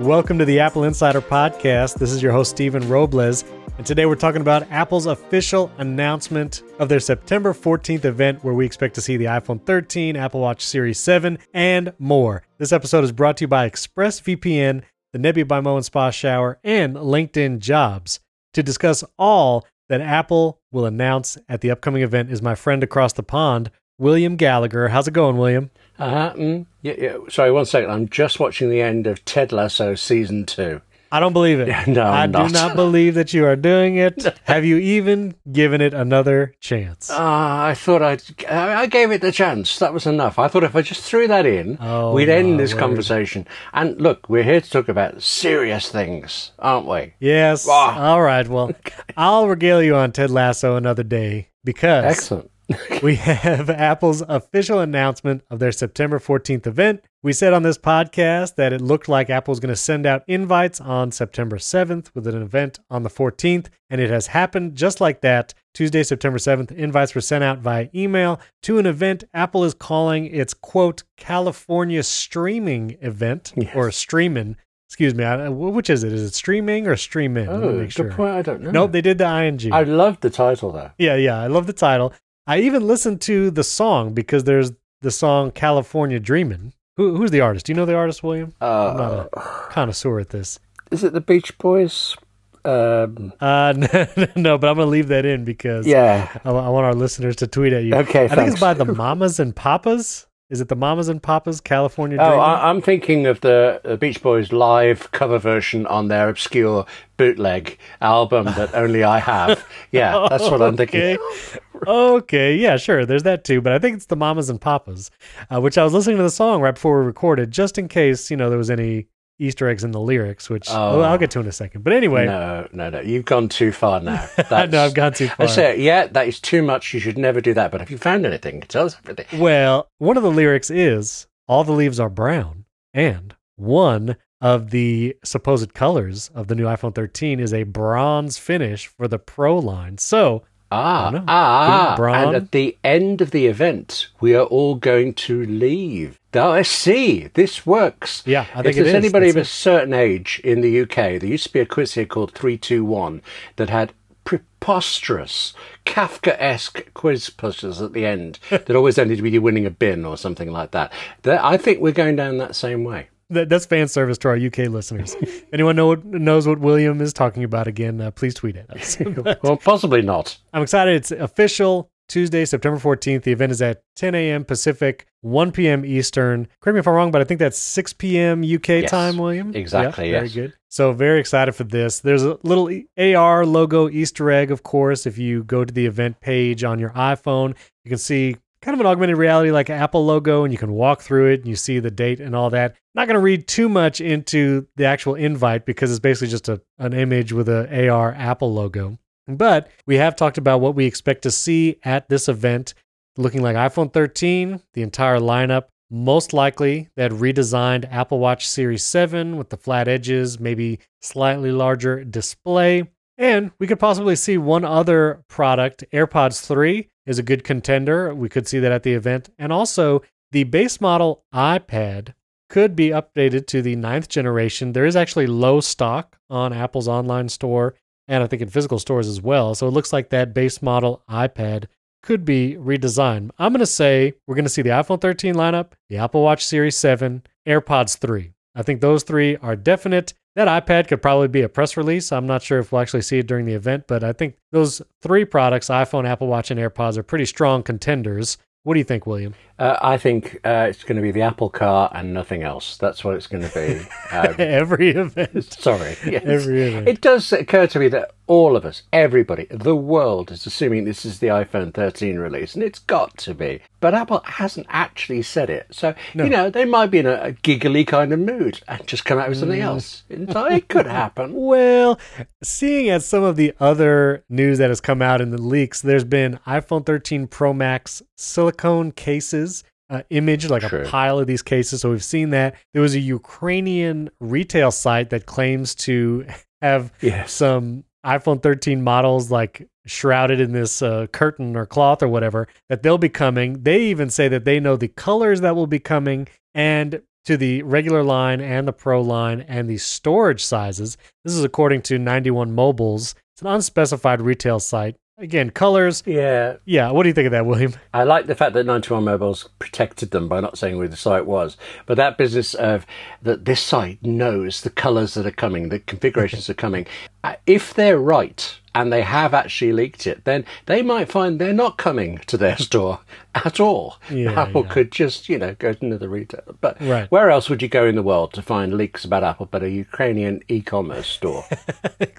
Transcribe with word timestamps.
Welcome 0.00 0.38
to 0.40 0.44
the 0.44 0.60
Apple 0.60 0.84
Insider 0.84 1.22
Podcast. 1.22 1.94
This 1.94 2.12
is 2.12 2.22
your 2.22 2.30
host, 2.30 2.50
Stephen 2.50 2.86
Robles. 2.86 3.44
And 3.78 3.86
today 3.86 4.04
we're 4.04 4.14
talking 4.14 4.42
about 4.42 4.70
Apple's 4.70 5.06
official 5.06 5.72
announcement 5.78 6.62
of 6.78 6.90
their 6.90 7.00
September 7.00 7.54
14th 7.54 8.04
event 8.04 8.44
where 8.44 8.52
we 8.52 8.66
expect 8.66 8.94
to 8.96 9.00
see 9.00 9.16
the 9.16 9.24
iPhone 9.24 9.64
13, 9.64 10.14
Apple 10.14 10.40
Watch 10.40 10.62
Series 10.62 11.00
7, 11.00 11.38
and 11.54 11.94
more. 11.98 12.42
This 12.58 12.72
episode 12.72 13.04
is 13.04 13.12
brought 13.12 13.38
to 13.38 13.44
you 13.44 13.48
by 13.48 13.70
ExpressVPN, 13.70 14.82
the 15.14 15.18
Nebia 15.18 15.48
by 15.48 15.62
Moen 15.62 15.82
Spa 15.82 16.10
Shower, 16.10 16.58
and 16.62 16.94
LinkedIn 16.96 17.60
Jobs. 17.60 18.20
To 18.52 18.62
discuss 18.62 19.02
all 19.18 19.66
that 19.88 20.02
Apple 20.02 20.60
will 20.70 20.84
announce 20.84 21.38
at 21.48 21.62
the 21.62 21.70
upcoming 21.70 22.02
event 22.02 22.30
is 22.30 22.42
my 22.42 22.54
friend 22.54 22.82
across 22.82 23.14
the 23.14 23.22
pond, 23.22 23.70
William 23.98 24.36
Gallagher. 24.36 24.88
How's 24.88 25.08
it 25.08 25.12
going, 25.14 25.36
William? 25.36 25.70
Uh-huh. 25.98 26.34
Mm, 26.36 26.66
yeah, 26.82 26.94
yeah. 26.98 27.16
Sorry, 27.30 27.50
one 27.50 27.64
second. 27.64 27.90
I'm 27.90 28.08
just 28.08 28.38
watching 28.38 28.68
the 28.70 28.82
end 28.82 29.06
of 29.06 29.24
Ted 29.24 29.52
Lasso 29.52 29.94
season 29.94 30.44
two. 30.44 30.82
I 31.10 31.20
don't 31.20 31.32
believe 31.32 31.60
it. 31.60 31.68
No, 31.88 32.02
I 32.02 32.24
I'm 32.24 32.32
do 32.32 32.38
not. 32.40 32.52
not 32.52 32.76
believe 32.76 33.14
that 33.14 33.32
you 33.32 33.46
are 33.46 33.54
doing 33.56 33.96
it. 33.96 34.26
Have 34.44 34.64
you 34.64 34.76
even 34.76 35.36
given 35.50 35.80
it 35.80 35.94
another 35.94 36.52
chance? 36.60 37.08
Ah, 37.12 37.64
I 37.64 37.74
thought 37.74 38.02
I'd. 38.02 38.22
I 38.50 38.74
I 38.82 38.86
gave 38.86 39.12
it 39.12 39.20
the 39.22 39.30
chance. 39.32 39.78
That 39.78 39.94
was 39.94 40.04
enough. 40.04 40.38
I 40.38 40.48
thought 40.48 40.64
if 40.64 40.74
I 40.76 40.82
just 40.82 41.02
threw 41.02 41.28
that 41.28 41.46
in, 41.46 41.78
Oh, 41.80 42.12
we'd 42.12 42.28
my 42.28 42.34
end 42.34 42.58
this 42.60 42.74
word. 42.74 42.80
conversation. 42.80 43.46
And 43.72 43.98
look, 44.00 44.28
we're 44.28 44.42
here 44.42 44.60
to 44.60 44.68
talk 44.70 44.88
about 44.88 45.22
serious 45.22 45.88
things, 45.88 46.50
aren't 46.58 46.86
we? 46.88 47.14
yes. 47.20 47.66
Ah. 47.70 48.10
All 48.10 48.20
right. 48.20 48.46
Well, 48.46 48.72
I'll 49.16 49.46
regale 49.48 49.82
you 49.82 49.94
on 49.94 50.10
Ted 50.12 50.30
Lasso 50.30 50.74
another 50.76 51.04
day 51.04 51.48
because 51.64 52.04
Excellent. 52.04 52.50
we 53.02 53.14
have 53.16 53.70
Apple's 53.70 54.22
official 54.28 54.80
announcement 54.80 55.42
of 55.50 55.58
their 55.60 55.70
September 55.72 56.18
14th 56.18 56.66
event. 56.66 57.04
We 57.22 57.32
said 57.32 57.52
on 57.52 57.62
this 57.62 57.78
podcast 57.78 58.56
that 58.56 58.72
it 58.72 58.80
looked 58.80 59.08
like 59.08 59.30
Apple 59.30 59.52
was 59.52 59.60
going 59.60 59.72
to 59.72 59.76
send 59.76 60.04
out 60.06 60.24
invites 60.26 60.80
on 60.80 61.12
September 61.12 61.58
7th 61.58 62.10
with 62.14 62.26
an 62.26 62.40
event 62.40 62.78
on 62.90 63.02
the 63.04 63.10
14th, 63.10 63.66
and 63.90 64.00
it 64.00 64.10
has 64.10 64.28
happened 64.28 64.74
just 64.76 65.00
like 65.00 65.20
that. 65.20 65.54
Tuesday, 65.74 66.02
September 66.02 66.38
7th, 66.38 66.72
invites 66.72 67.14
were 67.14 67.20
sent 67.20 67.44
out 67.44 67.58
via 67.58 67.88
email 67.94 68.40
to 68.62 68.78
an 68.78 68.86
event 68.86 69.24
Apple 69.34 69.62
is 69.64 69.74
calling 69.74 70.26
its 70.26 70.54
quote 70.54 71.04
California 71.16 72.02
streaming 72.02 72.96
event 73.00 73.52
Yes. 73.56 73.74
or 73.76 73.90
streaming. 73.92 74.56
Excuse 74.88 75.14
me, 75.16 75.24
I, 75.24 75.48
which 75.48 75.90
is 75.90 76.04
it? 76.04 76.12
Is 76.12 76.22
it 76.22 76.34
streaming 76.34 76.86
or 76.86 76.96
streaming? 76.96 77.46
Let 77.48 77.60
me 77.60 77.66
Oh, 77.66 77.72
make 77.72 77.94
good 77.94 78.12
point. 78.12 78.34
I 78.36 78.42
don't 78.42 78.62
know. 78.62 78.70
Nope, 78.70 78.92
they 78.92 79.00
did 79.00 79.18
the 79.18 79.26
ing. 79.44 79.72
I 79.72 79.82
love 79.82 80.20
the 80.20 80.30
title 80.30 80.70
though. 80.70 80.92
Yeah, 80.96 81.16
yeah, 81.16 81.40
I 81.40 81.48
love 81.48 81.66
the 81.66 81.72
title. 81.72 82.12
I 82.46 82.58
even 82.60 82.86
listened 82.86 83.20
to 83.22 83.50
the 83.50 83.64
song 83.64 84.12
because 84.14 84.44
there's 84.44 84.72
the 85.02 85.10
song 85.10 85.50
California 85.50 86.20
Dreamin'. 86.20 86.72
Who, 86.96 87.16
who's 87.16 87.30
the 87.30 87.40
artist? 87.40 87.66
Do 87.66 87.72
you 87.72 87.76
know 87.76 87.84
the 87.84 87.94
artist, 87.96 88.22
William? 88.22 88.54
I'm 88.60 88.96
not 88.96 89.12
Uh, 89.12 89.28
a 89.36 89.40
connoisseur 89.70 90.18
at 90.20 90.30
this. 90.30 90.58
is 90.90 91.04
it 91.04 91.12
the 91.12 91.20
Beach 91.20 91.56
Boys? 91.58 92.16
Um, 92.64 93.32
Uh, 93.40 93.72
no, 94.36 94.58
but 94.58 94.68
I'm 94.68 94.76
going 94.76 94.78
to 94.78 94.84
leave 94.86 95.08
that 95.08 95.24
in 95.24 95.44
because 95.44 95.86
yeah. 95.86 96.28
I, 96.44 96.50
I 96.50 96.68
want 96.68 96.86
our 96.86 96.94
listeners 96.94 97.36
to 97.36 97.46
tweet 97.46 97.72
at 97.72 97.84
you. 97.84 97.94
Okay, 97.94 98.24
I 98.24 98.28
think 98.28 98.50
it's 98.52 98.60
by 98.60 98.74
the 98.74 98.84
Mamas 98.86 99.38
and 99.38 99.54
Papas. 99.54 100.26
Is 100.48 100.60
it 100.60 100.68
the 100.68 100.76
Mamas 100.76 101.08
and 101.08 101.20
Papas 101.20 101.60
California 101.60 102.18
Oh, 102.20 102.24
Dreamin'? 102.24 102.40
I, 102.40 102.70
I'm 102.70 102.80
thinking 102.80 103.26
of 103.26 103.40
the, 103.40 103.80
the 103.84 103.96
Beach 103.96 104.22
Boys 104.22 104.52
live 104.52 105.10
cover 105.10 105.38
version 105.38 105.86
on 105.88 106.06
their 106.08 106.28
obscure 106.28 106.86
bootleg 107.16 107.78
album 108.00 108.44
that 108.46 108.72
only 108.74 109.02
I 109.04 109.18
have. 109.18 109.66
Yeah, 109.92 110.26
that's 110.30 110.44
what 110.48 110.62
I'm 110.62 110.76
thinking. 110.76 111.00
Okay. 111.18 111.58
okay, 111.86 112.56
yeah, 112.56 112.76
sure. 112.76 113.04
There's 113.06 113.22
that 113.24 113.44
too, 113.44 113.60
but 113.60 113.72
I 113.72 113.78
think 113.78 113.96
it's 113.96 114.06
the 114.06 114.16
Mamas 114.16 114.50
and 114.50 114.60
Papas, 114.60 115.10
uh, 115.54 115.60
which 115.60 115.78
I 115.78 115.84
was 115.84 115.92
listening 115.94 116.16
to 116.18 116.22
the 116.22 116.30
song 116.30 116.60
right 116.60 116.74
before 116.74 117.00
we 117.00 117.06
recorded, 117.06 117.50
just 117.50 117.78
in 117.78 117.88
case 117.88 118.30
you 118.30 118.36
know 118.36 118.48
there 118.48 118.58
was 118.58 118.70
any 118.70 119.06
Easter 119.38 119.68
eggs 119.68 119.84
in 119.84 119.90
the 119.90 120.00
lyrics, 120.00 120.48
which 120.48 120.66
Oh. 120.70 120.98
well, 121.00 121.04
I'll 121.04 121.18
get 121.18 121.30
to 121.32 121.40
in 121.40 121.46
a 121.46 121.52
second. 121.52 121.84
But 121.84 121.92
anyway, 121.92 122.24
No, 122.24 122.66
no, 122.72 122.88
no. 122.88 123.00
You've 123.00 123.26
gone 123.26 123.48
too 123.50 123.70
far 123.70 124.00
now. 124.00 124.26
Know 124.50 124.84
I've 124.84 124.94
gone 124.94 125.12
too 125.12 125.28
far. 125.28 125.44
I 125.44 125.46
say, 125.46 125.78
yeah, 125.80 126.06
that 126.06 126.26
is 126.26 126.40
too 126.40 126.62
much. 126.62 126.94
You 126.94 127.00
should 127.00 127.18
never 127.18 127.42
do 127.42 127.52
that. 127.52 127.70
But 127.70 127.80
have 127.80 127.90
you 127.90 127.98
found 127.98 128.24
anything? 128.24 128.62
Tell 128.62 128.86
us 128.86 128.96
everything. 129.04 129.38
Well, 129.38 129.88
one 129.98 130.16
of 130.16 130.22
the 130.22 130.30
lyrics 130.30 130.70
is 130.70 131.26
"All 131.48 131.64
the 131.64 131.72
leaves 131.72 132.00
are 132.00 132.08
brown," 132.08 132.64
and 132.94 133.34
one 133.56 134.16
of 134.40 134.70
the 134.70 135.16
supposed 135.24 135.74
colors 135.74 136.30
of 136.34 136.46
the 136.48 136.54
new 136.54 136.64
iPhone 136.64 136.94
13 136.94 137.40
is 137.40 137.52
a 137.54 137.62
bronze 137.64 138.38
finish 138.38 138.86
for 138.86 139.06
the 139.08 139.18
Pro 139.18 139.58
line. 139.58 139.98
So 139.98 140.44
Ah, 140.70 141.22
ah, 141.28 141.94
Couldn't 141.96 142.14
and 142.14 142.36
at 142.36 142.52
the 142.52 142.76
end 142.82 143.20
of 143.20 143.30
the 143.30 143.46
event, 143.46 144.08
we 144.20 144.34
are 144.34 144.44
all 144.44 144.74
going 144.74 145.14
to 145.14 145.44
leave. 145.44 146.18
Oh, 146.34 146.50
I 146.50 146.62
see. 146.62 147.28
This 147.34 147.64
works. 147.64 148.22
Yeah, 148.26 148.46
I 148.54 148.62
think 148.62 148.76
if 148.76 148.84
there's 148.84 148.94
anybody 148.94 149.28
of 149.28 149.36
That's 149.36 149.48
a 149.48 149.52
certain 149.52 149.94
age 149.94 150.40
in 150.44 150.60
the 150.60 150.80
UK, 150.82 151.20
there 151.20 151.26
used 151.26 151.46
to 151.46 151.52
be 151.52 151.60
a 151.60 151.66
quiz 151.66 151.94
here 151.94 152.04
called 152.04 152.32
321 152.32 153.22
that 153.56 153.70
had 153.70 153.92
preposterous, 154.24 155.54
Kafka-esque 155.86 156.92
quiz 156.92 157.30
puzzles 157.30 157.80
at 157.80 157.92
the 157.92 158.04
end 158.04 158.38
that 158.50 158.74
always 158.74 158.98
ended 158.98 159.20
with 159.20 159.32
you 159.32 159.40
winning 159.40 159.66
a 159.66 159.70
bin 159.70 160.04
or 160.04 160.16
something 160.16 160.50
like 160.50 160.72
that. 160.72 160.92
That- 161.22 161.44
I 161.44 161.56
think 161.56 161.80
we're 161.80 161.92
going 161.92 162.16
down 162.16 162.38
that 162.38 162.56
same 162.56 162.82
way. 162.84 163.08
That, 163.30 163.48
that's 163.48 163.66
fan 163.66 163.88
service 163.88 164.18
to 164.18 164.28
our 164.28 164.36
UK 164.36 164.68
listeners. 164.70 165.16
Anyone 165.52 165.76
know 165.76 165.86
what, 165.88 166.04
knows 166.04 166.46
what 166.46 166.58
William 166.58 167.00
is 167.00 167.12
talking 167.12 167.44
about 167.44 167.66
again? 167.66 168.00
Uh, 168.00 168.10
please 168.10 168.34
tweet 168.34 168.56
at 168.56 168.70
us. 168.70 168.98
well, 169.42 169.56
possibly 169.56 170.02
not. 170.02 170.36
I'm 170.52 170.62
excited. 170.62 170.94
It's 170.96 171.10
official 171.10 171.90
Tuesday, 172.08 172.44
September 172.44 172.78
14th. 172.78 173.22
The 173.24 173.32
event 173.32 173.50
is 173.52 173.60
at 173.60 173.82
10 173.96 174.14
a.m. 174.14 174.44
Pacific, 174.44 175.06
1 175.22 175.50
p.m. 175.50 175.84
Eastern. 175.84 176.46
Correct 176.60 176.74
me 176.74 176.78
if 176.80 176.86
I'm 176.86 176.94
wrong, 176.94 177.10
but 177.10 177.20
I 177.20 177.24
think 177.24 177.40
that's 177.40 177.58
6 177.58 177.94
p.m. 177.94 178.42
UK 178.42 178.68
Yes, 178.68 178.90
time, 178.90 179.18
William. 179.18 179.54
exactly, 179.56 180.06
Yeah, 180.06 180.18
very 180.20 180.26
yes. 180.26 180.34
good. 180.34 180.52
So 180.68 180.92
very 180.92 181.18
excited 181.18 181.52
for 181.52 181.64
this. 181.64 182.00
There's 182.00 182.22
a 182.22 182.38
little 182.42 182.70
AR 182.98 183.44
logo 183.46 183.88
Easter 183.88 184.30
egg, 184.30 184.50
of 184.50 184.62
course. 184.62 185.06
If 185.06 185.18
you 185.18 185.42
go 185.42 185.64
to 185.64 185.72
the 185.72 185.86
event 185.86 186.20
page 186.20 186.62
on 186.62 186.78
your 186.78 186.90
iPhone, 186.90 187.56
you 187.84 187.88
can 187.88 187.98
see 187.98 188.36
kind 188.66 188.74
of 188.74 188.80
an 188.80 188.86
augmented 188.86 189.16
reality 189.16 189.52
like 189.52 189.70
Apple 189.70 190.04
logo, 190.04 190.42
and 190.42 190.52
you 190.52 190.58
can 190.58 190.72
walk 190.72 191.00
through 191.00 191.30
it 191.30 191.38
and 191.38 191.46
you 191.46 191.54
see 191.54 191.78
the 191.78 191.88
date 191.88 192.18
and 192.18 192.34
all 192.34 192.50
that. 192.50 192.74
Not 192.96 193.06
going 193.06 193.14
to 193.14 193.20
read 193.20 193.46
too 193.46 193.68
much 193.68 194.00
into 194.00 194.66
the 194.74 194.86
actual 194.86 195.14
invite 195.14 195.64
because 195.64 195.92
it's 195.92 196.00
basically 196.00 196.26
just 196.28 196.48
a, 196.48 196.60
an 196.80 196.92
image 196.92 197.32
with 197.32 197.48
a 197.48 197.88
AR 197.88 198.12
Apple 198.12 198.52
logo. 198.52 198.98
But 199.28 199.70
we 199.86 199.94
have 199.96 200.16
talked 200.16 200.36
about 200.36 200.60
what 200.60 200.74
we 200.74 200.84
expect 200.84 201.22
to 201.22 201.30
see 201.30 201.76
at 201.84 202.08
this 202.08 202.28
event, 202.28 202.74
looking 203.16 203.40
like 203.40 203.54
iPhone 203.54 203.92
13, 203.92 204.60
the 204.74 204.82
entire 204.82 205.20
lineup. 205.20 205.66
Most 205.88 206.32
likely 206.32 206.88
that 206.96 207.12
redesigned 207.12 207.88
Apple 207.92 208.18
Watch 208.18 208.48
Series 208.48 208.82
7 208.82 209.36
with 209.36 209.50
the 209.50 209.56
flat 209.56 209.86
edges, 209.86 210.40
maybe 210.40 210.80
slightly 211.00 211.52
larger 211.52 212.02
display. 212.02 212.82
And 213.16 213.52
we 213.60 213.68
could 213.68 213.78
possibly 213.78 214.16
see 214.16 214.36
one 214.38 214.64
other 214.64 215.22
product. 215.28 215.84
AirPods 215.92 216.44
3 216.44 216.90
is 217.06 217.18
a 217.18 217.22
good 217.22 217.44
contender. 217.44 218.14
We 218.14 218.28
could 218.28 218.46
see 218.48 218.58
that 218.58 218.72
at 218.72 218.82
the 218.82 218.94
event. 218.94 219.30
And 219.38 219.52
also, 219.52 220.02
the 220.32 220.44
base 220.44 220.80
model 220.80 221.24
iPad 221.32 222.14
could 222.48 222.76
be 222.76 222.90
updated 222.90 223.46
to 223.48 223.62
the 223.62 223.76
ninth 223.76 224.08
generation. 224.08 224.72
There 224.72 224.86
is 224.86 224.96
actually 224.96 225.26
low 225.26 225.60
stock 225.60 226.18
on 226.30 226.52
Apple's 226.52 226.88
online 226.88 227.28
store 227.28 227.74
and 228.08 228.22
I 228.22 228.26
think 228.26 228.42
in 228.42 228.48
physical 228.48 228.78
stores 228.78 229.08
as 229.08 229.20
well. 229.20 229.54
So 229.54 229.66
it 229.66 229.72
looks 229.72 229.92
like 229.92 230.10
that 230.10 230.34
base 230.34 230.62
model 230.62 231.02
iPad 231.10 231.64
could 232.02 232.24
be 232.24 232.56
redesigned. 232.58 233.30
I'm 233.38 233.52
going 233.52 233.60
to 233.60 233.66
say 233.66 234.14
we're 234.26 234.36
going 234.36 234.44
to 234.44 234.50
see 234.50 234.62
the 234.62 234.70
iPhone 234.70 235.00
13 235.00 235.34
lineup, 235.34 235.72
the 235.88 235.98
Apple 235.98 236.22
Watch 236.22 236.44
Series 236.44 236.76
7, 236.76 237.22
AirPods 237.46 237.98
3. 237.98 238.32
I 238.54 238.62
think 238.62 238.80
those 238.80 239.02
three 239.02 239.36
are 239.36 239.56
definite. 239.56 240.14
That 240.36 240.48
iPad 240.66 240.86
could 240.86 241.00
probably 241.00 241.28
be 241.28 241.40
a 241.40 241.48
press 241.48 241.78
release. 241.78 242.12
I'm 242.12 242.26
not 242.26 242.42
sure 242.42 242.58
if 242.58 242.70
we'll 242.70 242.82
actually 242.82 243.00
see 243.00 243.18
it 243.18 243.26
during 243.26 243.46
the 243.46 243.54
event, 243.54 243.84
but 243.88 244.04
I 244.04 244.12
think 244.12 244.36
those 244.52 244.82
three 245.00 245.24
products, 245.24 245.68
iPhone, 245.68 246.06
Apple 246.06 246.26
Watch, 246.26 246.50
and 246.50 246.60
AirPods, 246.60 246.98
are 246.98 247.02
pretty 247.02 247.24
strong 247.24 247.62
contenders. 247.62 248.36
What 248.62 248.74
do 248.74 248.80
you 248.80 248.84
think, 248.84 249.06
William? 249.06 249.34
Uh, 249.58 249.78
I 249.80 249.96
think 249.96 250.40
uh, 250.44 250.66
it's 250.68 250.82
going 250.82 250.96
to 250.96 251.02
be 251.02 251.10
the 251.10 251.22
Apple 251.22 251.48
car 251.48 251.90
and 251.94 252.12
nothing 252.12 252.42
else. 252.42 252.76
That's 252.76 253.02
what 253.02 253.14
it's 253.14 253.26
going 253.26 253.48
to 253.48 253.54
be. 253.54 253.86
Um, 254.12 254.34
Every 254.38 254.90
event. 254.90 255.52
sorry. 255.52 255.96
Yes. 256.06 256.22
Every 256.24 256.62
event. 256.62 256.88
It 256.88 257.00
does 257.00 257.32
occur 257.32 257.66
to 257.66 257.78
me 257.78 257.88
that 257.88 258.12
all 258.28 258.56
of 258.56 258.64
us, 258.64 258.82
everybody, 258.92 259.46
the 259.50 259.76
world 259.76 260.30
is 260.32 260.46
assuming 260.46 260.84
this 260.84 261.04
is 261.04 261.20
the 261.20 261.28
iPhone 261.28 261.72
13 261.72 262.18
release, 262.18 262.54
and 262.54 262.62
it's 262.64 262.80
got 262.80 263.16
to 263.18 263.34
be. 263.34 263.60
But 263.80 263.94
Apple 263.94 264.22
hasn't 264.24 264.66
actually 264.68 265.22
said 265.22 265.48
it. 265.48 265.66
So, 265.70 265.94
you 266.14 266.28
know, 266.28 266.50
they 266.50 266.64
might 266.64 266.90
be 266.90 266.98
in 266.98 267.06
a, 267.06 267.20
a 267.22 267.32
giggly 267.32 267.84
kind 267.84 268.12
of 268.12 268.18
mood 268.18 268.60
and 268.66 268.84
just 268.86 269.04
come 269.04 269.18
out 269.18 269.28
with 269.28 269.38
something 269.38 269.60
else. 269.60 270.02
It 270.08 270.68
could 270.68 270.86
happen. 270.86 271.32
Well, 271.46 271.98
seeing 272.42 272.88
as 272.90 273.06
some 273.06 273.22
of 273.22 273.36
the 273.36 273.54
other 273.60 274.24
news 274.28 274.58
that 274.58 274.68
has 274.70 274.80
come 274.80 275.00
out 275.00 275.20
in 275.20 275.30
the 275.30 275.40
leaks, 275.40 275.80
there's 275.80 276.04
been 276.04 276.40
iPhone 276.46 276.84
13 276.84 277.26
Pro 277.28 277.52
Max 277.52 278.02
silicone 278.16 278.90
cases, 278.92 279.62
uh, 279.88 280.02
image 280.10 280.50
like 280.50 280.62
True. 280.62 280.80
a 280.82 280.86
pile 280.86 281.18
of 281.20 281.26
these 281.28 281.42
cases. 281.42 281.80
So 281.82 281.90
we've 281.90 282.02
seen 282.02 282.30
that. 282.30 282.56
There 282.72 282.82
was 282.82 282.94
a 282.96 283.00
Ukrainian 283.00 284.10
retail 284.20 284.70
site 284.72 285.10
that 285.10 285.26
claims 285.26 285.74
to 285.76 286.26
have 286.62 286.92
Yes. 287.00 287.32
some 287.32 287.84
iPhone 288.06 288.42
13 288.42 288.82
models 288.82 289.30
like 289.30 289.68
shrouded 289.84 290.40
in 290.40 290.52
this 290.52 290.80
uh, 290.80 291.06
curtain 291.12 291.56
or 291.56 291.66
cloth 291.66 292.02
or 292.02 292.08
whatever 292.08 292.48
that 292.68 292.82
they'll 292.82 292.98
be 292.98 293.08
coming. 293.08 293.62
They 293.62 293.82
even 293.82 294.10
say 294.10 294.28
that 294.28 294.44
they 294.44 294.60
know 294.60 294.76
the 294.76 294.88
colors 294.88 295.40
that 295.40 295.56
will 295.56 295.66
be 295.66 295.78
coming 295.78 296.28
and 296.54 297.02
to 297.24 297.36
the 297.36 297.62
regular 297.62 298.04
line 298.04 298.40
and 298.40 298.68
the 298.68 298.72
Pro 298.72 299.02
line 299.02 299.40
and 299.42 299.68
the 299.68 299.78
storage 299.78 300.44
sizes. 300.44 300.96
This 301.24 301.34
is 301.34 301.42
according 301.42 301.82
to 301.82 301.98
91 301.98 302.52
Mobiles. 302.52 303.14
It's 303.34 303.42
an 303.42 303.48
unspecified 303.48 304.20
retail 304.20 304.60
site. 304.60 304.96
Again, 305.18 305.48
colors. 305.48 306.02
Yeah. 306.04 306.56
Yeah. 306.66 306.90
What 306.90 307.04
do 307.04 307.08
you 307.08 307.14
think 307.14 307.24
of 307.24 307.32
that, 307.32 307.46
William? 307.46 307.72
I 307.94 308.04
like 308.04 308.26
the 308.26 308.34
fact 308.34 308.52
that 308.52 308.66
91 308.66 309.02
Mobiles 309.04 309.48
protected 309.58 310.10
them 310.10 310.28
by 310.28 310.40
not 310.40 310.58
saying 310.58 310.76
where 310.76 310.88
the 310.88 310.96
site 310.96 311.24
was. 311.24 311.56
But 311.86 311.96
that 311.96 312.18
business 312.18 312.52
of 312.52 312.84
that 313.22 313.46
this 313.46 313.62
site 313.62 314.02
knows 314.04 314.60
the 314.60 314.68
colors 314.68 315.14
that 315.14 315.24
are 315.24 315.30
coming, 315.30 315.70
the 315.70 315.78
configurations 315.78 316.50
are 316.50 316.54
coming. 316.54 316.86
Uh, 317.24 317.36
if 317.46 317.72
they're 317.72 317.98
right, 317.98 318.60
and 318.76 318.92
they 318.92 319.00
have 319.00 319.32
actually 319.32 319.72
leaked 319.72 320.06
it, 320.06 320.24
then 320.24 320.44
they 320.66 320.82
might 320.82 321.08
find 321.08 321.40
they're 321.40 321.52
not 321.54 321.78
coming 321.78 322.18
to 322.26 322.36
their 322.36 322.58
store 322.58 323.00
at 323.34 323.58
all. 323.58 323.96
Yeah, 324.10 324.32
Apple 324.42 324.64
yeah. 324.64 324.68
could 324.72 324.92
just, 324.92 325.28
you 325.30 325.38
know, 325.38 325.54
go 325.58 325.72
to 325.72 325.84
another 325.84 326.08
retailer. 326.10 326.54
But 326.60 326.80
Right. 326.82 327.10
where 327.10 327.30
else 327.30 327.48
would 327.48 327.62
you 327.62 327.68
go 327.68 327.86
in 327.86 327.94
the 327.96 328.02
world 328.02 328.34
to 328.34 328.42
find 328.42 328.74
leaks 328.74 329.04
about 329.04 329.24
Apple 329.24 329.46
but 329.50 329.62
a 329.62 329.70
Ukrainian 329.70 330.42
e-commerce 330.48 331.06
store? 331.08 331.44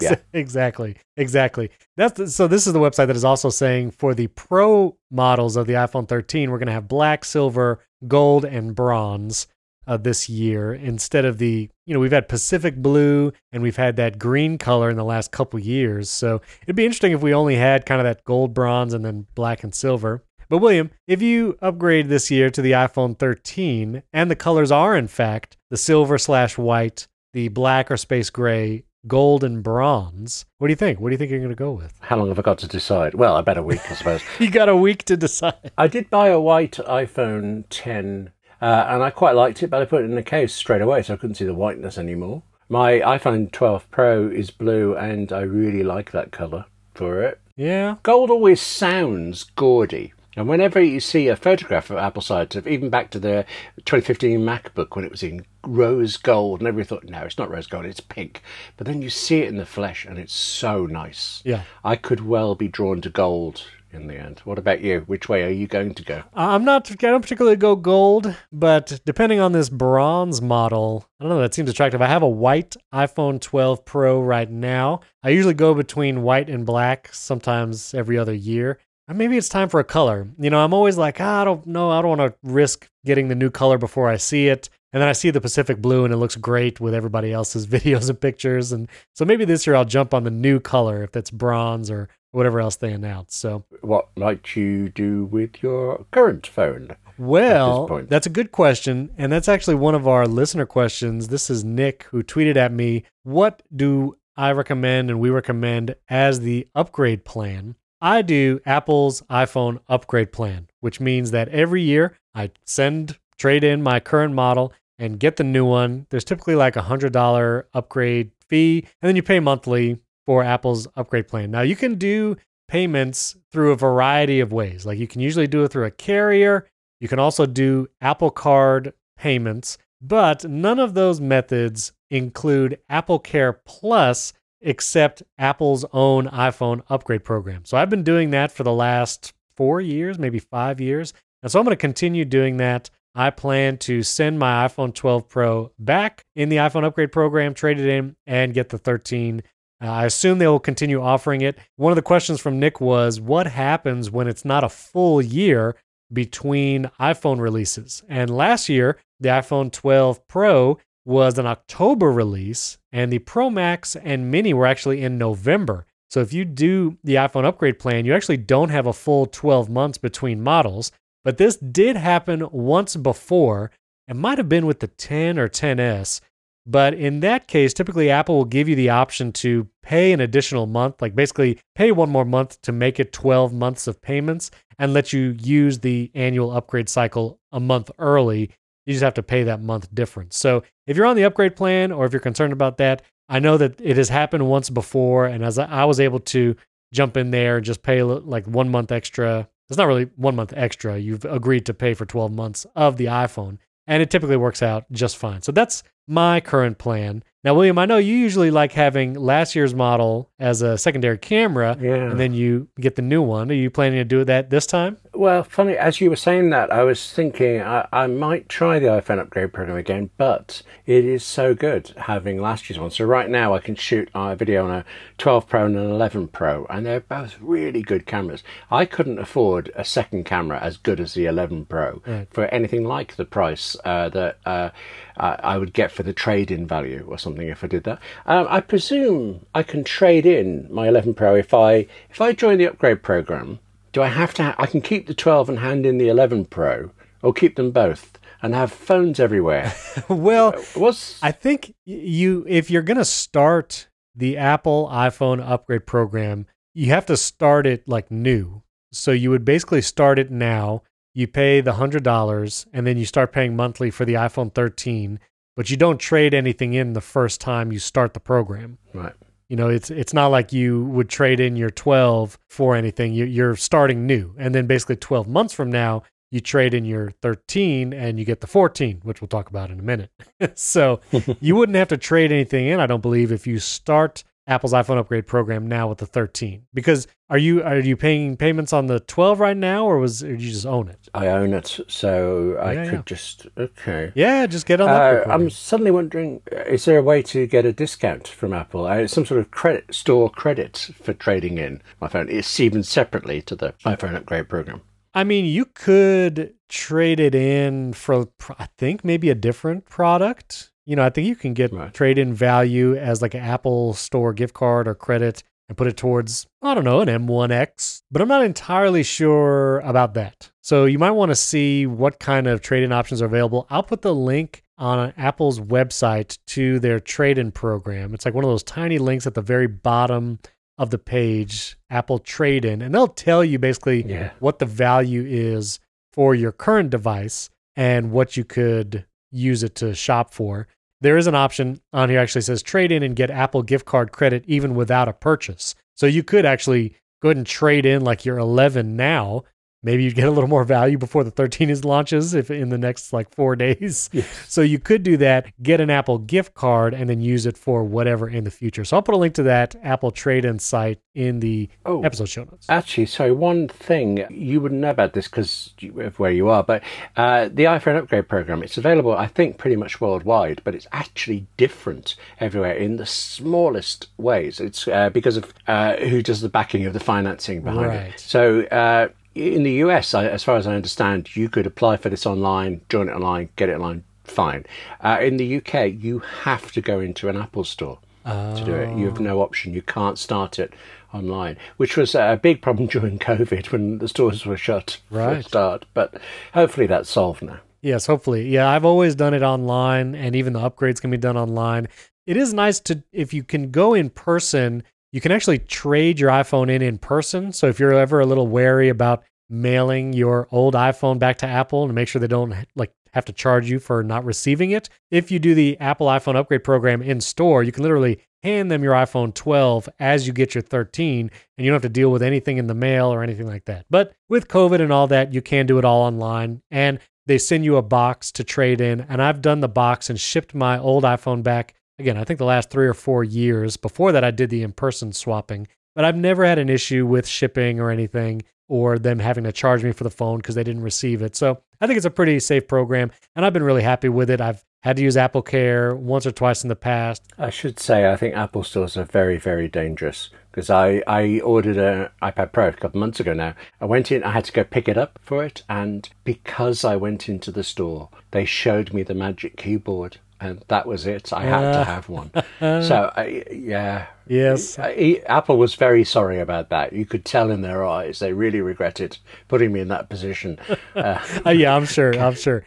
Yeah. 0.01 0.15
exactly. 0.33 0.95
Exactly. 1.18 1.69
That's 1.95 2.18
the, 2.18 2.27
so. 2.30 2.48
This 2.48 2.68
is 2.68 2.74
the 2.74 2.80
website 2.80 3.07
that 3.07 3.15
is 3.15 3.25
also 3.25 3.50
saying 3.50 3.92
for 3.92 4.13
the 4.13 4.27
Pro 4.27 4.95
models 5.12 5.56
of 5.56 5.65
the 5.68 5.74
iPhone 5.74 6.07
13, 6.07 6.50
we're 6.51 6.57
going 6.60 6.68
to 6.68 6.74
have 6.74 6.88
black, 6.88 7.25
silver, 7.25 7.80
gold, 8.07 8.45
and 8.45 8.75
bronze 8.75 9.48
uh, 9.88 9.98
this 9.98 10.30
year 10.30 10.74
instead 10.74 11.25
of 11.25 11.38
the. 11.38 11.69
You 11.88 11.94
know, 11.94 12.01
we've 12.01 12.12
had 12.12 12.28
Pacific 12.28 12.75
blue 12.75 13.31
and 13.54 13.63
we've 13.63 13.78
had 13.78 13.95
that 13.95 14.19
green 14.19 14.57
color 14.57 14.89
in 14.89 14.98
the 14.98 15.06
last 15.06 15.31
couple 15.31 15.57
years. 15.57 16.10
So 16.10 16.42
it'd 16.63 16.75
be 16.75 16.86
interesting 16.86 17.13
if 17.13 17.22
we 17.22 17.34
only 17.34 17.56
had 17.56 17.86
kind 17.86 18.01
of 18.01 18.06
that 18.06 18.25
gold, 18.25 18.54
bronze, 18.54 18.94
and 18.94 19.06
then 19.06 19.25
black 19.36 19.63
and 19.63 19.74
silver. 19.74 20.22
But 20.50 20.57
William, 20.57 20.92
if 21.07 21.22
you 21.22 21.57
upgrade 21.62 22.10
this 22.10 22.30
year 22.30 22.50
to 22.50 22.62
the 22.62 22.74
iPhone 22.74 23.18
13 23.18 24.04
and 24.12 24.30
the 24.30 24.36
colors 24.36 24.69
are 24.69 24.98
in 24.98 25.07
fact 25.07 25.56
the 25.69 25.78
silver 25.78 26.18
slash 26.18 26.57
white, 26.57 27.07
the 27.31 27.48
black 27.48 27.89
or 27.89 27.95
space 27.95 28.30
gray, 28.30 28.84
gold 29.07 29.45
and 29.45 29.63
bronze, 29.63 30.45
what 30.57 30.68
do 30.68 30.72
you 30.74 30.78
think? 30.78 31.00
What 31.00 31.10
do 31.10 31.13
you 31.13 31.18
think 31.18 31.31
you're 31.31 31.39
going 31.39 31.50
to 31.51 31.56
go 31.56 31.72
with? 31.72 31.94
How 32.01 32.18
long 32.18 32.28
have 32.28 32.39
I 32.39 32.42
got 32.42 32.57
to 32.60 32.68
decide? 32.68 33.13
Well, 33.13 33.36
I 33.36 33.42
bet 33.42 33.57
a 33.57 33.63
week, 33.63 33.89
I 33.89 33.95
suppose. 33.95 34.22
You 34.39 34.51
got 34.51 34.68
a 34.68 34.75
week 34.75 35.06
to 35.06 35.16
decide. 35.16 35.72
I 35.78 35.88
did 35.88 36.10
buy 36.10 36.28
a 36.28 36.39
white 36.39 36.80
iPhone 36.86 37.63
10, 37.69 38.31
uh, 38.62 38.86
and 38.89 39.04
I 39.04 39.09
quite 39.09 39.36
liked 39.36 39.62
it, 39.63 39.69
but 39.69 39.81
I 39.81 39.86
put 39.86 40.04
it 40.04 40.12
in 40.12 40.18
a 40.18 40.24
case 40.24 40.54
straight 40.54 40.81
away, 40.81 41.04
so 41.04 41.13
I 41.13 41.18
couldn't 41.18 41.36
see 41.36 41.45
the 41.45 41.54
whiteness 41.54 41.98
anymore. 41.98 42.44
My 42.69 43.00
iPhone 43.00 43.51
12 43.51 43.89
Pro 43.92 44.27
is 44.27 44.51
blue, 44.51 44.95
and 44.95 45.31
I 45.31 45.42
really 45.42 45.83
like 45.83 46.12
that 46.12 46.31
colour 46.31 46.65
for 46.94 47.24
it. 47.24 47.39
Yeah. 47.56 47.95
Gold 48.04 48.30
always 48.30 48.62
sounds 48.62 49.45
gaudy. 49.56 50.13
And 50.38 50.48
whenever 50.48 50.80
you 50.80 51.00
see 51.00 51.30
a 51.30 51.36
photograph 51.36 51.89
of 51.89 51.98
Apple 51.98 52.22
sides, 52.22 52.56
of 52.56 52.68
even 52.68 52.92
back 52.92 53.10
to 53.10 53.19
the 53.19 53.44
2015 53.86 54.39
MacBook 54.39 54.95
when 54.95 55.04
it 55.04 55.10
was 55.10 55.24
in 55.24 55.44
rose 55.66 56.16
gold, 56.16 56.60
and 56.60 56.68
everybody 56.68 56.88
thought, 56.88 57.10
no, 57.10 57.24
it's 57.24 57.39
not 57.39 57.50
rose 57.50 57.66
gold, 57.66 57.86
it's 57.86 58.00
pink. 58.00 58.44
But 58.78 58.86
then 58.86 59.01
you 59.01 59.10
see 59.10 59.39
it 59.39 59.48
in 59.48 59.57
the 59.57 59.66
flesh, 59.66 60.06
and 60.06 60.19
it's 60.19 60.36
so 60.36 60.86
nice. 60.86 61.42
Yeah. 61.44 61.63
I 61.84 61.95
could 61.95 62.24
well 62.24 62.54
be 62.54 62.68
drawn 62.68 63.01
to 63.01 63.10
gold 63.10 63.63
in 63.92 64.06
the 64.06 64.16
end. 64.16 64.42
What 64.44 64.60
about 64.60 64.81
you? 64.81 65.00
Which 65.07 65.28
way 65.28 65.44
are 65.44 65.50
you 65.50 65.66
going 65.66 65.95
to 65.95 66.04
go? 66.04 66.22
I'm 66.36 66.63
not, 66.63 66.92
I 66.92 66.95
don't 66.95 67.22
particularly 67.22 67.57
go 67.57 67.75
gold, 67.75 68.36
but 68.51 69.00
depending 69.06 69.39
on 69.39 69.54
this 69.54 69.69
bronze 69.69 70.39
model, 70.39 71.07
I 71.19 71.24
don't 71.24 71.34
know, 71.34 71.42
that 71.42 71.56
seems 71.56 71.69
attractive. 71.69 72.01
I 72.01 72.07
have 72.07 72.22
a 72.22 72.30
white 72.30 72.75
iPhone 72.94 73.42
12 73.42 73.86
Pro 73.86 74.22
right 74.22 74.51
now. 74.51 75.00
I 75.24 75.30
usually 75.30 75.56
go 75.56 75.74
between 75.74 76.22
white 76.22 76.48
and 76.48 76.63
black, 76.63 77.10
sometimes 77.12 77.95
every 77.95 78.19
other 78.19 78.34
year. 78.34 78.78
And 79.07 79.18
maybe 79.18 79.38
it's 79.38 79.50
time 79.50 79.69
for 79.69 79.80
a 79.80 79.86
color. 79.86 80.27
You 80.38 80.50
know, 80.50 80.59
I'm 80.59 80.74
always 80.74 80.98
like, 80.98 81.21
ah, 81.21 81.42
I 81.42 81.45
don't 81.45 81.65
know, 81.65 81.89
I 81.89 82.01
don't 82.01 82.18
want 82.18 82.33
to 82.33 82.38
risk 82.44 82.89
getting 83.06 83.30
the 83.30 83.36
new 83.36 83.50
color 83.50 83.77
before 83.77 84.09
I 84.09 84.18
see 84.18 84.48
it. 84.48 84.69
And 84.92 85.01
then 85.01 85.07
I 85.07 85.13
see 85.13 85.30
the 85.30 85.42
Pacific 85.42 85.81
blue 85.81 86.06
and 86.06 86.13
it 86.13 86.18
looks 86.18 86.36
great 86.36 86.80
with 86.80 86.94
everybody 86.94 87.31
else's 87.31 87.68
videos 87.75 88.09
and 88.09 88.19
pictures. 88.19 88.71
And 88.71 88.89
so 89.13 89.25
maybe 89.25 89.45
this 89.45 89.65
year 89.65 89.75
I'll 89.75 89.86
jump 89.86 90.13
on 90.13 90.24
the 90.24 90.31
new 90.31 90.59
color 90.59 91.04
if 91.04 91.12
that's 91.12 91.31
bronze 91.31 91.89
or 91.89 92.09
whatever 92.31 92.59
else 92.59 92.75
they 92.75 92.92
announce. 92.92 93.36
So 93.36 93.63
What 93.81 94.09
might 94.18 94.56
you 94.56 94.89
do 94.89 95.25
with 95.25 95.63
your 95.63 96.06
current 96.12 96.45
phone? 96.45 96.95
Well, 97.18 98.03
that's 98.07 98.27
a 98.27 98.31
good 98.31 98.51
question. 98.51 99.10
And 99.18 99.31
that's 99.31 99.48
actually 99.48 99.75
one 99.75 99.95
of 99.95 100.07
our 100.07 100.27
listener 100.27 100.65
questions. 100.65 101.30
This 101.30 101.50
is 101.50 101.63
Nick 101.63 102.03
who 102.12 102.24
tweeted 102.24 102.57
at 102.57 102.71
me, 102.74 103.03
What 103.24 103.63
do 103.74 104.18
I 104.36 104.51
recommend 104.51 105.10
and 105.10 105.19
we 105.19 105.30
recommend 105.30 105.95
as 106.10 106.42
the 106.42 106.68
upgrade 106.75 107.25
plan? 107.25 107.75
I 108.02 108.22
do 108.22 108.60
Apple's 108.66 109.22
iPhone 109.24 109.80
upgrade 109.88 110.32
plan, 110.32 110.68
which 110.82 111.00
means 111.00 111.32
that 111.32 111.50
every 111.50 111.82
year 111.82 112.16
I 112.36 112.52
send, 112.66 113.18
trade 113.38 113.64
in 113.64 113.82
my 113.82 114.00
current 114.00 114.34
model 114.34 114.74
and 115.00 115.20
get 115.20 115.38
the 115.38 115.44
new 115.44 115.66
one. 115.66 116.08
There's 116.10 116.24
typically 116.24 116.56
like 116.56 116.76
a 116.76 116.82
$100 116.82 117.64
upgrade 117.74 118.32
fee, 118.48 118.86
and 119.02 119.10
then 119.10 119.16
you 119.16 119.24
pay 119.24 119.40
monthly 119.40 120.00
for 120.26 120.44
Apple's 120.44 120.88
upgrade 120.96 121.28
plan. 121.28 121.52
Now, 121.52 121.62
you 121.62 121.76
can 121.76 121.96
do 121.96 122.36
payments 122.68 123.36
through 123.52 123.72
a 123.72 123.78
variety 123.78 124.40
of 124.40 124.52
ways. 124.52 124.86
Like 124.86 125.00
you 125.00 125.08
can 125.08 125.22
usually 125.22 125.48
do 125.48 125.64
it 125.64 125.70
through 125.70 125.86
a 125.86 125.92
carrier, 125.92 126.68
you 127.00 127.08
can 127.08 127.20
also 127.20 127.46
do 127.46 127.88
Apple 128.02 128.32
Card 128.32 128.94
payments, 129.18 129.78
but 130.02 130.46
none 130.46 130.80
of 130.80 130.94
those 130.94 131.22
methods 131.22 131.92
include 132.10 132.80
Apple 132.90 133.20
Care 133.20 133.54
Plus 133.54 134.34
except 134.62 135.24
Apple's 135.38 135.86
own 135.94 136.27
iPhone 136.27 136.81
upgrade 136.89 137.24
program. 137.24 137.65
So 137.65 137.77
I've 137.77 137.89
been 137.89 138.04
doing 138.04 138.31
that 138.31 138.51
for 138.51 138.63
the 138.63 138.74
last 138.74 139.33
four 139.56 139.81
years, 139.81 140.19
maybe 140.19 140.39
five 140.39 140.80
years. 140.80 141.13
And 141.44 141.51
so 141.51 141.59
I'm 141.59 141.65
going 141.65 141.75
to 141.75 141.80
continue 141.80 142.25
doing 142.25 142.57
that. 142.57 142.89
I 143.15 143.31
plan 143.31 143.77
to 143.80 144.04
send 144.04 144.38
my 144.38 144.68
iPhone 144.68 144.94
12 144.94 145.27
Pro 145.27 145.71
back 145.80 146.24
in 146.36 146.50
the 146.50 146.57
iPhone 146.57 146.83
upgrade 146.83 147.12
program, 147.12 147.54
trade 147.54 147.80
it 147.80 147.89
in, 147.89 148.15
and 148.27 148.54
get 148.54 148.69
the 148.69 148.77
13. 148.77 149.42
Uh, 149.81 149.86
I 149.86 150.06
assume 150.06 150.38
they 150.38 150.48
will 150.48 150.60
continue 150.60 151.01
offering 151.01 151.42
it. 151.42 151.57
One 151.77 151.92
of 151.92 151.95
the 151.95 152.01
questions 152.03 152.39
from 152.39 152.60
Nick 152.60 152.80
was 152.80 153.19
what 153.19 153.48
happens 153.48 154.12
when 154.12 154.27
it's 154.27 154.45
not 154.45 154.63
a 154.63 154.69
full 154.69 155.21
year 155.21 155.75
between 156.13 156.89
iPhone 157.00 157.39
releases? 157.39 158.03
And 158.07 158.30
last 158.30 158.69
year, 158.69 158.98
the 159.19 159.30
iPhone 159.30 159.71
12 159.71 160.27
Pro 160.27 160.77
was 161.07 161.38
an 161.38 161.45
October 161.45 162.12
release, 162.12 162.77
and 162.92 163.12
the 163.12 163.19
Pro 163.19 163.50
Max 163.50 163.95
and 163.95 164.30
Mini 164.30 164.54
were 164.54 164.68
actually 164.68 165.01
in 165.01 165.18
November. 165.18 165.86
So 166.09 166.19
if 166.19 166.33
you 166.33 166.44
do 166.44 166.98
the 167.01 167.15
iPhone 167.15 167.45
upgrade 167.45 167.80
plan, 167.80 168.06
you 168.06 168.13
actually 168.13 168.38
don't 168.38 168.69
have 168.69 168.88
a 168.88 168.94
full 168.94 169.25
12 169.25 169.69
months 169.69 169.98
between 169.98 170.44
models. 170.44 170.92
But 171.24 171.38
this 171.38 171.56
did 171.56 171.95
happen 171.95 172.45
once 172.51 172.98
before. 172.98 173.71
It 174.09 174.18
might 174.18 174.38
have 174.38 174.50
been 174.50 174.65
with 174.65 174.81
the 174.81 174.88
10 174.88 175.39
or 175.39 175.48
10S. 175.48 176.20
But 176.65 176.93
in 176.93 177.22
that 177.22 177.48
case, 177.48 177.74
typically 177.74 178.10
Apple 178.10 178.36
will 178.36 178.46
give 178.46 178.67
you 178.67 178.75
the 178.75 178.89
option 178.89 179.32
to 179.34 179.67
pay 179.84 180.12
an 180.12 180.20
additional 180.20 180.67
month, 180.67 181.01
like 181.01 181.15
basically 181.15 181.60
pay 181.75 181.93
one 181.93 182.10
more 182.10 182.25
month 182.25 182.62
to 182.63 182.74
make 182.74 183.00
it 183.00 183.13
12 183.13 183.53
months 183.53 183.88
of 183.88 184.01
payments 184.01 184.51
and 184.77 184.93
let 184.93 185.13
you 185.13 185.38
use 185.39 185.79
the 185.79 186.12
annual 186.13 186.51
upgrade 186.51 186.89
cycle 186.89 187.39
a 187.53 187.62
month 187.62 187.89
early. 187.98 188.51
You 188.88 188.94
just 188.94 189.03
have 189.03 189.13
to 189.15 189.24
pay 189.24 189.44
that 189.44 189.62
month 189.62 189.94
difference. 189.94 190.38
So 190.38 190.63
if 190.88 190.98
you're 190.98 191.06
on 191.06 191.15
the 191.15 191.25
upgrade 191.25 191.56
plan 191.56 191.91
or 191.91 192.06
if 192.06 192.13
you're 192.13 192.20
concerned 192.20 192.53
about 192.53 192.77
that, 192.77 193.03
I 193.29 193.39
know 193.39 193.58
that 193.58 193.79
it 193.79 193.98
has 193.98 194.10
happened 194.10 194.48
once 194.48 194.70
before. 194.70 195.25
And 195.27 195.44
as 195.44 195.60
I, 195.60 195.86
was 195.86 196.00
able 196.00 196.22
to 196.22 196.56
jump 196.94 197.17
in 197.17 197.32
there 197.32 197.58
and 197.58 197.65
just 197.65 197.84
pay 197.84 198.01
like 198.01 198.48
one 198.48 198.70
month 198.70 198.91
extra, 198.91 199.48
it's 199.70 199.77
not 199.77 199.88
really 199.88 200.10
one 200.15 200.36
month 200.36 200.53
extra. 200.56 200.98
You've 200.98 201.25
agreed 201.25 201.65
to 201.65 201.74
pay 201.74 201.94
for 201.94 202.06
12 202.06 202.32
months 202.34 202.65
of 202.75 202.98
the 202.98 203.06
iPhone 203.06 203.58
and 203.86 204.01
it 204.01 204.10
typically 204.10 204.38
works 204.38 204.63
out 204.63 204.86
just 204.91 205.17
fine. 205.17 205.41
So 205.41 205.51
that's 205.51 205.84
my 206.08 206.40
current 206.40 206.78
plan. 206.78 207.24
Now, 207.44 207.54
William, 207.54 207.78
I 207.78 207.86
know 207.86 207.98
you 207.98 208.14
usually 208.16 208.52
like 208.52 208.74
having 208.74 209.14
last 209.14 209.56
year's 209.56 209.74
model 209.74 210.30
as 210.38 210.62
a 210.62 210.78
secondary 210.78 211.18
camera, 211.18 211.78
Yeah. 211.80 211.94
and 211.96 212.20
then 212.20 212.34
you 212.34 212.68
get 212.80 212.96
the 212.96 213.02
new 213.02 213.22
one. 213.22 213.50
Are 213.52 213.54
you 213.54 213.70
planning 213.70 214.00
to 214.00 214.04
do 214.04 214.26
that 214.26 214.50
this 214.50 214.66
time? 214.66 214.98
Well, 215.14 215.44
funny, 215.44 215.78
as 215.78 216.02
you 216.02 216.10
were 216.10 216.16
saying 216.18 216.50
that, 216.50 216.72
I 216.74 216.84
was 216.84 217.12
thinking 217.14 217.62
I, 217.62 217.88
I 217.94 218.08
might 218.08 218.50
try 218.50 218.80
the 218.80 218.88
iPhone 218.88 219.20
upgrade 219.20 219.54
program 219.54 219.78
again, 219.78 220.10
but 220.18 220.62
it 220.86 221.06
is 221.06 221.24
so 221.24 221.54
good 221.56 221.94
having 221.96 222.42
last 222.42 222.70
year's 222.70 222.80
one. 222.80 222.92
So 222.92 223.06
right 223.06 223.30
now 223.30 223.54
I 223.54 223.60
can 223.60 223.76
shoot 223.76 224.10
a 224.14 224.36
video 224.36 224.66
on 224.66 224.72
a 224.72 224.86
12 225.18 225.48
Pro 225.48 225.66
and 225.68 225.78
an 225.78 225.90
11 225.90 226.28
Pro, 226.30 226.66
and 226.70 226.86
they're 226.86 227.00
both 227.00 227.38
really 227.40 227.82
good 227.82 228.06
cameras. 228.06 228.44
I 228.70 228.86
couldn't 228.86 229.20
afford 229.20 229.72
a 229.76 229.86
second 229.86 230.26
camera 230.26 230.60
as 230.60 230.76
good 230.78 231.00
as 231.00 231.14
the 231.14 231.26
11 231.28 231.66
Pro 231.66 232.02
Right. 232.06 232.28
for 232.32 232.46
anything 232.46 232.84
like 232.84 233.16
the 233.16 233.26
price 233.26 233.78
uh, 233.86 234.10
that 234.10 234.38
uh, 234.46 234.70
I 235.17 235.39
I 235.43 235.57
would 235.57 235.74
get 235.74 235.91
for 235.91 236.03
the 236.03 236.13
trade-in 236.13 236.67
value 236.67 237.05
or 237.07 237.17
something 237.17 237.47
if 237.47 237.63
I 237.63 237.67
did 237.67 237.83
that. 237.83 238.00
Um, 238.25 238.47
I 238.50 238.62
presume 238.62 239.45
I 239.53 239.63
can 239.63 239.83
trade 239.83 240.25
in 240.25 240.67
my 240.71 240.88
11 240.88 241.13
Pro 241.13 241.36
if 241.36 241.53
I 241.53 241.88
if 242.09 242.21
I 242.21 242.33
join 242.33 242.57
the 242.57 242.67
upgrade 242.67 243.03
program. 243.03 243.59
Do 243.93 244.01
I 244.01 244.07
have 244.07 244.33
to? 244.36 244.43
Ha- 244.43 244.55
I 244.57 244.67
can 244.67 244.81
keep 244.81 245.07
the 245.07 245.13
12 245.13 245.50
and 245.50 245.59
hand 245.59 245.86
in 245.86 245.97
the 245.97 246.09
11 246.09 246.45
Pro, 246.45 246.91
or 247.21 247.33
keep 247.33 247.55
them 247.55 247.71
both 247.71 248.17
and 248.41 248.53
have 248.53 248.71
phones 248.71 249.19
everywhere. 249.19 249.74
well, 250.09 250.53
What's 250.75 251.21
I 251.24 251.31
think 251.31 251.74
you 251.86 252.45
if 252.47 252.69
you're 252.69 252.81
going 252.81 252.97
to 252.97 253.05
start 253.05 253.88
the 254.15 254.38
Apple 254.38 254.89
iPhone 254.91 255.45
upgrade 255.45 255.86
program, 255.86 256.47
you 256.74 256.88
have 256.88 257.05
to 257.07 257.17
start 257.17 257.65
it 257.65 257.88
like 257.88 258.12
new. 258.12 258.63
So 258.91 259.12
you 259.12 259.29
would 259.29 259.45
basically 259.45 259.81
start 259.81 260.17
it 260.17 260.31
now. 260.31 260.83
You 261.17 261.25
pay 261.25 261.62
the 261.62 261.71
$100 261.71 262.65
and 262.74 262.86
then 262.86 262.95
you 262.95 263.03
start 263.03 263.31
paying 263.31 263.55
monthly 263.55 263.89
for 263.89 264.05
the 264.05 264.13
iPhone 264.13 264.53
13, 264.53 265.19
but 265.55 265.67
you 265.67 265.75
don't 265.75 265.97
trade 265.97 266.31
anything 266.31 266.75
in 266.75 266.93
the 266.93 267.01
first 267.01 267.41
time 267.41 267.71
you 267.71 267.79
start 267.79 268.13
the 268.13 268.19
program. 268.19 268.77
Right. 268.93 269.15
You 269.50 269.55
know, 269.55 269.67
it's 269.67 269.89
it's 269.89 270.13
not 270.13 270.27
like 270.27 270.53
you 270.53 270.83
would 270.83 271.09
trade 271.09 271.39
in 271.39 271.55
your 271.55 271.71
12 271.71 272.38
for 272.50 272.75
anything. 272.75 273.13
You, 273.13 273.25
you're 273.25 273.55
starting 273.55 274.05
new, 274.05 274.36
and 274.38 274.53
then 274.53 274.67
basically 274.67 274.97
12 274.97 275.27
months 275.27 275.55
from 275.55 275.71
now, 275.71 276.03
you 276.29 276.39
trade 276.39 276.75
in 276.75 276.86
your 276.86 277.09
13 277.09 277.93
and 277.93 278.19
you 278.19 278.25
get 278.25 278.41
the 278.41 278.47
14, 278.47 279.00
which 279.01 279.19
we'll 279.19 279.27
talk 279.27 279.50
about 279.50 279.71
in 279.71 279.79
a 279.79 279.83
minute. 279.83 280.12
so 280.53 281.00
you 281.39 281.55
wouldn't 281.55 281.77
have 281.77 281.88
to 281.88 281.97
trade 281.97 282.31
anything 282.31 282.67
in, 282.67 282.79
I 282.79 282.86
don't 282.86 283.01
believe, 283.01 283.31
if 283.31 283.47
you 283.47 283.57
start 283.57 284.24
Apple's 284.48 284.72
iPhone 284.74 284.98
upgrade 284.98 285.27
program 285.27 285.68
now 285.68 285.88
with 285.89 285.98
the 285.98 286.06
13. 286.06 286.63
Because 286.74 287.06
are 287.30 287.38
you 287.38 287.62
are 287.63 287.80
you 287.80 287.98
paying 287.98 288.38
payments 288.38 288.72
on 288.72 288.88
the 288.88 289.01
12 289.01 289.39
right 289.39 289.58
now, 289.58 289.86
or 289.86 289.98
was 290.00 290.24
or 290.24 290.32
you 290.32 290.50
just 290.50 290.66
own 290.66 290.88
it? 290.88 291.10
I 291.13 291.27
own 291.27 291.54
it, 291.54 291.80
so 291.88 292.58
I 292.62 292.74
Yeah, 292.74 292.86
could 292.86 292.94
yeah. 292.94 293.01
just 293.06 293.48
okay. 293.58 294.12
Yeah, 294.16 294.46
just 294.48 294.66
get 294.66 294.80
on 294.80 294.88
that. 294.88 295.27
Uh. 295.27 295.32
I'm 295.34 295.50
suddenly 295.50 295.92
wondering: 295.92 296.42
uh, 296.51 296.62
is 296.62 296.86
there 296.86 296.98
a 296.98 297.04
way 297.04 297.22
to 297.24 297.46
get 297.46 297.66
a 297.66 297.74
discount 297.74 298.27
from 298.27 298.54
Apple? 298.54 298.86
Uh, 298.86 299.06
some 299.08 299.25
sort 299.25 299.42
of 299.42 299.51
credit 299.51 299.94
store 299.94 300.30
credit 300.30 300.92
for 301.01 301.13
trading 301.13 301.58
in 301.58 301.82
my 302.00 302.08
phone? 302.08 302.30
It's 302.30 302.60
even 302.60 302.84
separately 302.84 303.42
to 303.44 303.56
the 303.56 303.74
iPhone 303.86 304.16
upgrade 304.16 304.48
program. 304.48 304.82
I 305.13 305.24
mean, 305.24 305.46
you 305.46 305.66
could 305.66 306.54
trade 306.70 307.20
it 307.20 307.34
in 307.34 307.94
for, 307.94 308.27
I 308.60 308.68
think, 308.77 309.04
maybe 309.04 309.30
a 309.32 309.36
different 309.36 309.86
product. 309.86 310.72
You 310.88 310.96
know, 310.96 311.03
I 311.03 311.10
think 311.10 311.27
you 311.27 311.36
can 311.36 311.53
get 311.53 311.72
Right. 311.74 311.94
trade 311.94 312.17
in 312.17 312.34
value 312.34 312.96
as 312.96 313.22
like 313.22 313.34
an 313.34 313.41
Apple 313.41 313.94
Store 313.94 314.34
gift 314.34 314.53
card 314.53 314.88
or 314.88 314.96
credit 314.96 315.44
and 315.70 315.77
put 315.77 315.86
it 315.88 315.98
towards, 315.98 316.48
I 316.62 316.74
don't 316.74 316.86
know, 316.86 317.01
an 317.01 317.10
M1X. 317.10 318.03
But 318.10 318.22
I'm 318.22 318.29
not 318.29 318.44
entirely 318.46 319.03
sure 319.03 319.79
about 319.79 320.13
that. 320.13 320.50
So 320.62 320.86
you 320.86 320.98
might 320.98 321.12
want 321.12 321.29
to 321.32 321.36
see 321.36 321.86
what 321.86 322.20
kind 322.20 322.48
of 322.48 322.62
trade 322.62 322.84
in 322.84 322.91
options 322.94 323.22
are 323.22 323.25
available. 323.25 323.67
I'll 323.70 323.84
put 323.84 324.01
the 324.01 324.15
link 324.15 324.63
on 324.77 325.12
Apple's 325.17 325.60
website 325.60 326.38
to 326.48 326.79
their 326.79 327.00
trade 327.01 327.38
in 327.38 327.51
program. 327.51 328.13
It's 328.13 328.24
like 328.24 328.34
one 328.34 328.46
of 328.46 328.50
those 328.50 328.63
tiny 328.63 328.98
links 328.98 329.27
at 329.27 329.34
the 329.34 329.41
very 329.41 329.67
bottom 329.67 330.39
of 330.77 330.89
the 330.91 331.00
page, 331.00 331.77
Apple 331.89 332.20
Trade 332.20 332.63
In, 332.63 332.82
and 332.82 332.94
they'll 332.96 333.08
tell 333.08 333.44
you 333.44 333.60
basically 333.60 334.06
Yeah. 334.08 334.29
what 334.39 334.60
the 334.60 334.65
value 334.65 335.25
is 335.27 335.79
for 336.13 336.34
your 336.36 336.51
current 336.53 336.91
device 336.91 337.50
and 337.75 338.12
what 338.12 338.38
you 338.38 338.44
could 338.46 339.06
use 339.32 339.63
it 339.63 339.75
to 339.75 339.94
shop 339.96 340.34
for. 340.34 340.67
There 341.01 341.18
is 341.18 341.27
an 341.27 341.36
option 341.36 341.82
on 341.94 342.10
here 342.10 342.20
actually 342.20 342.42
says 342.42 342.63
trade 342.63 342.92
in 342.92 343.04
and 343.04 343.16
get 343.16 343.30
Apple 343.30 343.62
gift 343.62 343.86
card 343.86 344.12
credit 344.12 344.44
even 344.48 344.75
without 344.75 345.08
a 345.08 345.13
purchase. 345.13 345.75
So 345.96 346.06
you 346.06 346.24
could 346.24 346.46
actually 346.46 346.96
go 347.22 347.30
ahead 347.30 347.38
and 347.38 347.46
trade 347.46 347.86
in 347.86 348.04
like 348.04 348.25
your 348.25 348.38
11 348.38 348.96
now. 348.96 349.44
Maybe 349.84 350.03
you'd 350.03 350.15
get 350.15 350.27
a 350.27 350.31
little 350.31 350.50
more 350.50 350.63
value 350.63 350.98
before 350.98 351.24
the 351.24 351.29
13 351.29 351.69
is 351.69 351.86
launches 351.86 352.34
if 352.34 352.50
in 352.50 352.69
the 352.69 352.79
next 352.79 353.13
like 353.13 353.34
4 353.36 353.55
days. 353.67 354.10
So 354.48 354.62
you 354.62 354.79
could 354.79 355.03
do 355.03 355.17
that, 355.17 355.46
get 355.62 355.79
an 355.79 355.89
Apple 355.91 356.17
gift 356.17 356.55
card 356.55 356.93
and 356.96 357.07
then 357.10 357.22
use 357.22 357.46
it 357.46 357.57
for 357.57 357.84
whatever 357.84 358.27
in 358.27 358.43
the 358.43 358.51
future. 358.51 358.84
So 358.84 358.98
I'll 358.98 359.03
put 359.03 359.13
a 359.13 359.17
link 359.17 359.36
to 359.36 359.43
that 359.43 359.75
Apple 359.84 360.10
trade-in 360.12 360.57
site 360.60 361.00
in 361.13 361.39
the 361.41 361.69
Oh. 361.86 362.01
episode 362.03 362.27
show 362.29 362.43
notes. 362.43 362.65
Actually, 362.69 363.05
sorry, 363.05 363.31
one 363.31 363.67
thing 363.67 364.25
you 364.31 364.60
wouldn't 364.62 364.81
know 364.81 364.89
about 364.89 365.13
this 365.13 365.27
because 365.27 365.74
of 366.00 366.17
where 366.19 366.31
you 366.31 366.50
are, 366.50 366.63
but 366.63 366.81
uh, 367.15 367.46
the 367.46 367.63
iPhone 367.65 367.98
upgrade 367.98 368.27
program, 368.27 368.63
it's 368.63 368.77
available, 368.77 369.13
I 369.15 369.27
think, 369.27 369.57
pretty 369.57 369.75
much 369.75 370.01
worldwide, 370.01 370.62
but 370.63 370.74
it's 370.74 370.88
actually 370.91 371.46
different 371.55 372.15
everywhere 372.39 372.74
in 372.74 372.98
the 372.98 373.05
smallest 373.05 374.07
ways. 374.17 374.60
It's 374.60 374.88
uh, 374.88 375.10
because 375.12 375.38
of 375.38 375.53
uh, 375.67 375.96
who 375.98 376.22
does 376.22 376.41
the 376.41 376.50
backing 376.50 376.86
of 376.86 376.93
the 376.93 377.00
financing 377.00 377.62
behind 377.62 377.88
Right. 377.88 378.13
it. 378.13 378.19
So, 378.19 378.62
uh, 378.63 379.10
in 379.38 379.63
the 379.63 379.74
US, 379.84 380.13
I, 380.13 380.25
as 380.25 380.44
far 380.44 380.58
as 380.58 380.67
I 380.67 380.75
understand, 380.75 381.36
you 381.36 381.50
could 381.50 381.65
apply 381.65 381.98
for 381.98 382.10
this 382.10 382.25
online, 382.25 382.82
join 382.89 383.10
it 383.10 383.13
online, 383.13 383.50
get 383.56 383.70
it 383.70 383.75
online, 383.75 384.03
fine. 384.24 384.65
Uh, 385.01 385.17
in 385.22 385.38
the 385.38 385.58
UK, 385.58 385.94
you 385.94 386.20
have 386.20 386.72
to 386.74 386.82
go 386.82 387.00
into 387.00 387.29
an 387.29 387.38
Apple 387.38 387.63
store 387.63 388.00
to 388.25 388.63
do 388.65 388.75
it. 388.75 388.94
You 388.94 389.06
have 389.06 389.22
no 389.22 389.41
option. 389.41 389.74
You 389.74 389.82
can't 389.82 390.17
start 390.20 390.60
it 390.60 390.74
online, 391.13 391.58
which 391.77 391.96
was 391.96 392.13
a 392.13 392.38
big 392.41 392.62
problem 392.62 392.88
during 392.96 393.20
COVID 393.20 393.72
when 393.72 394.00
the 394.00 394.08
stores 394.08 394.46
were 394.46 394.58
shut 394.58 395.00
Right. 395.10 395.46
start. 395.46 395.86
But 395.94 396.20
hopefully 396.53 396.88
that's 396.88 397.10
solved 397.10 397.41
now. 397.41 397.60
Yes, 397.82 398.08
hopefully. 398.08 398.50
Yeah, 398.50 398.70
I've 398.70 398.84
always 398.84 399.15
done 399.15 399.34
it 399.34 399.44
online, 399.44 400.13
and 400.15 400.36
even 400.36 400.53
the 400.53 400.60
upgrades 400.60 401.00
can 401.00 401.12
be 401.12 401.17
done 401.17 401.38
online. 401.38 401.88
It 402.25 402.36
is 402.36 402.53
nice 402.53 402.79
to, 402.82 403.03
if 403.13 403.34
you 403.34 403.44
can 403.44 403.72
go 403.72 403.94
in 403.94 404.10
person, 404.10 404.84
you 405.12 405.22
can 405.22 405.32
actually 405.32 405.60
trade 405.60 406.20
your 406.20 406.30
iPhone 406.30 406.70
in 406.70 406.82
in 406.82 406.98
person. 406.98 407.52
So 407.52 407.68
if 407.68 407.80
you're 407.80 407.94
ever 407.94 408.20
a 408.20 408.26
little 408.26 408.48
wary 408.48 408.90
about 408.90 409.24
mailing 409.50 410.14
your 410.14 410.48
old 410.52 410.74
iPhone 410.74 411.20
back 411.20 411.38
to 411.38 411.48
Apple 411.48 411.86
and 411.86 411.96
make 411.96 412.08
sure 412.08 412.20
they 412.20 412.28
don't 412.28 412.54
like 412.76 412.92
have 413.14 413.26
to 413.26 413.34
charge 413.34 413.70
you 413.70 413.80
for 413.80 414.04
not 414.04 414.26
receiving 414.26 414.72
it, 414.72 414.90
if 415.10 415.32
you 415.32 415.40
do 415.40 415.56
the 415.56 415.78
Apple 415.80 416.08
iPhone 416.08 416.36
upgrade 416.36 416.64
program 416.64 417.02
in 417.02 417.22
store, 417.22 417.64
you 417.64 417.72
can 417.72 417.84
literally 417.84 418.20
hand 418.44 418.70
them 418.70 418.84
your 418.84 418.94
iPhone 418.94 419.34
12 419.34 419.90
as 420.00 420.28
you 420.28 420.34
get 420.34 420.54
your 420.54 420.62
13 420.62 421.32
and 421.58 421.66
you 421.66 421.72
don't 421.72 421.76
have 421.76 421.82
to 421.82 421.90
deal 421.90 422.12
with 422.12 422.22
anything 422.22 422.58
in 422.58 422.68
the 422.68 422.74
mail 422.74 423.12
or 423.12 423.24
anything 423.24 423.48
like 423.48 423.66
that. 423.66 423.86
But 423.90 424.14
with 424.30 424.48
COVID 424.48 424.82
and 424.82 424.92
all 424.92 425.08
that, 425.08 425.34
you 425.34 425.42
can 425.42 425.66
do 425.66 425.80
it 425.80 425.86
all 425.86 426.04
online 426.04 426.62
and 426.70 427.00
they 427.26 427.38
send 427.38 427.66
you 427.66 427.78
a 427.78 427.82
box 427.82 428.32
to 428.34 428.44
trade 428.44 428.82
in 428.82 429.02
and 429.02 429.22
I've 429.22 429.42
done 429.42 429.62
the 429.62 429.68
box 429.68 430.10
and 430.10 430.20
shipped 430.20 430.54
my 430.54 430.78
old 430.78 431.04
iPhone 431.04 431.44
back 431.44 431.74
again, 432.00 432.18
I 432.18 432.24
think 432.24 432.38
the 432.38 432.46
last 432.46 432.70
3 432.70 432.88
or 432.88 432.94
4 432.94 433.24
years. 433.24 433.77
Before 433.77 434.12
that 434.12 434.24
I 434.24 434.32
did 434.32 434.50
the 434.50 434.63
in-person 434.63 435.13
swapping, 435.13 435.68
but 435.96 436.06
I've 436.06 436.16
never 436.16 436.46
had 436.46 436.60
an 436.60 436.70
issue 436.70 437.06
with 437.06 437.27
shipping 437.27 437.80
or 437.80 437.89
anything 437.89 438.44
or 438.70 439.00
them 439.00 439.20
having 439.20 439.46
to 439.46 439.51
charge 439.51 439.84
me 439.84 439.92
for 439.92 440.04
the 440.04 440.10
phone 440.10 440.38
because 440.38 440.56
they 440.56 440.63
didn't 440.63 440.84
receive 440.84 441.22
it. 441.22 441.36
So 441.36 441.62
I 441.80 441.88
think 441.88 441.98
it's 441.98 442.06
a 442.06 442.12
pretty 442.12 442.39
safe 442.39 442.68
program, 442.68 443.12
and 443.36 443.46
I've 443.46 443.54
been 443.54 443.63
really 443.63 443.84
happy 443.84 444.10
with 444.10 444.30
it. 444.30 444.42
I've 444.42 444.63
had 444.84 444.98
to 444.98 445.04
use 445.04 445.18
Apple 445.18 445.42
Care 445.42 445.96
once 445.96 446.25
or 446.25 446.32
twice 446.32 446.63
in 446.63 446.70
the 446.70 446.75
past. 446.75 447.24
I 447.38 447.50
should 447.50 447.80
say 447.80 448.12
I 448.12 448.16
think 448.16 448.36
Apple 448.36 448.63
stores 448.63 448.98
are 448.98 449.06
very, 449.06 449.38
very 449.38 449.68
dangerous 449.68 450.30
because 450.51 450.70
I, 450.70 451.01
I 451.08 451.39
ordered 451.39 451.77
an 451.77 452.10
iPad 452.22 452.51
Pro 452.51 452.68
a 452.68 452.74
couple 452.74 453.00
months 453.00 453.20
ago 453.20 453.34
now. 453.34 453.54
I 453.82 453.86
went 453.86 454.12
in, 454.12 454.24
I 454.24 454.32
had 454.32 454.46
to 454.46 454.51
go 454.51 454.63
pick 454.63 454.88
it 454.88 454.98
up 454.98 455.20
for 455.22 455.44
it, 455.44 455.63
and 455.70 456.08
because 456.24 456.84
I 456.84 456.96
went 456.96 457.30
into 457.30 457.51
the 457.51 457.63
store, 457.63 458.10
they 458.32 458.46
showed 458.46 458.94
me 458.94 459.04
the 459.04 459.16
Magic 459.16 459.58
Keyboard. 459.58 460.18
And 460.39 460.63
that 460.67 460.86
was 460.86 461.08
it. 461.08 461.34
I 461.34 461.44
had 461.44 461.72
to 461.74 461.84
have 461.84 462.10
one. 462.10 462.32
so, 462.60 463.12
I, 463.15 463.44
yeah, 463.51 464.08
Yes. 464.27 464.77
Uh, 464.77 464.89
he- 464.89 465.22
Apple 465.25 465.58
was 465.58 465.75
very 465.75 466.03
sorry 466.03 466.39
about 466.39 466.70
that. 466.70 466.94
You 466.94 467.06
could 467.06 467.25
tell 467.25 467.50
in 467.50 467.62
their 467.62 467.86
eyes 467.86 468.20
they 468.20 468.34
really 468.34 468.62
regretted 468.62 469.17
putting 469.48 469.72
me 469.72 469.79
in 469.79 469.88
that 469.88 470.10
position. 470.10 470.60
Uh, 470.96 471.20
Uh, 471.46 471.50
yeah, 471.51 471.75
I'm 471.75 471.86
sure. 471.86 472.13
I'm 472.20 472.36
sure. 472.48 472.65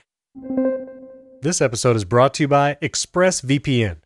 This 1.43 1.61
episode 1.61 1.97
is 1.97 2.05
brought 2.05 2.35
to 2.35 2.43
you 2.45 2.49
by 2.49 2.77
ExpressVPN. 2.83 3.97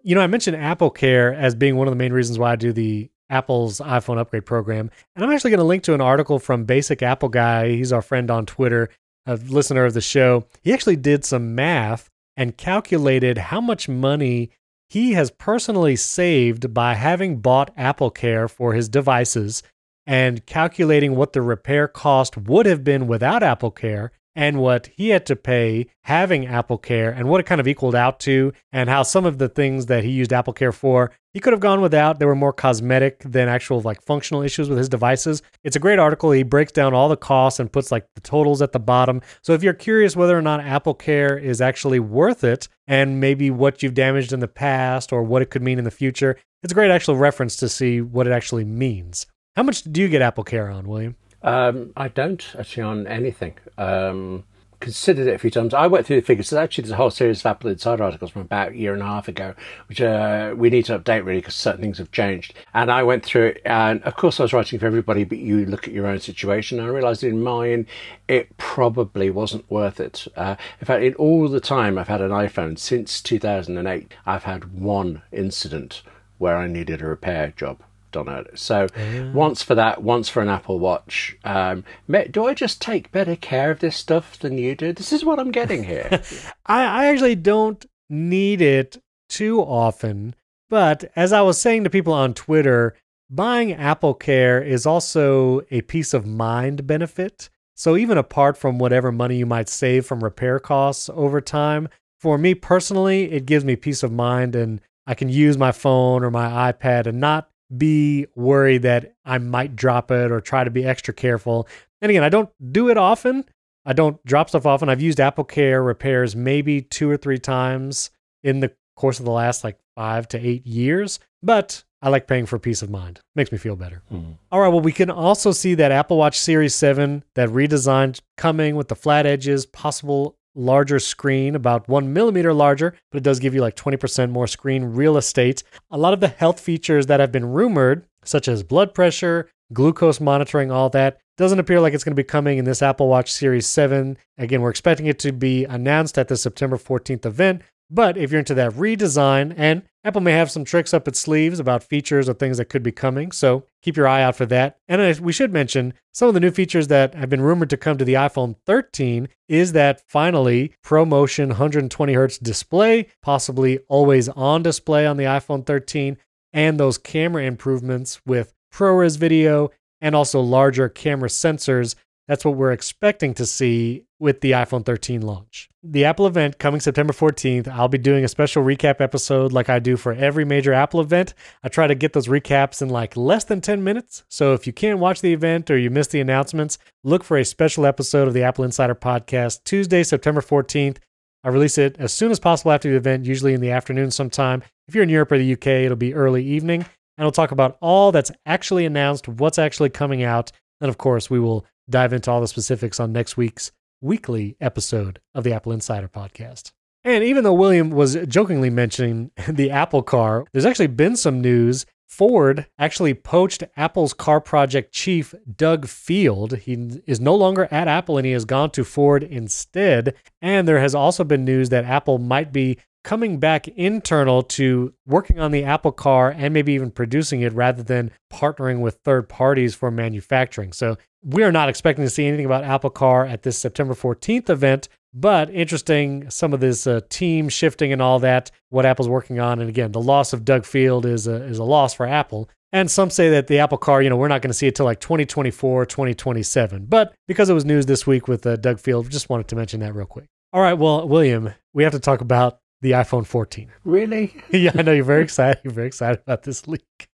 You 0.05 0.15
know, 0.15 0.21
I 0.21 0.27
mentioned 0.27 0.55
Apple 0.55 0.91
Care 0.91 1.33
as 1.33 1.55
being 1.55 1.75
one 1.75 1.87
of 1.87 1.91
the 1.91 1.97
main 1.97 2.13
reasons 2.13 2.39
why 2.39 2.53
I 2.53 2.55
do 2.55 2.71
the 2.71 3.09
Apple's 3.29 3.79
iPhone 3.79 4.17
upgrade 4.17 4.45
program. 4.45 4.89
And 5.15 5.25
I'm 5.25 5.31
actually 5.31 5.51
going 5.51 5.57
to 5.57 5.65
link 5.65 5.83
to 5.83 5.93
an 5.93 5.99
article 5.99 6.39
from 6.39 6.63
Basic 6.63 7.03
Apple 7.03 7.27
Guy. 7.27 7.71
He's 7.71 7.91
our 7.91 8.01
friend 8.01 8.31
on 8.31 8.45
Twitter 8.45 8.89
a 9.25 9.35
listener 9.35 9.85
of 9.85 9.93
the 9.93 10.01
show, 10.01 10.45
he 10.61 10.73
actually 10.73 10.95
did 10.95 11.25
some 11.25 11.55
math 11.55 12.09
and 12.37 12.57
calculated 12.57 13.37
how 13.37 13.61
much 13.61 13.89
money 13.89 14.51
he 14.89 15.13
has 15.13 15.31
personally 15.31 15.95
saved 15.95 16.73
by 16.73 16.93
having 16.93 17.39
bought 17.39 17.73
Apple 17.75 18.11
Care 18.11 18.47
for 18.47 18.73
his 18.73 18.87
devices 18.87 19.63
and 20.05 20.45
calculating 20.45 21.15
what 21.15 21.33
the 21.33 21.41
repair 21.41 21.87
cost 21.87 22.37
would 22.37 22.65
have 22.67 22.83
been 22.83 23.07
without 23.07 23.41
Apple 23.41 23.71
Care 23.71 24.11
and 24.35 24.59
what 24.59 24.87
he 24.95 25.09
had 25.09 25.25
to 25.27 25.35
pay 25.35 25.87
having 26.03 26.45
Apple 26.45 26.77
Care 26.77 27.09
and 27.09 27.29
what 27.29 27.39
it 27.39 27.45
kind 27.45 27.61
of 27.61 27.67
equaled 27.67 27.95
out 27.95 28.19
to, 28.21 28.51
and 28.71 28.89
how 28.89 29.03
some 29.03 29.25
of 29.25 29.37
the 29.37 29.49
things 29.49 29.85
that 29.85 30.03
he 30.03 30.11
used 30.11 30.33
Apple 30.33 30.53
Care 30.53 30.71
for, 30.71 31.11
he 31.33 31.39
could 31.39 31.53
have 31.53 31.59
gone 31.59 31.81
without. 31.81 32.19
They 32.19 32.25
were 32.25 32.35
more 32.35 32.53
cosmetic 32.53 33.19
than 33.19 33.47
actual 33.47 33.81
like 33.81 34.01
functional 34.01 34.41
issues 34.41 34.69
with 34.69 34.77
his 34.77 34.89
devices. 34.89 35.41
It's 35.63 35.75
a 35.75 35.79
great 35.79 35.99
article. 35.99 36.31
He 36.31 36.43
breaks 36.43 36.71
down 36.71 36.93
all 36.93 37.09
the 37.09 37.17
costs 37.17 37.59
and 37.59 37.71
puts 37.71 37.91
like 37.91 38.05
the 38.15 38.21
totals 38.21 38.61
at 38.61 38.71
the 38.71 38.79
bottom. 38.79 39.21
So 39.41 39.53
if 39.53 39.63
you're 39.63 39.73
curious 39.73 40.15
whether 40.15 40.37
or 40.37 40.41
not 40.41 40.61
Apple 40.61 40.93
Care 40.93 41.37
is 41.37 41.61
actually 41.61 41.99
worth 41.99 42.43
it 42.43 42.67
and 42.87 43.19
maybe 43.19 43.49
what 43.49 43.81
you've 43.81 43.93
damaged 43.93 44.33
in 44.33 44.39
the 44.39 44.47
past 44.47 45.11
or 45.11 45.23
what 45.23 45.41
it 45.41 45.49
could 45.49 45.61
mean 45.61 45.79
in 45.79 45.85
the 45.85 45.91
future, 45.91 46.37
it's 46.63 46.71
a 46.71 46.75
great 46.75 46.91
actual 46.91 47.15
reference 47.15 47.55
to 47.57 47.69
see 47.69 48.01
what 48.01 48.27
it 48.27 48.31
actually 48.31 48.65
means. 48.65 49.27
How 49.55 49.63
much 49.63 49.83
do 49.83 50.01
you 50.01 50.09
get 50.09 50.21
Apple 50.21 50.43
Care 50.43 50.69
on, 50.69 50.87
William? 50.87 51.15
Um, 51.45 51.93
I 51.95 52.07
don't 52.07 52.43
actually 52.57 52.83
on 52.83 53.07
anything. 53.07 53.53
Um, 53.77 54.43
considered 54.79 55.27
it 55.27 55.35
a 55.35 55.37
few 55.37 55.51
times. 55.51 55.75
I 55.75 55.85
went 55.85 56.05
through 56.05 56.17
the 56.17 56.25
figures. 56.25 56.49
So 56.49 56.57
actually, 56.57 56.83
there's 56.83 56.91
a 56.91 56.97
whole 56.97 57.11
series 57.11 57.39
of 57.39 57.45
Apple 57.45 57.69
Insider 57.69 58.03
articles 58.03 58.31
from 58.31 58.41
about 58.41 58.71
a 58.71 58.77
year 58.77 58.93
and 58.93 59.01
a 59.01 59.05
half 59.05 59.27
ago, 59.27 59.53
which 59.87 60.01
uh, 60.01 60.55
we 60.57 60.71
need 60.71 60.85
to 60.85 60.97
update 60.97 61.23
really 61.23 61.39
because 61.39 61.55
certain 61.55 61.81
things 61.81 61.99
have 61.99 62.11
changed. 62.11 62.55
And 62.73 62.91
I 62.91 63.03
went 63.03 63.23
through 63.23 63.47
it, 63.47 63.61
and 63.63 64.01
of 64.03 64.15
course, 64.15 64.39
I 64.39 64.43
was 64.43 64.53
writing 64.53 64.79
for 64.79 64.87
everybody, 64.87 65.23
but 65.23 65.37
you 65.37 65.65
look 65.67 65.87
at 65.87 65.93
your 65.93 66.07
own 66.07 66.19
situation. 66.19 66.79
And 66.79 66.87
I 66.87 66.91
realised 66.91 67.23
in 67.23 67.43
mine, 67.43 67.85
it 68.27 68.57
probably 68.57 69.29
wasn't 69.29 69.69
worth 69.69 69.99
it. 69.99 70.27
Uh, 70.35 70.55
in 70.81 70.87
fact, 70.87 71.03
in 71.03 71.13
all 71.15 71.47
the 71.47 71.59
time 71.59 71.99
I've 71.99 72.07
had 72.07 72.21
an 72.21 72.31
iPhone 72.31 72.77
since 72.79 73.21
2008, 73.21 74.13
I've 74.25 74.43
had 74.43 74.73
one 74.79 75.21
incident 75.31 76.01
where 76.39 76.57
I 76.57 76.67
needed 76.67 77.01
a 77.01 77.05
repair 77.05 77.53
job 77.55 77.81
on 78.15 78.27
it. 78.29 78.57
So 78.57 78.87
yeah. 78.95 79.31
once 79.31 79.61
for 79.61 79.75
that, 79.75 80.01
once 80.01 80.29
for 80.29 80.41
an 80.41 80.49
Apple 80.49 80.79
Watch. 80.79 81.37
Um, 81.43 81.83
do 82.31 82.45
I 82.45 82.53
just 82.53 82.81
take 82.81 83.11
better 83.11 83.35
care 83.35 83.71
of 83.71 83.79
this 83.79 83.95
stuff 83.95 84.39
than 84.39 84.57
you 84.57 84.75
do? 84.75 84.93
This 84.93 85.13
is 85.13 85.25
what 85.25 85.39
I'm 85.39 85.51
getting 85.51 85.83
here. 85.83 86.21
I, 86.65 86.83
I 86.83 87.05
actually 87.07 87.35
don't 87.35 87.85
need 88.09 88.61
it 88.61 88.97
too 89.29 89.59
often. 89.61 90.35
But 90.69 91.11
as 91.15 91.31
I 91.31 91.41
was 91.41 91.59
saying 91.59 91.83
to 91.83 91.89
people 91.89 92.13
on 92.13 92.33
Twitter, 92.33 92.95
buying 93.29 93.73
Apple 93.73 94.13
Care 94.13 94.61
is 94.61 94.85
also 94.85 95.61
a 95.71 95.81
peace 95.81 96.13
of 96.13 96.25
mind 96.25 96.87
benefit. 96.87 97.49
So 97.75 97.97
even 97.97 98.17
apart 98.17 98.57
from 98.57 98.79
whatever 98.79 99.11
money 99.11 99.37
you 99.37 99.45
might 99.45 99.69
save 99.69 100.05
from 100.05 100.23
repair 100.23 100.59
costs 100.59 101.09
over 101.13 101.41
time, 101.41 101.89
for 102.19 102.37
me 102.37 102.55
personally, 102.55 103.31
it 103.31 103.45
gives 103.45 103.65
me 103.65 103.75
peace 103.75 104.01
of 104.01 104.11
mind 104.11 104.55
and 104.55 104.81
I 105.05 105.13
can 105.13 105.29
use 105.29 105.57
my 105.57 105.71
phone 105.71 106.23
or 106.23 106.31
my 106.31 106.71
iPad 106.71 107.05
and 107.05 107.19
not 107.19 107.49
be 107.75 108.27
worried 108.35 108.83
that 108.83 109.15
I 109.25 109.37
might 109.37 109.75
drop 109.75 110.11
it 110.11 110.31
or 110.31 110.41
try 110.41 110.63
to 110.63 110.69
be 110.69 110.85
extra 110.85 111.13
careful. 111.13 111.67
And 112.01 112.09
again, 112.09 112.23
I 112.23 112.29
don't 112.29 112.49
do 112.71 112.89
it 112.89 112.97
often. 112.97 113.45
I 113.85 113.93
don't 113.93 114.23
drop 114.25 114.49
stuff 114.49 114.65
often. 114.65 114.89
I've 114.89 115.01
used 115.01 115.19
Apple 115.19 115.43
Care 115.43 115.83
repairs 115.83 116.35
maybe 116.35 116.81
two 116.81 117.09
or 117.09 117.17
three 117.17 117.39
times 117.39 118.09
in 118.43 118.59
the 118.59 118.71
course 118.95 119.19
of 119.19 119.25
the 119.25 119.31
last 119.31 119.63
like 119.63 119.77
five 119.95 120.27
to 120.29 120.37
eight 120.37 120.65
years, 120.65 121.19
but 121.43 121.83
I 122.01 122.09
like 122.09 122.27
paying 122.27 122.45
for 122.45 122.59
peace 122.59 122.81
of 122.81 122.89
mind. 122.89 123.19
Makes 123.35 123.51
me 123.51 123.57
feel 123.57 123.75
better. 123.75 124.03
Mm. 124.11 124.37
All 124.51 124.61
right. 124.61 124.67
Well, 124.67 124.81
we 124.81 124.91
can 124.91 125.09
also 125.09 125.51
see 125.51 125.75
that 125.75 125.91
Apple 125.91 126.17
Watch 126.17 126.39
Series 126.39 126.75
7, 126.75 127.23
that 127.35 127.49
redesigned 127.49 128.21
coming 128.37 128.75
with 128.75 128.89
the 128.89 128.95
flat 128.95 129.25
edges, 129.25 129.65
possible 129.65 130.37
larger 130.55 130.99
screen, 130.99 131.55
about 131.55 131.87
one 131.87 132.13
millimeter 132.13 132.53
larger, 132.53 132.95
but 133.11 133.17
it 133.17 133.23
does 133.23 133.39
give 133.39 133.53
you 133.53 133.61
like 133.61 133.75
20% 133.75 134.31
more 134.31 134.47
screen 134.47 134.83
real 134.83 135.17
estate. 135.17 135.63
A 135.91 135.97
lot 135.97 136.13
of 136.13 136.21
the 136.21 136.27
health 136.27 136.59
features 136.59 137.05
that 137.07 137.19
have 137.19 137.31
been 137.31 137.51
rumored, 137.51 138.05
such 138.23 138.47
as 138.47 138.63
blood 138.63 138.93
pressure, 138.93 139.49
glucose 139.73 140.19
monitoring, 140.19 140.71
all 140.71 140.89
that, 140.89 141.19
doesn't 141.37 141.59
appear 141.59 141.81
like 141.81 141.93
it's 141.93 142.03
going 142.03 142.15
to 142.15 142.19
be 142.19 142.23
coming 142.23 142.57
in 142.57 142.65
this 142.65 142.81
Apple 142.81 143.09
Watch 143.09 143.31
Series 143.31 143.67
7. 143.67 144.17
Again, 144.37 144.61
we're 144.61 144.69
expecting 144.69 145.05
it 145.07 145.19
to 145.19 145.31
be 145.33 145.65
announced 145.65 146.17
at 146.17 146.29
the 146.29 146.37
September 146.37 146.77
14th 146.77 147.25
event, 147.25 147.61
but 147.89 148.17
if 148.17 148.31
you're 148.31 148.39
into 148.39 148.53
that 148.55 148.73
redesign, 148.73 149.53
and 149.57 149.83
Apple 150.03 150.21
may 150.21 150.31
have 150.31 150.51
some 150.51 150.63
tricks 150.63 150.93
up 150.93 151.07
its 151.07 151.19
sleeves 151.19 151.59
about 151.59 151.83
features 151.83 152.29
or 152.29 152.33
things 152.33 152.57
that 152.57 152.69
could 152.69 152.83
be 152.83 152.91
coming, 152.91 153.31
so 153.31 153.65
keep 153.81 153.97
your 153.97 154.07
eye 154.07 154.23
out 154.23 154.35
for 154.35 154.45
that. 154.47 154.77
And 154.87 155.19
we 155.19 155.33
should 155.33 155.51
mention 155.51 155.93
some 156.13 156.27
of 156.27 156.33
the 156.33 156.39
new 156.39 156.51
features 156.51 156.87
that 156.87 157.15
have 157.15 157.29
been 157.29 157.41
rumored 157.41 157.69
to 157.71 157.77
come 157.77 157.97
to 157.97 158.05
the 158.05 158.13
iPhone 158.13 158.55
13 158.65 159.27
is 159.47 159.71
that 159.73 160.01
finally 160.07 160.73
ProMotion 160.83 161.47
120 161.47 162.13
hertz 162.13 162.37
display, 162.37 163.07
possibly 163.21 163.79
always 163.87 164.29
on 164.29 164.63
display 164.63 165.05
on 165.05 165.17
the 165.17 165.23
iPhone 165.23 165.65
13, 165.65 166.17
and 166.53 166.79
those 166.79 166.97
camera 166.97 167.43
improvements 167.43 168.21
with 168.25 168.53
ProRes 168.73 169.17
video 169.17 169.71
and 170.01 170.15
also 170.15 170.39
larger 170.39 170.89
camera 170.89 171.29
sensors 171.29 171.95
that's 172.27 172.43
what 172.43 172.55
we're 172.55 172.71
expecting 172.71 173.33
to 173.35 173.45
see 173.45 174.03
with 174.19 174.41
the 174.41 174.51
iPhone 174.51 174.85
13 174.85 175.21
launch. 175.21 175.69
The 175.83 176.05
Apple 176.05 176.25
event 176.25 176.57
coming 176.57 176.81
September 176.81 177.13
14th, 177.13 177.67
I'll 177.67 177.87
be 177.87 177.99
doing 177.99 178.23
a 178.23 178.27
special 178.27 178.63
recap 178.63 179.01
episode 179.01 179.53
like 179.53 179.69
I 179.69 179.77
do 179.79 179.97
for 179.97 180.13
every 180.13 180.45
major 180.45 180.73
Apple 180.73 181.01
event. 181.01 181.35
I 181.63 181.69
try 181.69 181.85
to 181.85 181.93
get 181.93 182.13
those 182.13 182.27
recaps 182.27 182.81
in 182.81 182.89
like 182.89 183.15
less 183.15 183.43
than 183.43 183.61
10 183.61 183.83
minutes. 183.83 184.23
So 184.27 184.53
if 184.53 184.65
you 184.65 184.73
can't 184.73 184.99
watch 184.99 185.21
the 185.21 185.33
event 185.33 185.69
or 185.69 185.77
you 185.77 185.91
miss 185.91 186.07
the 186.07 186.21
announcements, 186.21 186.79
look 187.03 187.23
for 187.23 187.37
a 187.37 187.45
special 187.45 187.85
episode 187.85 188.27
of 188.27 188.33
the 188.33 188.43
Apple 188.43 188.63
Insider 188.63 188.95
podcast 188.95 189.63
Tuesday, 189.63 190.01
September 190.01 190.41
14th. 190.41 190.97
I 191.43 191.49
release 191.49 191.77
it 191.77 191.95
as 191.99 192.11
soon 192.11 192.31
as 192.31 192.39
possible 192.39 192.71
after 192.71 192.89
the 192.89 192.97
event, 192.97 193.25
usually 193.25 193.53
in 193.53 193.61
the 193.61 193.69
afternoon 193.69 194.09
sometime. 194.09 194.63
If 194.87 194.95
you're 194.95 195.03
in 195.03 195.09
Europe 195.09 195.31
or 195.31 195.37
the 195.37 195.53
UK, 195.53 195.67
it'll 195.67 195.95
be 195.95 196.15
early 196.15 196.43
evening. 196.43 196.81
And 197.17 197.25
we'll 197.25 197.31
talk 197.31 197.51
about 197.51 197.77
all 197.81 198.11
that's 198.11 198.31
actually 198.45 198.85
announced, 198.85 199.27
what's 199.27 199.59
actually 199.59 199.89
coming 199.89 200.23
out. 200.23 200.51
And 200.81 200.89
of 200.89 200.97
course, 200.97 201.29
we 201.29 201.39
will 201.39 201.65
dive 201.89 202.13
into 202.13 202.31
all 202.31 202.41
the 202.41 202.47
specifics 202.47 202.99
on 202.99 203.11
next 203.11 203.37
week's 203.37 203.71
weekly 204.01 204.55
episode 204.61 205.19
of 205.33 205.43
the 205.43 205.53
Apple 205.53 205.71
Insider 205.71 206.07
podcast. 206.07 206.71
And 207.03 207.23
even 207.23 207.43
though 207.43 207.53
William 207.53 207.91
was 207.91 208.15
jokingly 208.27 208.69
mentioning 208.69 209.31
the 209.47 209.71
Apple 209.71 210.03
car, 210.03 210.45
there's 210.51 210.65
actually 210.65 210.87
been 210.87 211.15
some 211.15 211.41
news. 211.41 211.85
Ford 212.07 212.67
actually 212.79 213.13
poached 213.13 213.63
Apple's 213.75 214.13
car 214.13 214.39
project 214.39 214.93
chief, 214.93 215.33
Doug 215.55 215.87
Field. 215.87 216.57
He 216.57 216.73
is 217.05 217.19
no 217.19 217.35
longer 217.35 217.67
at 217.71 217.87
Apple 217.87 218.17
and 218.17 218.25
he 218.25 218.31
has 218.31 218.45
gone 218.45 218.69
to 218.71 218.83
Ford 218.83 219.23
instead. 219.23 220.15
And 220.41 220.67
there 220.67 220.79
has 220.79 220.95
also 220.95 221.23
been 221.23 221.43
news 221.43 221.69
that 221.69 221.83
Apple 221.83 222.19
might 222.19 222.53
be 222.53 222.77
coming 223.05 223.39
back 223.39 223.67
internal 223.69 224.41
to 224.41 224.91
working 225.05 225.39
on 225.39 225.51
the 225.51 225.63
Apple 225.63 225.91
car 225.91 226.33
and 226.35 226.53
maybe 226.53 226.73
even 226.73 226.89
producing 226.89 227.41
it 227.41 227.53
rather 227.53 227.83
than 227.83 228.11
partnering 228.33 228.81
with 228.81 228.95
third 229.05 229.29
parties 229.29 229.75
for 229.75 229.91
manufacturing. 229.91 230.73
So 230.73 230.97
we 231.23 231.43
are 231.43 231.51
not 231.51 231.69
expecting 231.69 232.03
to 232.03 232.09
see 232.09 232.25
anything 232.25 232.47
about 232.47 232.63
Apple 232.63 232.89
Car 232.89 233.25
at 233.25 233.43
this 233.43 233.57
September 233.57 233.93
14th 233.93 234.49
event, 234.49 234.89
but 235.13 235.51
interesting 235.51 236.29
some 236.31 236.51
of 236.51 236.59
this 236.59 236.87
uh, 236.87 236.99
team 237.07 237.47
shifting 237.47 237.93
and 237.93 238.01
all 238.01 238.19
that, 238.19 238.49
what 238.69 238.85
Apple's 238.87 239.07
working 239.07 239.39
on. 239.39 239.59
And 239.59 239.69
again, 239.69 239.91
the 239.91 240.01
loss 240.01 240.33
of 240.33 240.43
Doug 240.43 240.65
Field 240.65 241.05
is 241.05 241.27
a, 241.27 241.43
is 241.43 241.59
a 241.59 241.63
loss 241.63 241.93
for 241.93 242.07
Apple. 242.07 242.49
And 242.73 242.89
some 242.89 243.11
say 243.11 243.29
that 243.29 243.45
the 243.47 243.59
Apple 243.59 243.77
Car, 243.77 244.01
you 244.01 244.09
know, 244.09 244.17
we're 244.17 244.27
not 244.27 244.41
going 244.41 244.49
to 244.49 244.55
see 244.55 244.67
it 244.67 244.75
till 244.75 244.85
like 244.85 244.99
2024, 244.99 245.85
2027. 245.85 246.85
But 246.87 247.13
because 247.27 247.49
it 247.49 247.53
was 247.53 247.65
news 247.65 247.85
this 247.85 248.07
week 248.07 248.27
with 248.27 248.45
uh, 248.47 248.55
Doug 248.57 248.79
Field, 248.79 249.09
just 249.11 249.29
wanted 249.29 249.47
to 249.49 249.55
mention 249.55 249.79
that 249.81 249.93
real 249.93 250.07
quick. 250.07 250.25
All 250.51 250.61
right, 250.61 250.73
well, 250.73 251.07
William, 251.07 251.53
we 251.73 251.83
have 251.83 251.93
to 251.93 251.99
talk 251.99 252.21
about 252.21 252.59
the 252.85 252.91
iPhone 252.91 253.25
14. 253.25 253.71
Really? 253.83 254.35
yeah, 254.51 254.71
I 254.75 254.83
know 254.83 254.93
you're 254.93 255.03
very 255.03 255.23
excited. 255.23 255.59
You're 255.63 255.73
very 255.73 255.87
excited 255.87 256.21
about 256.21 256.43
this 256.43 256.67
leak. 256.67 257.09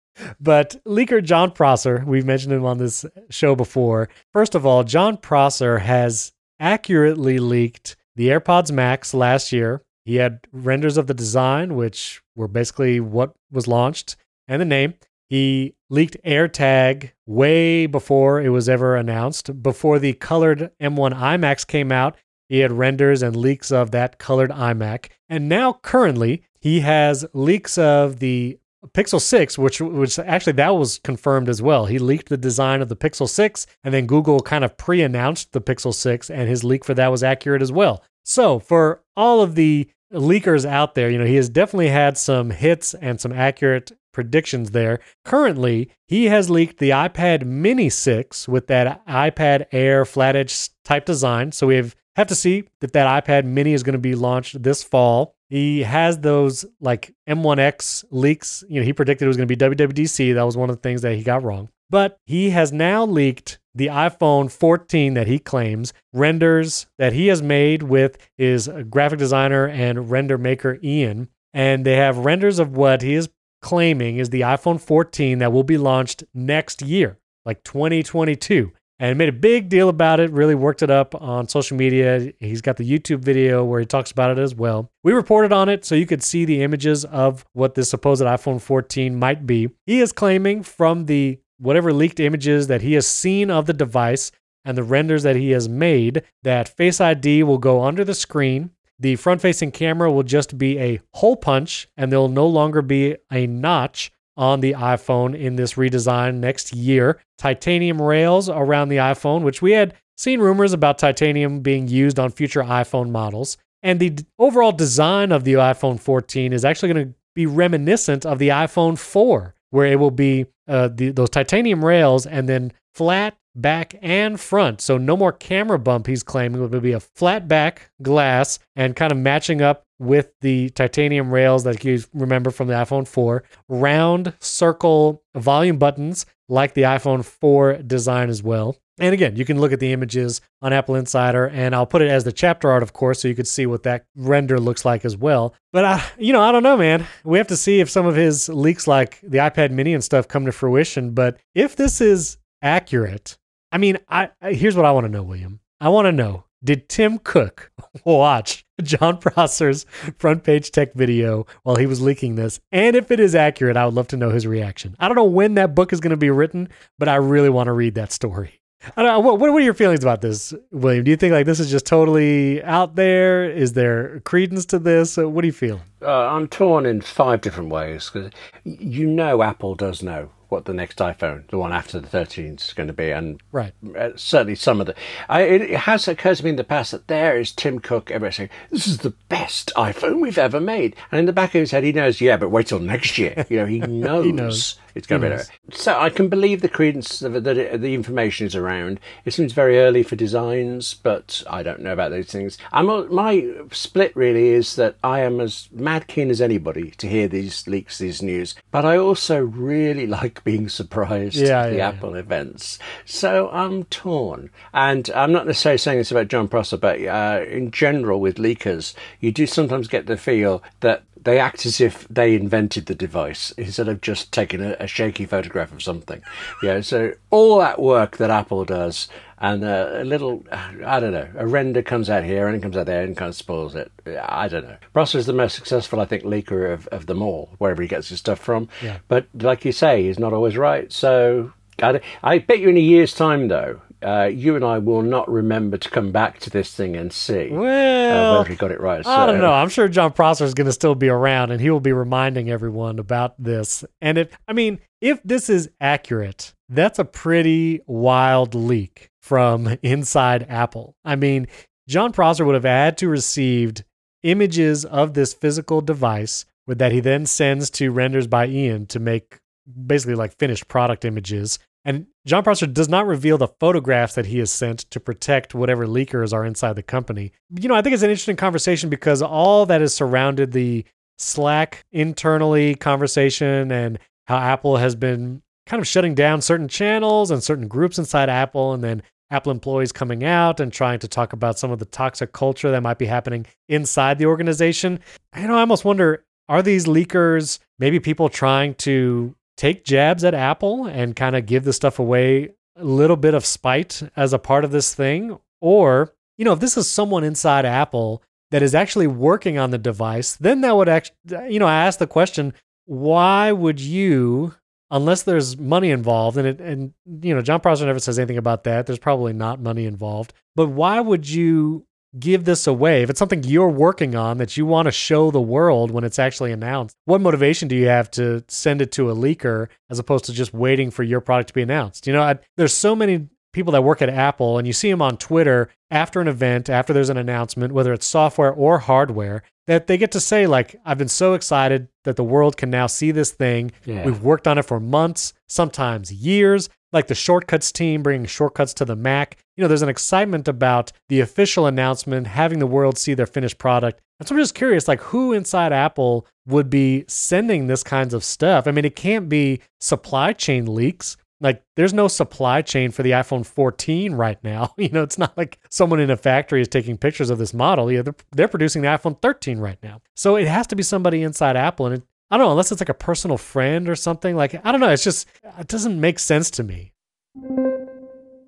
But 0.40 0.76
leaker 0.86 1.22
Jon 1.22 1.50
Prosser, 1.50 2.04
we've 2.06 2.24
mentioned 2.24 2.52
him 2.52 2.64
on 2.64 2.78
this 2.78 3.04
show 3.30 3.56
before. 3.56 4.08
First 4.32 4.54
of 4.54 4.64
all, 4.64 4.84
Jon 4.84 5.16
Prosser 5.16 5.78
has 5.78 6.32
accurately 6.60 7.38
leaked 7.38 7.96
the 8.14 8.28
AirPods 8.28 8.70
Max 8.70 9.12
last 9.12 9.52
year. 9.52 9.82
He 10.04 10.16
had 10.16 10.46
renders 10.52 10.96
of 10.96 11.08
the 11.08 11.14
design, 11.14 11.74
which 11.74 12.22
were 12.36 12.48
basically 12.48 13.00
what 13.00 13.34
was 13.50 13.66
launched, 13.66 14.16
and 14.46 14.60
the 14.62 14.66
name. 14.66 14.94
He 15.28 15.74
leaked 15.90 16.16
AirTag 16.24 17.10
way 17.26 17.86
before 17.86 18.40
it 18.40 18.50
was 18.50 18.68
ever 18.68 18.94
announced. 18.94 19.62
Before 19.62 19.98
the 19.98 20.12
colored 20.12 20.70
M1 20.80 21.18
iMacs 21.18 21.66
came 21.66 21.90
out, 21.90 22.16
he 22.48 22.60
had 22.60 22.72
renders 22.72 23.22
and 23.22 23.36
leaks 23.36 23.70
of 23.70 23.90
that 23.90 24.18
colored 24.18 24.50
iMac. 24.50 25.10
And 25.28 25.48
now, 25.48 25.74
currently, 25.74 26.42
he 26.60 26.80
has 26.80 27.26
leaks 27.32 27.78
of 27.78 28.18
the 28.18 28.58
Pixel 28.88 29.20
6, 29.20 29.58
which 29.58 29.80
which 29.80 30.18
actually 30.18 30.52
that 30.54 30.76
was 30.76 30.98
confirmed 31.00 31.48
as 31.48 31.60
well. 31.60 31.86
He 31.86 31.98
leaked 31.98 32.28
the 32.28 32.36
design 32.36 32.82
of 32.82 32.88
the 32.88 32.96
Pixel 32.96 33.28
6, 33.28 33.66
and 33.82 33.92
then 33.92 34.06
Google 34.06 34.40
kind 34.40 34.64
of 34.64 34.76
pre-announced 34.76 35.52
the 35.52 35.60
Pixel 35.60 35.92
6, 35.92 36.30
and 36.30 36.48
his 36.48 36.62
leak 36.62 36.84
for 36.84 36.94
that 36.94 37.10
was 37.10 37.24
accurate 37.24 37.62
as 37.62 37.72
well. 37.72 38.04
So 38.24 38.58
for 38.58 39.02
all 39.16 39.40
of 39.40 39.54
the 39.54 39.88
leakers 40.12 40.64
out 40.64 40.94
there, 40.94 41.10
you 41.10 41.18
know, 41.18 41.24
he 41.24 41.36
has 41.36 41.48
definitely 41.48 41.88
had 41.88 42.16
some 42.16 42.50
hits 42.50 42.94
and 42.94 43.20
some 43.20 43.32
accurate 43.32 43.92
predictions 44.12 44.70
there. 44.70 45.00
Currently, 45.24 45.90
he 46.06 46.26
has 46.26 46.48
leaked 46.48 46.78
the 46.78 46.90
iPad 46.90 47.44
Mini 47.44 47.90
6 47.90 48.48
with 48.48 48.66
that 48.68 49.04
iPad 49.06 49.66
Air 49.72 50.04
flat 50.04 50.36
edge 50.36 50.70
type 50.84 51.04
design. 51.04 51.52
So 51.52 51.66
we 51.66 51.76
have 51.76 51.94
have 52.16 52.26
to 52.28 52.34
see 52.34 52.64
if 52.80 52.92
that 52.92 53.24
iPad 53.24 53.44
mini 53.44 53.72
is 53.72 53.82
going 53.82 53.92
to 53.92 53.98
be 53.98 54.14
launched 54.14 54.62
this 54.62 54.82
fall. 54.82 55.34
He 55.48 55.82
has 55.82 56.18
those 56.18 56.64
like 56.80 57.14
M1X 57.28 58.06
leaks. 58.10 58.64
You 58.68 58.80
know, 58.80 58.84
he 58.84 58.92
predicted 58.92 59.26
it 59.26 59.28
was 59.28 59.36
going 59.36 59.48
to 59.48 59.56
be 59.56 59.76
WWDC. 59.76 60.34
That 60.34 60.42
was 60.42 60.56
one 60.56 60.70
of 60.70 60.76
the 60.76 60.82
things 60.82 61.02
that 61.02 61.14
he 61.14 61.22
got 61.22 61.42
wrong. 61.42 61.68
But 61.88 62.18
he 62.26 62.50
has 62.50 62.72
now 62.72 63.04
leaked 63.04 63.58
the 63.74 63.88
iPhone 63.88 64.50
14 64.50 65.14
that 65.14 65.28
he 65.28 65.38
claims 65.38 65.92
renders 66.12 66.86
that 66.98 67.12
he 67.12 67.28
has 67.28 67.42
made 67.42 67.82
with 67.84 68.16
his 68.36 68.68
graphic 68.88 69.18
designer 69.18 69.68
and 69.68 70.10
render 70.10 70.38
maker 70.38 70.78
Ian. 70.82 71.28
And 71.54 71.84
they 71.84 71.96
have 71.96 72.18
renders 72.18 72.58
of 72.58 72.76
what 72.76 73.02
he 73.02 73.14
is 73.14 73.28
claiming 73.62 74.16
is 74.16 74.30
the 74.30 74.40
iPhone 74.40 74.80
14 74.80 75.38
that 75.38 75.52
will 75.52 75.64
be 75.64 75.78
launched 75.78 76.24
next 76.34 76.82
year, 76.82 77.18
like 77.44 77.62
2022 77.62 78.72
and 78.98 79.18
made 79.18 79.28
a 79.28 79.32
big 79.32 79.68
deal 79.68 79.88
about 79.88 80.20
it, 80.20 80.30
really 80.30 80.54
worked 80.54 80.82
it 80.82 80.90
up 80.90 81.14
on 81.20 81.48
social 81.48 81.76
media. 81.76 82.32
He's 82.40 82.62
got 82.62 82.76
the 82.76 82.88
YouTube 82.88 83.20
video 83.20 83.64
where 83.64 83.80
he 83.80 83.86
talks 83.86 84.10
about 84.10 84.30
it 84.30 84.40
as 84.40 84.54
well. 84.54 84.90
We 85.02 85.12
reported 85.12 85.52
on 85.52 85.68
it 85.68 85.84
so 85.84 85.94
you 85.94 86.06
could 86.06 86.22
see 86.22 86.44
the 86.44 86.62
images 86.62 87.04
of 87.04 87.44
what 87.52 87.74
this 87.74 87.90
supposed 87.90 88.22
iPhone 88.22 88.60
14 88.60 89.14
might 89.14 89.46
be. 89.46 89.70
He 89.84 90.00
is 90.00 90.12
claiming 90.12 90.62
from 90.62 91.06
the 91.06 91.38
whatever 91.58 91.92
leaked 91.92 92.20
images 92.20 92.66
that 92.68 92.82
he 92.82 92.94
has 92.94 93.06
seen 93.06 93.50
of 93.50 93.66
the 93.66 93.72
device 93.72 94.32
and 94.64 94.76
the 94.76 94.82
renders 94.82 95.22
that 95.22 95.36
he 95.36 95.50
has 95.50 95.68
made 95.68 96.22
that 96.42 96.68
Face 96.68 97.00
ID 97.00 97.42
will 97.42 97.58
go 97.58 97.84
under 97.84 98.04
the 98.04 98.14
screen. 98.14 98.70
The 98.98 99.16
front 99.16 99.42
facing 99.42 99.72
camera 99.72 100.10
will 100.10 100.22
just 100.22 100.56
be 100.56 100.78
a 100.78 101.00
hole 101.12 101.36
punch 101.36 101.88
and 101.96 102.10
there'll 102.10 102.28
no 102.28 102.46
longer 102.46 102.82
be 102.82 103.16
a 103.30 103.46
notch 103.46 104.10
on 104.36 104.60
the 104.60 104.72
iPhone 104.74 105.38
in 105.38 105.56
this 105.56 105.74
redesign 105.74 106.36
next 106.36 106.74
year. 106.74 107.20
Titanium 107.38 108.00
rails 108.00 108.48
around 108.48 108.88
the 108.88 108.96
iPhone, 108.96 109.42
which 109.42 109.62
we 109.62 109.72
had 109.72 109.94
seen 110.16 110.40
rumors 110.40 110.72
about 110.72 110.98
titanium 110.98 111.60
being 111.60 111.88
used 111.88 112.18
on 112.18 112.30
future 112.30 112.62
iPhone 112.62 113.10
models. 113.10 113.56
And 113.82 114.00
the 114.00 114.16
overall 114.38 114.72
design 114.72 115.32
of 115.32 115.44
the 115.44 115.54
iPhone 115.54 116.00
14 116.00 116.52
is 116.52 116.64
actually 116.64 116.92
going 116.92 117.08
to 117.08 117.14
be 117.34 117.46
reminiscent 117.46 118.24
of 118.26 118.38
the 118.38 118.48
iPhone 118.48 118.98
4, 118.98 119.54
where 119.70 119.86
it 119.86 119.98
will 119.98 120.10
be 120.10 120.46
uh, 120.66 120.88
the, 120.88 121.10
those 121.10 121.30
titanium 121.30 121.84
rails 121.84 122.26
and 122.26 122.48
then 122.48 122.72
flat 122.94 123.36
back 123.54 123.94
and 124.02 124.40
front. 124.40 124.80
So 124.80 124.98
no 124.98 125.16
more 125.16 125.32
camera 125.32 125.78
bump, 125.78 126.06
he's 126.06 126.22
claiming. 126.22 126.62
It 126.62 126.70
will 126.70 126.80
be 126.80 126.92
a 126.92 127.00
flat 127.00 127.48
back 127.48 127.90
glass 128.02 128.58
and 128.74 128.96
kind 128.96 129.12
of 129.12 129.18
matching 129.18 129.62
up 129.62 129.85
with 129.98 130.32
the 130.40 130.70
titanium 130.70 131.32
rails 131.32 131.64
that 131.64 131.84
you 131.84 132.02
remember 132.12 132.50
from 132.50 132.68
the 132.68 132.74
iPhone 132.74 133.06
4, 133.06 133.42
round 133.68 134.34
circle 134.40 135.22
volume 135.34 135.78
buttons 135.78 136.26
like 136.48 136.74
the 136.74 136.82
iPhone 136.82 137.24
4 137.24 137.78
design 137.78 138.28
as 138.28 138.42
well. 138.42 138.76
And 138.98 139.12
again, 139.12 139.36
you 139.36 139.44
can 139.44 139.60
look 139.60 139.72
at 139.72 139.80
the 139.80 139.92
images 139.92 140.40
on 140.62 140.72
Apple 140.72 140.94
Insider, 140.94 141.48
and 141.48 141.74
I'll 141.74 141.86
put 141.86 142.00
it 142.00 142.08
as 142.08 142.24
the 142.24 142.32
chapter 142.32 142.70
art, 142.70 142.82
of 142.82 142.94
course, 142.94 143.20
so 143.20 143.28
you 143.28 143.34
could 143.34 143.46
see 143.46 143.66
what 143.66 143.82
that 143.82 144.06
render 144.16 144.58
looks 144.58 144.86
like 144.86 145.04
as 145.04 145.16
well. 145.16 145.54
But 145.72 145.84
I, 145.84 146.04
you 146.18 146.32
know, 146.32 146.40
I 146.40 146.50
don't 146.50 146.62
know, 146.62 146.78
man. 146.78 147.06
We 147.22 147.36
have 147.36 147.48
to 147.48 147.58
see 147.58 147.80
if 147.80 147.90
some 147.90 148.06
of 148.06 148.16
his 148.16 148.48
leaks, 148.48 148.86
like 148.86 149.20
the 149.20 149.38
iPad 149.38 149.70
Mini 149.70 149.92
and 149.92 150.02
stuff, 150.02 150.28
come 150.28 150.46
to 150.46 150.52
fruition. 150.52 151.10
But 151.10 151.38
if 151.54 151.76
this 151.76 152.00
is 152.00 152.38
accurate, 152.62 153.36
I 153.70 153.76
mean, 153.76 153.98
I, 154.08 154.30
I 154.40 154.54
here's 154.54 154.76
what 154.76 154.86
I 154.86 154.92
want 154.92 155.04
to 155.04 155.12
know, 155.12 155.22
William. 155.22 155.60
I 155.78 155.90
want 155.90 156.06
to 156.06 156.12
know 156.12 156.45
did 156.66 156.88
Tim 156.88 157.18
Cook 157.18 157.70
watch 158.04 158.66
Jon 158.82 159.18
Prosser's 159.18 159.86
front 160.18 160.44
page 160.44 160.70
tech 160.70 160.92
video 160.92 161.46
while 161.62 161.76
he 161.76 161.86
was 161.86 162.02
leaking 162.02 162.34
this? 162.34 162.60
And 162.70 162.94
if 162.94 163.10
it 163.10 163.20
is 163.20 163.34
accurate, 163.34 163.76
I 163.76 163.86
would 163.86 163.94
love 163.94 164.08
to 164.08 164.16
know 164.16 164.30
his 164.30 164.46
reaction. 164.46 164.96
I 164.98 165.08
don't 165.08 165.16
know 165.16 165.24
when 165.24 165.54
that 165.54 165.74
book 165.74 165.92
is 165.92 166.00
going 166.00 166.10
to 166.10 166.16
be 166.16 166.30
written, 166.30 166.68
but 166.98 167.08
I 167.08 167.14
really 167.16 167.48
want 167.48 167.68
to 167.68 167.72
read 167.72 167.94
that 167.94 168.12
story. 168.12 168.60
I 168.96 169.02
don't 169.02 169.12
know, 169.12 169.20
what, 169.20 169.38
what 169.38 169.50
are 169.50 169.60
your 169.60 169.74
feelings 169.74 170.02
about 170.02 170.20
this, 170.20 170.52
William? 170.70 171.02
Do 171.04 171.10
you 171.10 171.16
think 171.16 171.32
like 171.32 171.46
this 171.46 171.58
is 171.58 171.70
just 171.70 171.86
totally 171.86 172.62
out 172.62 172.94
there? 172.94 173.50
Is 173.50 173.72
there 173.72 174.20
credence 174.20 174.66
to 174.66 174.78
this? 174.78 175.16
What 175.16 175.40
do 175.40 175.46
you 175.46 175.52
feel? 175.52 175.80
Uh, 176.02 176.28
I'm 176.28 176.46
torn 176.46 176.84
in 176.86 177.00
five 177.00 177.40
different 177.40 177.70
ways 177.70 178.10
because 178.12 178.30
you 178.64 179.06
know 179.06 179.42
Apple 179.42 179.74
does 179.74 180.02
know 180.02 180.30
what 180.48 180.64
the 180.64 180.74
next 180.74 180.98
iPhone, 180.98 181.46
the 181.48 181.58
one 181.58 181.72
after 181.72 182.00
the 182.00 182.06
13, 182.06 182.54
is 182.54 182.72
going 182.72 182.86
to 182.86 182.92
be, 182.92 183.10
and 183.10 183.40
right, 183.52 183.72
uh, 183.96 184.10
certainly 184.16 184.54
some 184.54 184.80
of 184.80 184.86
the. 184.86 184.94
I, 185.28 185.42
it 185.42 185.70
has 185.80 186.08
occurred 186.08 186.36
to 186.38 186.44
me 186.44 186.50
in 186.50 186.56
the 186.56 186.64
past 186.64 186.92
that 186.92 187.08
there 187.08 187.38
is 187.38 187.52
Tim 187.52 187.78
Cook, 187.78 188.10
everybody 188.10 188.34
saying 188.34 188.50
this 188.70 188.86
is 188.86 188.98
the 188.98 189.14
best 189.28 189.72
iPhone 189.76 190.20
we've 190.20 190.38
ever 190.38 190.60
made, 190.60 190.96
and 191.10 191.18
in 191.18 191.26
the 191.26 191.32
back 191.32 191.54
of 191.54 191.60
his 191.60 191.70
head 191.70 191.84
he 191.84 191.92
knows, 191.92 192.20
yeah, 192.20 192.36
but 192.36 192.50
wait 192.50 192.68
till 192.68 192.78
next 192.78 193.18
year. 193.18 193.46
You 193.48 193.58
know, 193.58 193.66
he 193.66 193.80
knows. 193.80 194.24
he 194.26 194.32
knows 194.32 194.78
it's 194.96 195.06
going 195.06 195.20
to 195.20 195.28
be 195.28 195.36
there. 195.36 195.44
So 195.72 195.98
I 195.98 196.08
can 196.08 196.28
believe 196.28 196.62
the 196.62 196.68
credence 196.68 197.18
that 197.20 197.44
the 197.44 197.94
information 197.94 198.46
is 198.46 198.56
around. 198.56 198.98
It 199.26 199.34
seems 199.34 199.52
very 199.52 199.78
early 199.78 200.02
for 200.02 200.16
designs, 200.16 200.94
but 200.94 201.42
I 201.48 201.62
don't 201.62 201.80
know 201.80 201.92
about 201.92 202.10
those 202.10 202.28
things. 202.28 202.56
I'm 202.72 202.86
my 203.14 203.46
split 203.72 204.16
really 204.16 204.48
is 204.48 204.76
that 204.76 204.96
I 205.04 205.20
am 205.20 205.40
as 205.40 205.68
mad 205.70 206.06
keen 206.06 206.30
as 206.30 206.40
anybody 206.40 206.92
to 206.92 207.06
hear 207.06 207.28
these 207.28 207.66
leaks, 207.66 207.98
these 207.98 208.22
news, 208.22 208.54
but 208.70 208.86
I 208.86 208.96
also 208.96 209.38
really 209.38 210.06
like 210.16 210.42
being 210.44 210.68
surprised 210.68 211.36
yeah, 211.36 211.64
at 211.64 211.70
the 211.70 211.76
yeah, 211.76 211.88
Apple 211.88 212.12
yeah. 212.12 212.20
events. 212.20 212.78
So 213.04 213.50
I'm 213.50 213.84
torn, 213.84 214.50
and 214.72 215.10
I'm 215.14 215.32
not 215.32 215.46
necessarily 215.46 215.78
saying 215.78 215.98
this 215.98 216.10
about 216.10 216.28
Jon 216.28 216.48
Prosser, 216.48 216.78
but 216.78 217.02
uh, 217.02 217.44
in 217.46 217.70
general 217.70 218.18
with 218.18 218.36
leakers, 218.36 218.94
you 219.20 219.30
do 219.30 219.46
sometimes 219.46 219.88
get 219.88 220.06
the 220.06 220.16
feel 220.16 220.62
that 220.80 221.02
they 221.26 221.40
act 221.40 221.66
as 221.66 221.80
if 221.80 222.06
they 222.08 222.36
invented 222.36 222.86
the 222.86 222.94
device 222.94 223.50
instead 223.58 223.88
of 223.88 224.00
just 224.00 224.32
taking 224.32 224.62
a, 224.62 224.76
a 224.78 224.86
shaky 224.86 225.26
photograph 225.26 225.72
of 225.72 225.82
something. 225.82 226.22
Yeah, 226.62 226.80
so 226.82 227.14
all 227.30 227.58
that 227.58 227.82
work 227.82 228.18
that 228.18 228.30
Apple 228.30 228.64
does, 228.64 229.08
and 229.38 229.64
a, 229.64 230.02
a 230.02 230.04
little, 230.04 230.44
I 230.52 231.00
don't 231.00 231.10
know, 231.10 231.28
a 231.36 231.44
render 231.44 231.82
comes 231.82 232.08
out 232.08 232.22
here 232.22 232.46
and 232.46 232.56
it 232.56 232.62
comes 232.62 232.76
out 232.76 232.86
there 232.86 233.02
and 233.02 233.16
kind 233.16 233.28
of 233.28 233.34
spoils 233.34 233.74
it. 233.74 233.90
I 234.06 234.46
don't 234.46 234.68
know. 234.68 234.76
Prosser 234.92 235.18
is 235.18 235.26
the 235.26 235.32
most 235.32 235.56
successful, 235.56 236.00
I 236.00 236.04
think, 236.04 236.22
leaker 236.22 236.72
of, 236.72 236.86
of 236.88 237.06
them 237.06 237.20
all, 237.22 237.50
wherever 237.58 237.82
he 237.82 237.88
gets 237.88 238.08
his 238.08 238.20
stuff 238.20 238.38
from. 238.38 238.68
Yeah. 238.80 238.98
But 239.08 239.26
like 239.34 239.64
you 239.64 239.72
say, 239.72 240.04
he's 240.04 240.20
not 240.20 240.32
always 240.32 240.56
right. 240.56 240.92
So 240.92 241.52
I, 241.82 242.00
I 242.22 242.38
bet 242.38 242.60
you 242.60 242.68
in 242.68 242.76
a 242.76 242.80
year's 242.80 243.14
time, 243.14 243.48
though, 243.48 243.82
uh, 244.02 244.30
you 244.32 244.56
and 244.56 244.64
I 244.64 244.78
will 244.78 245.02
not 245.02 245.30
remember 245.30 245.76
to 245.76 245.90
come 245.90 246.12
back 246.12 246.38
to 246.40 246.50
this 246.50 246.74
thing 246.74 246.96
and 246.96 247.12
see 247.12 247.50
uh, 247.50 247.54
well, 247.54 248.34
uh, 248.34 248.38
whether 248.38 248.50
he 248.50 248.56
got 248.56 248.70
it 248.70 248.80
right. 248.80 249.04
So. 249.04 249.10
I 249.10 249.26
don't 249.26 249.40
know. 249.40 249.52
I'm 249.52 249.68
sure 249.68 249.88
Jon 249.88 250.12
Prosser 250.12 250.44
is 250.44 250.54
going 250.54 250.66
to 250.66 250.72
still 250.72 250.94
be 250.94 251.08
around, 251.08 251.50
and 251.50 251.60
he 251.60 251.70
will 251.70 251.80
be 251.80 251.92
reminding 251.92 252.50
everyone 252.50 252.98
about 252.98 253.34
this. 253.42 253.84
And 254.00 254.18
if 254.18 254.36
I 254.46 254.52
mean, 254.52 254.80
if 255.00 255.20
this 255.22 255.48
is 255.48 255.70
accurate, 255.80 256.54
that's 256.68 256.98
a 256.98 257.04
pretty 257.04 257.80
wild 257.86 258.54
leak 258.54 259.10
from 259.22 259.76
inside 259.82 260.46
Apple. 260.48 260.96
I 261.04 261.16
mean, 261.16 261.46
Jon 261.88 262.12
Prosser 262.12 262.44
would 262.44 262.54
have 262.54 262.64
had 262.64 262.98
to 262.98 263.08
received 263.08 263.84
images 264.22 264.84
of 264.84 265.14
this 265.14 265.34
physical 265.34 265.80
device 265.80 266.44
that 266.66 266.92
he 266.92 267.00
then 267.00 267.26
sends 267.26 267.70
to 267.70 267.90
renders 267.90 268.26
by 268.26 268.46
Ian 268.46 268.86
to 268.86 268.98
make 268.98 269.38
basically 269.86 270.14
like 270.14 270.36
finished 270.36 270.68
product 270.68 271.04
images 271.04 271.58
and 271.86 272.08
Jon 272.26 272.42
Prosser 272.42 272.66
does 272.66 272.88
not 272.88 273.06
reveal 273.06 273.38
the 273.38 273.46
photographs 273.46 274.16
that 274.16 274.26
he 274.26 274.40
has 274.40 274.50
sent 274.50 274.80
to 274.90 274.98
protect 274.98 275.54
whatever 275.54 275.86
leakers 275.86 276.32
are 276.32 276.44
inside 276.44 276.72
the 276.72 276.82
company. 276.82 277.30
You 277.48 277.68
know, 277.68 277.76
I 277.76 277.80
think 277.80 277.94
it's 277.94 278.02
an 278.02 278.10
interesting 278.10 278.34
conversation 278.34 278.90
because 278.90 279.22
all 279.22 279.64
that 279.66 279.80
has 279.80 279.94
surrounded 279.94 280.50
the 280.50 280.84
Slack 281.18 281.86
internally 281.92 282.74
conversation 282.74 283.70
and 283.70 284.00
how 284.26 284.36
Apple 284.36 284.78
has 284.78 284.96
been 284.96 285.42
kind 285.66 285.80
of 285.80 285.86
shutting 285.86 286.16
down 286.16 286.42
certain 286.42 286.66
channels 286.66 287.30
and 287.30 287.40
certain 287.40 287.68
groups 287.68 287.98
inside 287.98 288.28
Apple 288.28 288.72
and 288.72 288.82
then 288.82 289.00
Apple 289.30 289.52
employees 289.52 289.92
coming 289.92 290.24
out 290.24 290.58
and 290.58 290.72
trying 290.72 290.98
to 290.98 291.08
talk 291.08 291.32
about 291.32 291.56
some 291.56 291.70
of 291.70 291.78
the 291.78 291.84
toxic 291.84 292.32
culture 292.32 292.72
that 292.72 292.82
might 292.82 292.98
be 292.98 293.06
happening 293.06 293.46
inside 293.68 294.18
the 294.18 294.26
organization. 294.26 294.98
You 295.36 295.46
know, 295.46 295.56
I 295.56 295.60
almost 295.60 295.84
wonder 295.84 296.24
are 296.48 296.62
these 296.62 296.86
leakers 296.86 297.60
maybe 297.78 298.00
people 298.00 298.28
trying 298.28 298.74
to 298.74 299.36
take 299.56 299.84
jabs 299.84 300.24
at 300.24 300.34
Apple 300.34 300.86
and 300.86 301.16
kind 301.16 301.36
of 301.36 301.46
give 301.46 301.64
the 301.64 301.72
stuff 301.72 301.98
away 301.98 302.50
a 302.76 302.84
little 302.84 303.16
bit 303.16 303.34
of 303.34 303.46
spite 303.46 304.02
as 304.16 304.32
a 304.32 304.38
part 304.38 304.64
of 304.64 304.70
this 304.70 304.94
thing? 304.94 305.38
Or, 305.60 306.12
you 306.36 306.44
know, 306.44 306.52
if 306.52 306.60
this 306.60 306.76
is 306.76 306.90
someone 306.90 307.24
inside 307.24 307.64
Apple 307.64 308.22
that 308.50 308.62
is 308.62 308.74
actually 308.74 309.06
working 309.06 309.58
on 309.58 309.70
the 309.70 309.78
device, 309.78 310.36
then 310.36 310.60
that 310.60 310.76
would 310.76 310.88
actually, 310.88 311.16
you 311.48 311.58
know, 311.58 311.66
I 311.66 311.86
ask 311.86 311.98
the 311.98 312.06
question, 312.06 312.52
why 312.84 313.50
would 313.50 313.80
you, 313.80 314.54
unless 314.90 315.22
there's 315.22 315.56
money 315.56 315.90
involved, 315.90 316.36
and 316.36 316.46
it, 316.46 316.60
and 316.60 316.92
you 317.22 317.34
know, 317.34 317.42
Jon 317.42 317.60
Prosser 317.60 317.86
never 317.86 317.98
says 317.98 318.18
anything 318.18 318.38
about 318.38 318.64
that. 318.64 318.86
There's 318.86 318.98
probably 318.98 319.32
not 319.32 319.60
money 319.60 319.86
involved, 319.86 320.32
but 320.54 320.68
why 320.68 321.00
would 321.00 321.28
you 321.28 321.86
give 322.18 322.44
this 322.44 322.66
away 322.66 323.02
if 323.02 323.10
it's 323.10 323.18
something 323.18 323.44
you're 323.44 323.68
working 323.68 324.14
on 324.14 324.38
that 324.38 324.56
you 324.56 324.66
want 324.66 324.86
to 324.86 324.92
show 324.92 325.30
the 325.30 325.40
world 325.40 325.90
when 325.90 326.04
it's 326.04 326.18
actually 326.18 326.52
announced? 326.52 326.96
What 327.04 327.20
motivation 327.20 327.68
do 327.68 327.76
you 327.76 327.88
have 327.88 328.10
to 328.12 328.44
send 328.48 328.80
it 328.82 328.92
to 328.92 329.10
a 329.10 329.14
leaker 329.14 329.68
as 329.90 329.98
opposed 329.98 330.24
to 330.26 330.32
just 330.32 330.54
waiting 330.54 330.90
for 330.90 331.02
your 331.02 331.20
product 331.20 331.48
to 331.48 331.54
be 331.54 331.62
announced? 331.62 332.06
You 332.06 332.12
know, 332.12 332.22
I, 332.22 332.38
there's 332.56 332.74
so 332.74 332.96
many 332.96 333.28
people 333.52 333.72
that 333.72 333.82
work 333.82 334.02
at 334.02 334.10
Apple, 334.10 334.58
and 334.58 334.66
you 334.66 334.72
see 334.72 334.90
them 334.90 335.00
on 335.00 335.16
Twitter 335.16 335.70
after 335.90 336.20
an 336.20 336.28
event, 336.28 336.68
after 336.68 336.92
there's 336.92 337.08
an 337.08 337.16
announcement, 337.16 337.72
whether 337.72 337.92
it's 337.94 338.06
software 338.06 338.52
or 338.52 338.80
hardware, 338.80 339.42
that 339.66 339.86
they 339.86 339.96
get 339.96 340.12
to 340.12 340.20
say, 340.20 340.46
like, 340.46 340.76
I've 340.84 340.98
been 340.98 341.08
so 341.08 341.32
excited 341.32 341.88
that 342.04 342.16
the 342.16 342.24
world 342.24 342.56
can 342.56 342.70
now 342.70 342.86
see 342.86 343.10
this 343.12 343.30
thing. 343.30 343.72
Yeah. 343.84 344.04
We've 344.04 344.22
worked 344.22 344.46
on 344.46 344.58
it 344.58 344.66
for 344.66 344.78
months, 344.78 345.32
sometimes 345.48 346.12
years. 346.12 346.68
Like 346.96 347.08
the 347.08 347.14
shortcuts 347.14 347.72
team 347.72 348.02
bringing 348.02 348.26
shortcuts 348.26 348.72
to 348.72 348.86
the 348.86 348.96
Mac. 348.96 349.36
You 349.54 349.60
know, 349.60 349.68
there's 349.68 349.82
an 349.82 349.90
excitement 349.90 350.48
about 350.48 350.92
the 351.10 351.20
official 351.20 351.66
announcement, 351.66 352.26
having 352.26 352.58
the 352.58 352.66
world 352.66 352.96
see 352.96 353.12
their 353.12 353.26
finished 353.26 353.58
product. 353.58 354.00
And 354.18 354.26
so 354.26 354.34
I'm 354.34 354.40
just 354.40 354.54
curious, 354.54 354.88
like, 354.88 355.02
who 355.02 355.34
inside 355.34 355.74
Apple 355.74 356.26
would 356.46 356.70
be 356.70 357.04
sending 357.06 357.66
this 357.66 357.82
kinds 357.82 358.14
of 358.14 358.24
stuff? 358.24 358.66
I 358.66 358.70
mean, 358.70 358.86
it 358.86 358.96
can't 358.96 359.28
be 359.28 359.60
supply 359.78 360.32
chain 360.32 360.74
leaks. 360.74 361.18
Like, 361.38 361.62
there's 361.76 361.92
no 361.92 362.08
supply 362.08 362.62
chain 362.62 362.92
for 362.92 363.02
the 363.02 363.10
iPhone 363.10 363.44
14 363.44 364.14
right 364.14 364.42
now. 364.42 364.72
You 364.78 364.88
know, 364.88 365.02
it's 365.02 365.18
not 365.18 365.36
like 365.36 365.58
someone 365.68 366.00
in 366.00 366.10
a 366.10 366.16
factory 366.16 366.62
is 366.62 366.68
taking 366.68 366.96
pictures 366.96 367.28
of 367.28 367.36
this 367.36 367.52
model. 367.52 367.92
Yeah, 367.92 368.00
they're, 368.00 368.16
they're 368.32 368.48
producing 368.48 368.80
the 368.80 368.88
iPhone 368.88 369.20
13 369.20 369.58
right 369.58 369.78
now. 369.82 370.00
So 370.14 370.36
it 370.36 370.48
has 370.48 370.66
to 370.68 370.76
be 370.76 370.82
somebody 370.82 371.22
inside 371.22 371.56
Apple. 371.56 371.84
And 371.84 371.96
it, 371.96 372.02
I 372.30 372.36
don't 372.36 372.46
know, 372.46 372.50
unless 372.50 372.72
it's 372.72 372.80
like 372.80 372.88
a 372.88 372.94
personal 372.94 373.38
friend 373.38 373.88
or 373.88 373.94
something. 373.94 374.34
Like, 374.34 374.54
I 374.66 374.72
don't 374.72 374.80
know. 374.80 374.90
It's 374.90 375.04
just, 375.04 375.28
it 375.58 375.68
doesn't 375.68 376.00
make 376.00 376.18
sense 376.18 376.50
to 376.52 376.64
me. 376.64 376.92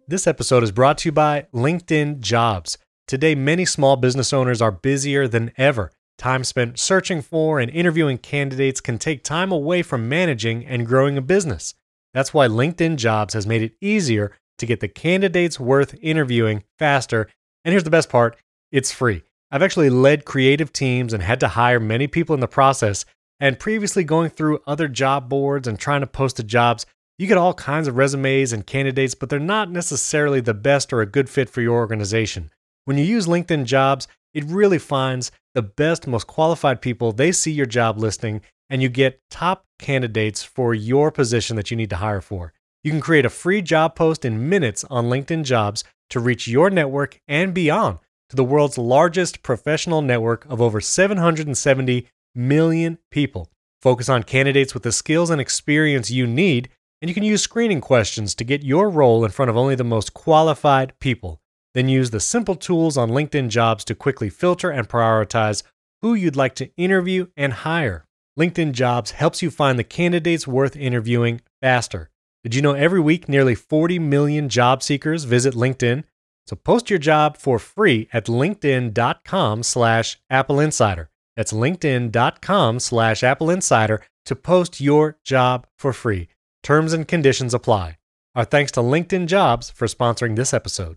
This 0.08 0.26
episode 0.26 0.64
is 0.64 0.72
brought 0.72 0.98
to 0.98 1.08
you 1.08 1.12
by 1.12 1.46
LinkedIn 1.54 2.20
Jobs. 2.20 2.78
Today, 3.06 3.34
many 3.34 3.64
small 3.64 3.96
business 3.96 4.32
owners 4.32 4.60
are 4.60 4.72
busier 4.72 5.28
than 5.28 5.52
ever. 5.56 5.92
Time 6.16 6.42
spent 6.42 6.78
searching 6.78 7.22
for 7.22 7.60
and 7.60 7.70
interviewing 7.70 8.18
candidates 8.18 8.80
can 8.80 8.98
take 8.98 9.22
time 9.22 9.52
away 9.52 9.82
from 9.82 10.08
managing 10.08 10.66
and 10.66 10.86
growing 10.86 11.16
a 11.16 11.22
business. 11.22 11.74
That's 12.12 12.34
why 12.34 12.48
LinkedIn 12.48 12.96
Jobs 12.96 13.34
has 13.34 13.46
made 13.46 13.62
it 13.62 13.76
easier 13.80 14.32
to 14.58 14.66
get 14.66 14.80
the 14.80 14.88
candidates 14.88 15.60
worth 15.60 15.94
interviewing 16.02 16.64
faster. 16.78 17.28
And 17.64 17.72
here's 17.72 17.84
the 17.84 17.90
best 17.90 18.08
part 18.08 18.36
it's 18.72 18.90
free. 18.90 19.22
I've 19.52 19.62
actually 19.62 19.90
led 19.90 20.24
creative 20.24 20.72
teams 20.72 21.12
and 21.12 21.22
had 21.22 21.38
to 21.40 21.48
hire 21.48 21.78
many 21.78 22.08
people 22.08 22.34
in 22.34 22.40
the 22.40 22.48
process. 22.48 23.04
And 23.40 23.58
previously, 23.58 24.04
going 24.04 24.30
through 24.30 24.62
other 24.66 24.88
job 24.88 25.28
boards 25.28 25.68
and 25.68 25.78
trying 25.78 26.00
to 26.00 26.06
post 26.06 26.36
to 26.36 26.42
jobs, 26.42 26.86
you 27.18 27.26
get 27.26 27.36
all 27.36 27.54
kinds 27.54 27.88
of 27.88 27.96
resumes 27.96 28.52
and 28.52 28.66
candidates, 28.66 29.14
but 29.14 29.28
they're 29.28 29.38
not 29.38 29.70
necessarily 29.70 30.40
the 30.40 30.54
best 30.54 30.92
or 30.92 31.00
a 31.00 31.06
good 31.06 31.28
fit 31.28 31.48
for 31.48 31.60
your 31.60 31.76
organization. 31.76 32.50
When 32.84 32.96
you 32.96 33.04
use 33.04 33.26
LinkedIn 33.26 33.64
Jobs, 33.64 34.08
it 34.34 34.44
really 34.44 34.78
finds 34.78 35.30
the 35.54 35.62
best, 35.62 36.06
most 36.06 36.26
qualified 36.26 36.80
people. 36.80 37.12
They 37.12 37.32
see 37.32 37.52
your 37.52 37.66
job 37.66 37.98
listing 37.98 38.40
and 38.70 38.82
you 38.82 38.88
get 38.88 39.20
top 39.30 39.64
candidates 39.78 40.42
for 40.42 40.74
your 40.74 41.10
position 41.10 41.56
that 41.56 41.70
you 41.70 41.76
need 41.76 41.90
to 41.90 41.96
hire 41.96 42.20
for. 42.20 42.52
You 42.84 42.90
can 42.90 43.00
create 43.00 43.24
a 43.24 43.30
free 43.30 43.62
job 43.62 43.96
post 43.96 44.24
in 44.24 44.48
minutes 44.48 44.84
on 44.84 45.06
LinkedIn 45.06 45.44
Jobs 45.44 45.84
to 46.10 46.20
reach 46.20 46.46
your 46.46 46.70
network 46.70 47.20
and 47.26 47.52
beyond 47.52 47.98
to 48.30 48.36
the 48.36 48.44
world's 48.44 48.78
largest 48.78 49.42
professional 49.42 50.02
network 50.02 50.44
of 50.46 50.60
over 50.60 50.80
770 50.80 52.06
million 52.38 52.98
people. 53.10 53.50
Focus 53.82 54.08
on 54.08 54.22
candidates 54.22 54.72
with 54.72 54.84
the 54.84 54.92
skills 54.92 55.28
and 55.28 55.40
experience 55.40 56.10
you 56.10 56.26
need, 56.26 56.68
and 57.02 57.08
you 57.08 57.14
can 57.14 57.24
use 57.24 57.42
screening 57.42 57.80
questions 57.80 58.34
to 58.34 58.44
get 58.44 58.62
your 58.62 58.88
role 58.88 59.24
in 59.24 59.30
front 59.30 59.50
of 59.50 59.56
only 59.56 59.74
the 59.74 59.84
most 59.84 60.14
qualified 60.14 60.98
people. 61.00 61.40
Then 61.74 61.88
use 61.88 62.10
the 62.10 62.20
simple 62.20 62.54
tools 62.54 62.96
on 62.96 63.10
LinkedIn 63.10 63.48
Jobs 63.48 63.84
to 63.84 63.94
quickly 63.94 64.30
filter 64.30 64.70
and 64.70 64.88
prioritize 64.88 65.62
who 66.00 66.14
you'd 66.14 66.36
like 66.36 66.54
to 66.56 66.70
interview 66.76 67.26
and 67.36 67.52
hire. 67.52 68.06
LinkedIn 68.38 68.72
Jobs 68.72 69.12
helps 69.12 69.42
you 69.42 69.50
find 69.50 69.78
the 69.78 69.84
candidates 69.84 70.46
worth 70.46 70.76
interviewing 70.76 71.40
faster. 71.60 72.10
Did 72.44 72.54
you 72.54 72.62
know 72.62 72.72
every 72.72 73.00
week 73.00 73.28
nearly 73.28 73.54
40 73.54 73.98
million 73.98 74.48
job 74.48 74.82
seekers 74.82 75.24
visit 75.24 75.54
LinkedIn? 75.54 76.04
So 76.46 76.56
post 76.56 76.88
your 76.88 76.98
job 76.98 77.36
for 77.36 77.58
free 77.58 78.08
at 78.12 78.26
linkedin.com 78.26 79.62
slash 79.64 80.18
Apple 80.30 80.60
Insider. 80.60 81.10
That's 81.38 81.52
linkedin.com 81.52 82.80
slash 82.80 83.22
Apple 83.22 83.48
Insider 83.48 84.02
to 84.24 84.34
post 84.34 84.80
your 84.80 85.18
job 85.22 85.68
for 85.78 85.92
free. 85.92 86.26
Terms 86.64 86.92
and 86.92 87.06
conditions 87.06 87.54
apply. 87.54 87.98
Our 88.34 88.44
thanks 88.44 88.72
to 88.72 88.80
LinkedIn 88.80 89.28
Jobs 89.28 89.70
for 89.70 89.86
sponsoring 89.86 90.34
this 90.34 90.52
episode. 90.52 90.96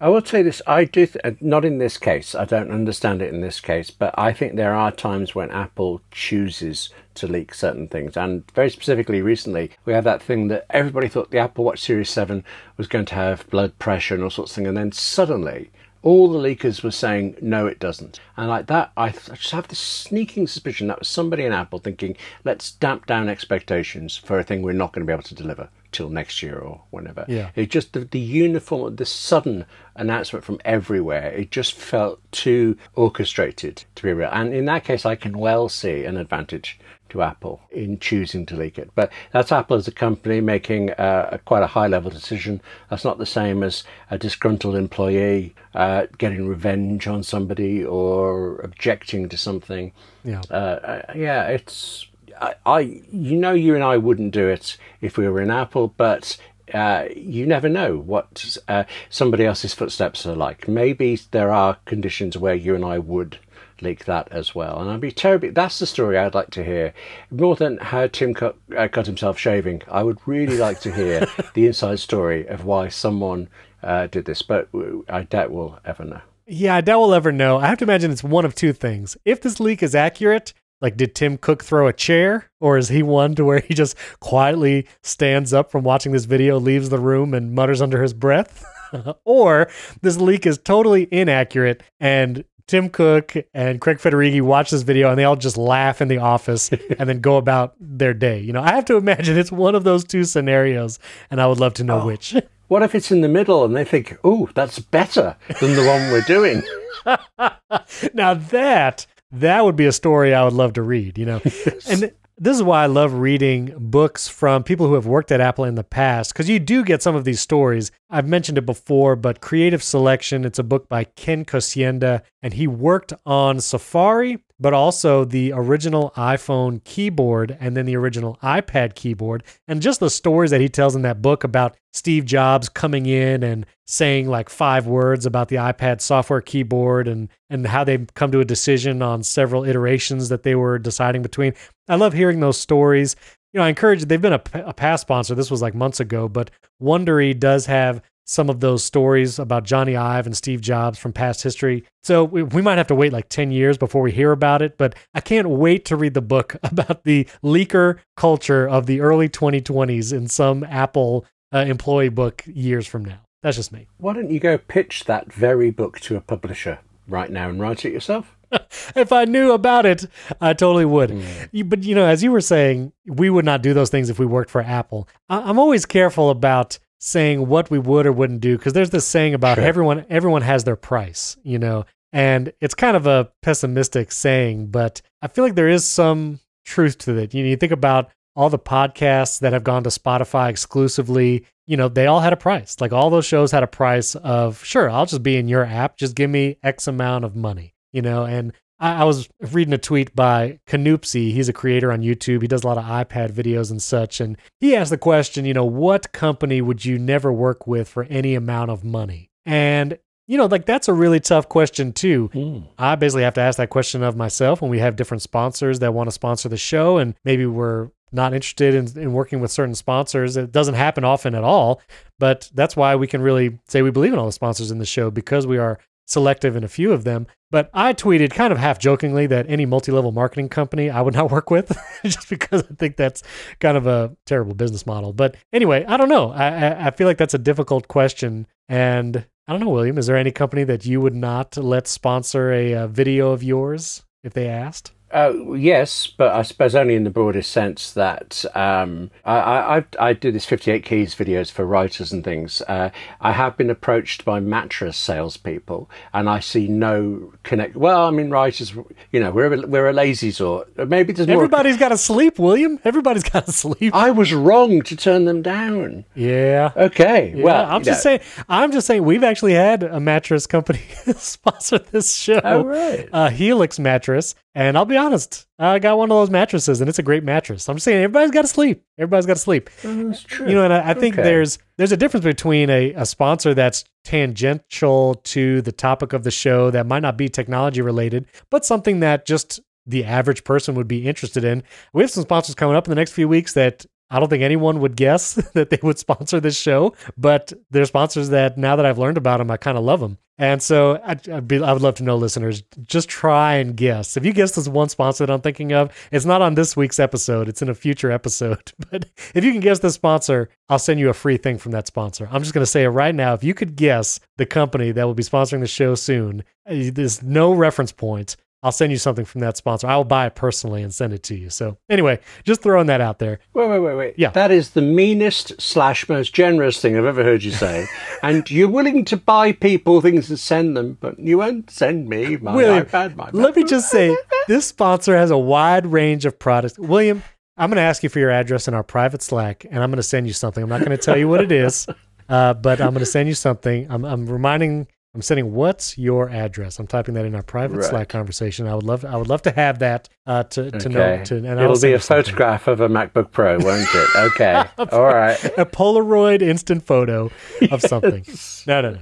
I 0.00 0.08
will 0.08 0.24
say 0.24 0.42
this: 0.44 0.62
I 0.64 0.84
do 0.84 1.06
th- 1.06 1.16
uh, 1.24 1.32
not 1.40 1.64
in 1.64 1.78
this 1.78 1.98
case. 1.98 2.36
I 2.36 2.44
don't 2.44 2.70
understand 2.70 3.20
it 3.20 3.34
in 3.34 3.40
this 3.40 3.60
case, 3.60 3.90
but 3.90 4.14
I 4.16 4.32
think 4.32 4.54
there 4.54 4.74
are 4.74 4.92
times 4.92 5.34
when 5.34 5.50
Apple 5.50 6.00
chooses 6.12 6.90
to 7.14 7.26
leak 7.26 7.54
certain 7.54 7.88
things, 7.88 8.16
and 8.16 8.48
very 8.52 8.70
specifically, 8.70 9.22
recently 9.22 9.72
we 9.86 9.92
had 9.92 10.04
that 10.04 10.22
thing 10.22 10.46
that 10.48 10.66
everybody 10.70 11.08
thought 11.08 11.32
the 11.32 11.38
Apple 11.38 11.64
Watch 11.64 11.80
Series 11.80 12.10
Seven 12.10 12.44
was 12.76 12.86
going 12.86 13.06
to 13.06 13.16
have 13.16 13.50
blood 13.50 13.76
pressure 13.80 14.14
and 14.14 14.22
all 14.22 14.30
sorts 14.30 14.52
of 14.52 14.54
things, 14.54 14.68
and 14.68 14.76
then 14.76 14.92
suddenly 14.92 15.72
all 16.02 16.30
the 16.30 16.38
leakers 16.38 16.82
were 16.82 16.90
saying 16.90 17.36
no 17.40 17.66
it 17.66 17.78
doesn't. 17.78 18.20
And 18.36 18.48
like 18.48 18.66
that 18.66 18.92
I, 18.96 19.10
th- 19.10 19.30
I, 19.30 19.34
just 19.34 19.52
have 19.52 19.68
this 19.68 19.78
sneaking 19.78 20.46
suspicion 20.46 20.88
that 20.88 20.98
was 20.98 21.08
somebody 21.08 21.44
in 21.44 21.52
apple 21.52 21.78
thinking 21.78 22.16
let's 22.44 22.72
damp 22.72 23.06
down 23.06 23.28
expectations 23.28 24.16
for 24.16 24.38
a 24.38 24.44
thing 24.44 24.62
we're 24.62 24.72
not 24.72 24.92
going 24.92 25.06
to 25.06 25.10
be 25.10 25.12
able 25.12 25.22
to 25.24 25.34
deliver 25.34 25.68
till 25.90 26.10
next 26.10 26.42
year 26.42 26.58
or 26.58 26.82
whenever. 26.90 27.24
Yeah. 27.28 27.50
It 27.54 27.70
just 27.70 27.94
the, 27.94 28.00
the 28.00 28.18
uniform 28.18 28.96
the 28.96 29.06
sudden 29.06 29.64
announcement 29.96 30.44
from 30.44 30.60
everywhere 30.64 31.32
it 31.32 31.50
just 31.50 31.74
felt 31.74 32.20
too 32.30 32.76
orchestrated 32.94 33.84
to 33.96 34.02
be 34.02 34.12
real. 34.12 34.30
And 34.32 34.54
in 34.54 34.66
that 34.66 34.84
case 34.84 35.04
i 35.04 35.16
can 35.16 35.38
well 35.38 35.68
see 35.68 36.04
an 36.04 36.16
advantage 36.16 36.78
to 37.10 37.22
Apple 37.22 37.60
in 37.70 37.98
choosing 37.98 38.46
to 38.46 38.56
leak 38.56 38.78
it. 38.78 38.90
But 38.94 39.12
that's 39.32 39.52
Apple 39.52 39.76
as 39.76 39.88
a 39.88 39.92
company 39.92 40.40
making 40.40 40.90
uh, 40.92 41.30
a, 41.32 41.38
quite 41.38 41.62
a 41.62 41.68
high 41.68 41.86
level 41.86 42.10
decision. 42.10 42.60
That's 42.90 43.04
not 43.04 43.18
the 43.18 43.26
same 43.26 43.62
as 43.62 43.84
a 44.10 44.18
disgruntled 44.18 44.74
employee 44.74 45.54
uh, 45.74 46.06
getting 46.18 46.48
revenge 46.48 47.06
on 47.06 47.22
somebody 47.22 47.84
or 47.84 48.58
objecting 48.60 49.28
to 49.28 49.36
something. 49.36 49.92
Yeah. 50.24 50.42
Uh, 50.50 50.54
uh 50.54 51.12
yeah, 51.14 51.48
it's. 51.48 52.06
I, 52.40 52.54
I, 52.64 52.80
you 53.10 53.36
know, 53.36 53.52
you 53.52 53.74
and 53.74 53.82
I 53.82 53.96
wouldn't 53.96 54.30
do 54.30 54.46
it 54.46 54.76
if 55.00 55.18
we 55.18 55.26
were 55.26 55.40
in 55.40 55.50
Apple, 55.50 55.92
but 55.96 56.36
uh, 56.72 57.06
you 57.16 57.46
never 57.46 57.68
know 57.68 57.96
what 57.96 58.58
uh, 58.68 58.84
somebody 59.08 59.44
else's 59.44 59.74
footsteps 59.74 60.26
are 60.26 60.36
like. 60.36 60.68
Maybe 60.68 61.18
there 61.30 61.50
are 61.50 61.78
conditions 61.84 62.36
where 62.36 62.54
you 62.54 62.74
and 62.74 62.84
I 62.84 62.98
would 62.98 63.38
leak 63.82 64.04
that 64.04 64.28
as 64.30 64.54
well. 64.54 64.80
And 64.80 64.90
I'd 64.90 65.00
be 65.00 65.12
terribly. 65.12 65.50
That's 65.50 65.78
the 65.78 65.86
story 65.86 66.18
I'd 66.18 66.34
like 66.34 66.50
to 66.50 66.64
hear 66.64 66.92
more 67.30 67.56
than 67.56 67.78
how 67.78 68.06
Tim 68.06 68.34
cut, 68.34 68.56
uh, 68.76 68.88
cut 68.88 69.06
himself 69.06 69.38
shaving. 69.38 69.82
I 69.88 70.02
would 70.02 70.18
really 70.26 70.58
like 70.58 70.80
to 70.80 70.92
hear 70.92 71.26
the 71.54 71.66
inside 71.66 72.00
story 72.00 72.46
of 72.46 72.64
why 72.64 72.88
someone 72.88 73.48
uh, 73.82 74.06
did 74.06 74.24
this, 74.24 74.42
but 74.42 74.68
I 75.08 75.22
doubt 75.22 75.50
we'll 75.50 75.78
ever 75.84 76.04
know. 76.04 76.20
Yeah, 76.46 76.76
I 76.76 76.80
doubt 76.80 77.00
we'll 77.00 77.14
ever 77.14 77.32
know. 77.32 77.58
I 77.58 77.66
have 77.66 77.78
to 77.78 77.84
imagine 77.84 78.10
it's 78.10 78.24
one 78.24 78.44
of 78.44 78.54
two 78.54 78.72
things. 78.72 79.16
If 79.24 79.42
this 79.42 79.60
leak 79.60 79.82
is 79.82 79.94
accurate, 79.94 80.54
like 80.80 80.96
did 80.96 81.14
Tim 81.14 81.36
Cook 81.36 81.62
throw 81.62 81.86
a 81.88 81.92
chair, 81.92 82.50
or 82.60 82.78
is 82.78 82.88
he 82.88 83.02
one 83.02 83.34
to 83.34 83.44
where 83.44 83.60
he 83.60 83.74
just 83.74 83.96
quietly 84.20 84.86
stands 85.02 85.52
up 85.52 85.70
from 85.70 85.84
watching 85.84 86.12
this 86.12 86.24
video, 86.24 86.58
leaves 86.58 86.88
the 86.88 86.98
room, 86.98 87.34
and 87.34 87.54
mutters 87.54 87.82
under 87.82 88.02
his 88.02 88.14
breath? 88.14 88.64
or 89.24 89.68
this 90.02 90.18
leak 90.18 90.46
is 90.46 90.58
totally 90.58 91.08
inaccurate 91.10 91.82
and 92.00 92.44
Tim 92.68 92.90
Cook 92.90 93.34
and 93.54 93.80
Craig 93.80 93.98
Federighi 93.98 94.40
watch 94.42 94.70
this 94.70 94.82
video 94.82 95.08
and 95.08 95.18
they 95.18 95.24
all 95.24 95.36
just 95.36 95.56
laugh 95.56 96.00
in 96.00 96.08
the 96.08 96.18
office 96.18 96.70
and 96.70 97.08
then 97.08 97.20
go 97.20 97.38
about 97.38 97.74
their 97.80 98.14
day. 98.14 98.38
You 98.38 98.52
know, 98.52 98.62
I 98.62 98.74
have 98.74 98.84
to 98.84 98.96
imagine 98.96 99.36
it's 99.38 99.50
one 99.50 99.74
of 99.74 99.84
those 99.84 100.04
two 100.04 100.24
scenarios, 100.24 100.98
and 101.30 101.40
I 101.40 101.46
would 101.46 101.58
love 101.58 101.74
to 101.74 101.84
know 101.84 102.02
oh. 102.02 102.06
which. 102.06 102.36
What 102.68 102.82
if 102.82 102.94
it's 102.94 103.10
in 103.10 103.22
the 103.22 103.28
middle 103.28 103.64
and 103.64 103.74
they 103.74 103.82
think, 103.82 104.18
"Oh, 104.22 104.50
that's 104.52 104.78
better 104.78 105.36
than 105.58 105.74
the 105.74 105.86
one 105.86 106.12
we're 106.12 106.20
doing"? 106.20 106.62
now 108.12 108.34
that 108.34 109.06
that 109.32 109.64
would 109.64 109.74
be 109.74 109.86
a 109.86 109.92
story 109.92 110.34
I 110.34 110.44
would 110.44 110.52
love 110.52 110.74
to 110.74 110.82
read. 110.82 111.16
You 111.16 111.24
know, 111.24 111.40
and 111.88 112.12
this 112.40 112.56
is 112.56 112.62
why 112.62 112.84
I 112.84 112.86
love 112.86 113.14
reading 113.14 113.74
books 113.76 114.28
from 114.28 114.62
people 114.62 114.86
who 114.86 114.94
have 114.94 115.06
worked 115.06 115.32
at 115.32 115.40
Apple 115.40 115.64
in 115.64 115.74
the 115.74 115.82
past 115.82 116.32
because 116.32 116.48
you 116.48 116.60
do 116.60 116.84
get 116.84 117.02
some 117.02 117.16
of 117.16 117.24
these 117.24 117.40
stories. 117.40 117.90
I've 118.10 118.28
mentioned 118.28 118.58
it 118.58 118.66
before, 118.66 119.16
but 119.16 119.40
Creative 119.40 119.82
Selection, 119.82 120.44
it's 120.44 120.58
a 120.58 120.64
book 120.64 120.88
by 120.88 121.04
Ken 121.04 121.44
Kocienda, 121.44 122.22
and 122.40 122.54
he 122.54 122.68
worked 122.68 123.12
on 123.26 123.60
Safari, 123.60 124.38
but 124.60 124.74
also 124.74 125.24
the 125.24 125.52
original 125.52 126.12
iPhone 126.16 126.82
keyboard 126.84 127.56
and 127.60 127.76
then 127.76 127.86
the 127.86 127.96
original 127.96 128.38
iPad 128.42 128.94
keyboard. 128.94 129.44
And 129.68 129.80
just 129.80 130.00
the 130.00 130.10
stories 130.10 130.50
that 130.50 130.60
he 130.60 130.68
tells 130.68 130.96
in 130.96 131.02
that 131.02 131.22
book 131.22 131.44
about 131.44 131.76
Steve 131.92 132.24
Jobs 132.24 132.68
coming 132.68 133.06
in 133.06 133.42
and 133.42 133.66
saying 133.86 134.28
like 134.28 134.48
five 134.48 134.86
words 134.86 135.26
about 135.26 135.48
the 135.48 135.56
iPad 135.56 136.00
software 136.00 136.40
keyboard 136.40 137.08
and 137.08 137.28
and 137.50 137.66
how 137.66 137.84
they 137.84 137.98
come 138.14 138.30
to 138.32 138.40
a 138.40 138.44
decision 138.44 139.00
on 139.00 139.22
several 139.22 139.64
iterations 139.64 140.28
that 140.28 140.42
they 140.42 140.54
were 140.54 140.78
deciding 140.78 141.22
between. 141.22 141.54
I 141.88 141.96
love 141.96 142.12
hearing 142.12 142.40
those 142.40 142.58
stories. 142.58 143.16
You 143.52 143.58
know, 143.58 143.64
I 143.64 143.68
encourage. 143.70 144.04
They've 144.04 144.20
been 144.20 144.34
a, 144.34 144.42
a 144.54 144.74
past 144.74 145.02
sponsor. 145.02 145.34
This 145.34 145.50
was 145.50 145.62
like 145.62 145.74
months 145.74 146.00
ago, 146.00 146.28
but 146.28 146.50
Wondery 146.82 147.38
does 147.38 147.66
have 147.66 148.02
some 148.28 148.50
of 148.50 148.60
those 148.60 148.84
stories 148.84 149.38
about 149.38 149.64
Jony 149.64 149.98
Ive 149.98 150.26
and 150.26 150.36
Steve 150.36 150.60
Jobs 150.60 150.98
from 150.98 151.14
past 151.14 151.42
history. 151.42 151.84
So 152.02 152.24
we, 152.24 152.42
we, 152.42 152.60
might 152.60 152.76
have 152.76 152.86
to 152.88 152.94
wait 152.94 153.10
like 153.12 153.30
10 153.30 153.50
years 153.50 153.78
before 153.78 154.02
we 154.02 154.12
hear 154.12 154.32
about 154.32 154.60
it, 154.60 154.76
but 154.76 154.94
I 155.14 155.20
can't 155.20 155.48
wait 155.48 155.86
to 155.86 155.96
read 155.96 156.12
the 156.12 156.20
book 156.20 156.56
about 156.62 157.04
the 157.04 157.26
leaker 157.42 157.98
culture 158.16 158.68
of 158.68 158.84
the 158.84 159.00
early 159.00 159.30
2020s 159.30 160.12
in 160.12 160.28
some 160.28 160.62
Apple 160.64 161.24
uh, 161.54 161.60
employee 161.60 162.10
book 162.10 162.44
years 162.46 162.86
from 162.86 163.06
now. 163.06 163.20
That's 163.42 163.56
just 163.56 163.72
me. 163.72 163.86
Why 163.96 164.12
don't 164.12 164.30
you 164.30 164.40
go 164.40 164.58
pitch 164.58 165.04
that 165.04 165.32
very 165.32 165.70
book 165.70 165.98
to 166.00 166.16
a 166.16 166.20
publisher 166.20 166.80
right 167.08 167.30
now 167.30 167.48
and 167.48 167.58
write 167.58 167.86
it 167.86 167.92
yourself? 167.94 168.36
if 168.94 169.10
I 169.10 169.24
knew 169.24 169.52
about 169.52 169.86
it, 169.86 170.06
I 170.38 170.52
totally 170.52 170.84
would. 170.84 171.10
Mm. 171.10 171.68
But 171.68 171.82
you 171.84 171.94
know, 171.94 172.04
as 172.04 172.22
you 172.22 172.30
were 172.30 172.42
saying, 172.42 172.92
we 173.06 173.30
would 173.30 173.44
not 173.44 173.62
do 173.62 173.72
those 173.72 173.90
things 173.90 174.10
if 174.10 174.18
we 174.18 174.26
worked 174.26 174.50
for 174.50 174.60
Apple. 174.60 175.08
I- 175.30 175.48
am 175.48 175.58
always 175.58 175.86
careful 175.86 176.28
about 176.30 176.78
saying 176.98 177.46
what 177.46 177.70
we 177.70 177.78
would 177.78 178.06
or 178.06 178.12
wouldn't 178.12 178.40
do 178.40 178.56
because 178.58 178.72
there's 178.72 178.90
this 178.90 179.06
saying 179.06 179.34
about 179.34 179.56
sure. 179.56 179.64
everyone 179.64 180.06
everyone 180.10 180.42
has 180.42 180.64
their 180.64 180.76
price, 180.76 181.36
you 181.42 181.58
know. 181.58 181.84
And 182.12 182.52
it's 182.60 182.74
kind 182.74 182.96
of 182.96 183.06
a 183.06 183.30
pessimistic 183.42 184.12
saying, 184.12 184.68
but 184.68 185.02
I 185.20 185.28
feel 185.28 185.44
like 185.44 185.54
there 185.54 185.68
is 185.68 185.86
some 185.86 186.40
truth 186.64 186.98
to 186.98 187.16
it. 187.16 187.34
You, 187.34 187.42
know, 187.42 187.50
you 187.50 187.56
think 187.56 187.72
about 187.72 188.10
all 188.34 188.48
the 188.48 188.58
podcasts 188.58 189.40
that 189.40 189.52
have 189.52 189.64
gone 189.64 189.82
to 189.84 189.90
Spotify 189.90 190.48
exclusively, 190.48 191.44
you 191.66 191.76
know, 191.76 191.88
they 191.88 192.06
all 192.06 192.20
had 192.20 192.32
a 192.32 192.36
price. 192.36 192.80
Like 192.80 192.92
all 192.92 193.10
those 193.10 193.26
shows 193.26 193.50
had 193.50 193.62
a 193.62 193.68
price 193.68 194.14
of, 194.14 194.64
sure, 194.64 194.88
I'll 194.88 195.06
just 195.06 195.22
be 195.22 195.36
in 195.36 195.48
your 195.48 195.64
app. 195.64 195.96
Just 195.96 196.14
give 196.14 196.30
me 196.30 196.56
X 196.62 196.86
amount 196.86 197.24
of 197.24 197.36
money, 197.36 197.74
you 197.92 198.00
know, 198.00 198.24
and 198.24 198.52
I, 198.80 199.02
I 199.02 199.04
was 199.04 199.28
reading 199.52 199.74
a 199.74 199.78
tweet 199.78 200.14
by 200.14 200.60
Canoopsy. 200.66 201.32
He's 201.32 201.48
a 201.48 201.52
creator 201.52 201.92
on 201.92 202.02
YouTube. 202.02 202.42
He 202.42 202.48
does 202.48 202.64
a 202.64 202.66
lot 202.66 202.78
of 202.78 202.84
iPad 202.84 203.32
videos 203.32 203.70
and 203.70 203.82
such. 203.82 204.20
And 204.20 204.36
he 204.60 204.76
asked 204.76 204.90
the 204.90 204.98
question, 204.98 205.44
you 205.44 205.54
know, 205.54 205.64
what 205.64 206.12
company 206.12 206.60
would 206.60 206.84
you 206.84 206.98
never 206.98 207.32
work 207.32 207.66
with 207.66 207.88
for 207.88 208.04
any 208.04 208.34
amount 208.34 208.70
of 208.70 208.84
money? 208.84 209.30
And 209.44 209.98
you 210.28 210.36
know, 210.36 210.44
like 210.44 210.66
that's 210.66 210.88
a 210.88 210.92
really 210.92 211.20
tough 211.20 211.48
question 211.48 211.92
too. 211.92 212.30
Mm. 212.34 212.68
I 212.78 212.94
basically 212.96 213.22
have 213.22 213.34
to 213.34 213.40
ask 213.40 213.56
that 213.56 213.70
question 213.70 214.02
of 214.02 214.14
myself 214.14 214.60
when 214.60 214.70
we 214.70 214.78
have 214.78 214.94
different 214.94 215.22
sponsors 215.22 215.78
that 215.78 215.94
want 215.94 216.06
to 216.06 216.12
sponsor 216.12 216.50
the 216.50 216.58
show, 216.58 216.98
and 216.98 217.14
maybe 217.24 217.46
we're 217.46 217.88
not 218.12 218.34
interested 218.34 218.74
in, 218.74 219.02
in 219.02 219.12
working 219.14 219.40
with 219.40 219.50
certain 219.50 219.74
sponsors. 219.74 220.36
It 220.36 220.52
doesn't 220.52 220.74
happen 220.74 221.02
often 221.02 221.34
at 221.34 221.44
all, 221.44 221.80
but 222.18 222.50
that's 222.54 222.76
why 222.76 222.94
we 222.94 223.06
can 223.06 223.22
really 223.22 223.58
say 223.68 223.80
we 223.80 223.90
believe 223.90 224.12
in 224.12 224.18
all 224.18 224.26
the 224.26 224.32
sponsors 224.32 224.70
in 224.70 224.78
the 224.78 224.86
show 224.86 225.10
because 225.10 225.46
we 225.46 225.56
are 225.56 225.78
selective 226.08 226.56
in 226.56 226.64
a 226.64 226.68
few 226.68 226.92
of 226.92 227.04
them. 227.04 227.26
But 227.50 227.70
I 227.72 227.92
tweeted 227.92 228.30
kind 228.30 228.52
of 228.52 228.58
half 228.58 228.78
jokingly 228.78 229.26
that 229.28 229.46
any 229.48 229.66
multi 229.66 229.92
level 229.92 230.10
marketing 230.10 230.48
company 230.48 230.90
I 230.90 231.00
would 231.00 231.14
not 231.20 231.30
work 231.30 231.50
with 231.50 231.76
just 232.04 232.28
because 232.28 232.62
I 232.62 232.74
think 232.74 232.96
that's 232.96 233.22
kind 233.60 233.76
of 233.76 233.86
a 233.86 234.16
terrible 234.26 234.54
business 234.54 234.86
model. 234.86 235.12
But 235.12 235.36
anyway, 235.52 235.84
I 235.86 235.96
don't 235.96 236.08
know. 236.08 236.30
I, 236.30 236.88
I 236.88 236.90
feel 236.90 237.06
like 237.06 237.18
that's 237.18 237.34
a 237.34 237.38
difficult 237.38 237.88
question. 237.88 238.46
And 238.68 239.24
I 239.46 239.52
don't 239.52 239.60
know, 239.60 239.70
William, 239.70 239.98
is 239.98 240.06
there 240.06 240.16
any 240.16 240.32
company 240.32 240.64
that 240.64 240.84
you 240.84 241.00
would 241.00 241.14
not 241.14 241.56
let 241.56 241.86
sponsor 241.86 242.52
a, 242.52 242.72
a 242.72 242.88
video 242.88 243.32
of 243.32 243.42
yours 243.42 244.04
if 244.24 244.32
they 244.32 244.48
asked? 244.48 244.92
Uh, 245.10 245.54
yes, 245.54 246.06
but 246.06 246.34
I 246.34 246.42
suppose 246.42 246.74
only 246.74 246.94
in 246.94 247.04
the 247.04 247.10
broadest 247.10 247.50
sense 247.50 247.92
that 247.92 248.44
um, 248.54 249.10
I, 249.24 249.78
I, 249.78 249.84
I, 249.98 250.12
do 250.12 250.30
this 250.30 250.44
58 250.44 250.84
keys 250.84 251.14
videos 251.14 251.50
for 251.50 251.64
writers 251.64 252.12
and 252.12 252.22
things. 252.22 252.60
Uh, 252.68 252.90
I 253.20 253.32
have 253.32 253.56
been 253.56 253.70
approached 253.70 254.26
by 254.26 254.40
mattress 254.40 254.98
salespeople, 254.98 255.88
and 256.12 256.28
I 256.28 256.40
see 256.40 256.68
no 256.68 257.32
connect. 257.42 257.74
Well, 257.74 258.06
I 258.06 258.10
mean, 258.10 258.28
writers, 258.28 258.74
you 259.10 259.20
know, 259.20 259.30
we're 259.30 259.54
a, 259.54 259.66
we're 259.66 259.88
a 259.88 259.94
lazy 259.94 260.30
sort. 260.30 260.76
Maybe 260.76 261.14
there's 261.14 261.26
more. 261.26 261.36
Everybody's 261.36 261.78
got 261.78 261.88
to 261.88 261.98
sleep, 261.98 262.38
William. 262.38 262.78
Everybody's 262.84 263.22
got 263.30 263.46
to 263.46 263.52
sleep. 263.52 263.94
I 263.94 264.10
was 264.10 264.34
wrong 264.34 264.82
to 264.82 264.94
turn 264.94 265.24
them 265.24 265.40
down. 265.40 266.04
Yeah. 266.14 266.72
Okay. 266.76 267.32
Yeah, 267.34 267.44
well, 267.44 267.70
I'm 267.70 267.82
just 267.82 268.04
know. 268.04 268.18
saying. 268.18 268.20
I'm 268.46 268.72
just 268.72 268.86
saying. 268.86 269.04
We've 269.04 269.24
actually 269.24 269.54
had 269.54 269.82
a 269.84 270.00
mattress 270.00 270.46
company 270.46 270.80
sponsor 271.16 271.78
this 271.78 272.14
show. 272.14 272.40
Oh 272.44 272.64
right. 272.64 273.08
Uh, 273.10 273.30
Helix 273.30 273.78
mattress 273.78 274.34
and 274.58 274.76
I'll 274.76 274.84
be 274.84 274.96
honest, 274.98 275.46
I 275.58 275.78
got 275.78 275.96
one 275.96 276.10
of 276.10 276.16
those 276.16 276.30
mattresses, 276.30 276.80
and 276.80 276.88
it's 276.88 276.98
a 276.98 277.02
great 277.02 277.24
mattress. 277.24 277.68
I'm 277.68 277.76
just 277.76 277.84
saying, 277.84 278.02
everybody's 278.02 278.30
got 278.30 278.42
to 278.42 278.48
sleep. 278.48 278.84
Everybody's 278.98 279.26
got 279.26 279.34
to 279.34 279.40
sleep. 279.40 279.70
That's 279.82 280.22
true. 280.22 280.48
You 280.48 280.54
know, 280.54 280.64
and 280.64 280.72
I, 280.72 280.90
I 280.90 280.94
think 280.94 281.14
okay. 281.14 281.22
there's 281.22 281.58
there's 281.78 281.92
a 281.92 281.96
difference 281.96 282.24
between 282.24 282.68
a, 282.68 282.92
a 282.92 283.06
sponsor 283.06 283.54
that's 283.54 283.84
tangential 284.04 285.14
to 285.14 285.62
the 285.62 285.72
topic 285.72 286.12
of 286.12 286.24
the 286.24 286.30
show 286.30 286.70
that 286.70 286.86
might 286.86 287.00
not 287.00 287.16
be 287.16 287.28
technology 287.28 287.80
related, 287.80 288.26
but 288.50 288.64
something 288.64 289.00
that 289.00 289.24
just 289.24 289.60
the 289.86 290.04
average 290.04 290.44
person 290.44 290.74
would 290.74 290.88
be 290.88 291.08
interested 291.08 291.44
in. 291.44 291.62
We 291.92 292.02
have 292.02 292.10
some 292.10 292.22
sponsors 292.24 292.54
coming 292.54 292.76
up 292.76 292.86
in 292.86 292.90
the 292.90 292.96
next 292.96 293.12
few 293.12 293.26
weeks 293.26 293.54
that 293.54 293.86
I 294.10 294.20
don't 294.20 294.28
think 294.28 294.42
anyone 294.42 294.80
would 294.80 294.96
guess 294.96 295.34
that 295.54 295.70
they 295.70 295.78
would 295.82 295.98
sponsor 295.98 296.40
this 296.40 296.58
show, 296.58 296.94
but 297.16 297.52
they're 297.70 297.84
sponsors 297.84 298.30
that 298.30 298.56
now 298.58 298.76
that 298.76 298.86
I've 298.86 298.98
learned 298.98 299.18
about 299.18 299.38
them, 299.38 299.50
I 299.50 299.56
kind 299.56 299.78
of 299.78 299.84
love 299.84 300.00
them. 300.00 300.18
And 300.40 300.62
so 300.62 301.00
I'd, 301.04 301.28
I'd 301.28 301.48
be, 301.48 301.60
I 301.60 301.72
would 301.72 301.82
love 301.82 301.96
to 301.96 302.04
know, 302.04 302.16
listeners, 302.16 302.62
just 302.84 303.08
try 303.08 303.54
and 303.54 303.76
guess. 303.76 304.16
If 304.16 304.24
you 304.24 304.32
guess 304.32 304.52
this 304.52 304.68
one 304.68 304.88
sponsor 304.88 305.26
that 305.26 305.32
I'm 305.32 305.40
thinking 305.40 305.72
of, 305.72 305.92
it's 306.12 306.24
not 306.24 306.42
on 306.42 306.54
this 306.54 306.76
week's 306.76 307.00
episode, 307.00 307.48
it's 307.48 307.60
in 307.60 307.68
a 307.68 307.74
future 307.74 308.10
episode. 308.10 308.72
But 308.90 309.06
if 309.34 309.44
you 309.44 309.52
can 309.52 309.60
guess 309.60 309.80
the 309.80 309.90
sponsor, 309.90 310.48
I'll 310.70 310.78
send 310.78 310.98
you 310.98 311.10
a 311.10 311.14
free 311.14 311.36
thing 311.36 311.58
from 311.58 311.72
that 311.72 311.86
sponsor. 311.86 312.26
I'm 312.30 312.42
just 312.42 312.54
going 312.54 312.62
to 312.62 312.70
say 312.70 312.84
it 312.84 312.88
right 312.88 313.14
now. 313.14 313.34
If 313.34 313.44
you 313.44 313.52
could 313.52 313.76
guess 313.76 314.18
the 314.38 314.46
company 314.46 314.92
that 314.92 315.04
will 315.04 315.14
be 315.14 315.22
sponsoring 315.22 315.60
the 315.60 315.66
show 315.66 315.94
soon, 315.94 316.44
eh, 316.66 316.90
there's 316.90 317.22
no 317.22 317.52
reference 317.52 317.92
point. 317.92 318.36
I'll 318.62 318.72
send 318.72 318.90
you 318.90 318.98
something 318.98 319.24
from 319.24 319.40
that 319.42 319.56
sponsor. 319.56 319.86
I 319.86 319.96
will 319.96 320.04
buy 320.04 320.26
it 320.26 320.34
personally 320.34 320.82
and 320.82 320.92
send 320.92 321.12
it 321.12 321.22
to 321.24 321.36
you. 321.36 321.48
So 321.48 321.78
anyway, 321.88 322.18
just 322.42 322.60
throwing 322.60 322.88
that 322.88 323.00
out 323.00 323.20
there. 323.20 323.38
Wait, 323.54 323.68
wait, 323.68 323.78
wait, 323.78 323.94
wait. 323.94 324.14
Yeah. 324.16 324.30
That 324.30 324.50
is 324.50 324.70
the 324.70 324.82
meanest 324.82 325.60
slash 325.60 326.08
most 326.08 326.34
generous 326.34 326.80
thing 326.80 326.96
I've 326.96 327.04
ever 327.04 327.22
heard 327.22 327.44
you 327.44 327.52
say. 327.52 327.86
and 328.22 328.50
you're 328.50 328.68
willing 328.68 329.04
to 329.06 329.16
buy 329.16 329.52
people 329.52 330.00
things 330.00 330.28
and 330.28 330.38
send 330.38 330.76
them, 330.76 330.98
but 331.00 331.18
you 331.20 331.38
won't 331.38 331.70
send 331.70 332.08
me 332.08 332.36
my 332.38 332.54
William, 332.54 332.84
iPad, 332.84 333.14
my 333.14 333.30
Let 333.32 333.54
me 333.54 333.62
just 333.62 333.90
say, 333.90 334.16
this 334.48 334.66
sponsor 334.66 335.16
has 335.16 335.30
a 335.30 335.38
wide 335.38 335.86
range 335.86 336.24
of 336.24 336.36
products. 336.36 336.78
William, 336.80 337.22
I'm 337.56 337.70
going 337.70 337.76
to 337.76 337.82
ask 337.82 338.02
you 338.02 338.08
for 338.08 338.18
your 338.18 338.30
address 338.30 338.66
in 338.66 338.74
our 338.74 338.82
private 338.84 339.22
Slack, 339.22 339.66
and 339.70 339.82
I'm 339.82 339.90
going 339.90 339.98
to 339.98 340.02
send 340.02 340.26
you 340.26 340.32
something. 340.32 340.62
I'm 340.62 340.68
not 340.68 340.80
going 340.80 340.90
to 340.90 340.96
tell 340.96 341.16
you 341.16 341.28
what 341.28 341.42
it 341.42 341.52
is, 341.52 341.86
uh, 342.28 342.54
but 342.54 342.80
I'm 342.80 342.90
going 342.90 343.00
to 343.00 343.06
send 343.06 343.28
you 343.28 343.34
something. 343.34 343.86
I'm, 343.88 344.04
I'm 344.04 344.26
reminding 344.26 344.88
I'm 345.14 345.22
sending 345.22 345.54
what's 345.54 345.96
your 345.96 346.28
address. 346.28 346.78
I'm 346.78 346.86
typing 346.86 347.14
that 347.14 347.24
in 347.24 347.34
our 347.34 347.42
private 347.42 347.78
right. 347.78 347.88
Slack 347.88 348.08
conversation. 348.08 348.66
I 348.66 348.74
would 348.74 348.84
love 348.84 349.04
I 349.04 349.16
would 349.16 349.28
love 349.28 349.42
to 349.42 349.50
have 349.50 349.78
that 349.78 350.08
uh, 350.26 350.44
to, 350.44 350.70
to 350.70 350.76
okay. 350.76 350.88
know. 350.88 351.24
To, 351.24 351.36
and 351.36 351.60
It'll 351.60 351.80
be 351.80 351.94
a 351.94 351.98
photograph 351.98 352.68
of 352.68 352.80
a 352.80 352.88
MacBook 352.88 353.30
Pro, 353.30 353.58
won't 353.58 353.88
it? 353.94 354.08
Okay, 354.18 354.64
all 354.92 355.04
right. 355.04 355.42
A 355.56 355.64
Polaroid 355.64 356.42
instant 356.42 356.84
photo 356.84 357.30
of 357.70 357.80
something. 357.82 358.24
yes. 358.26 358.64
No, 358.66 358.80
no, 358.82 358.90
no 358.90 359.00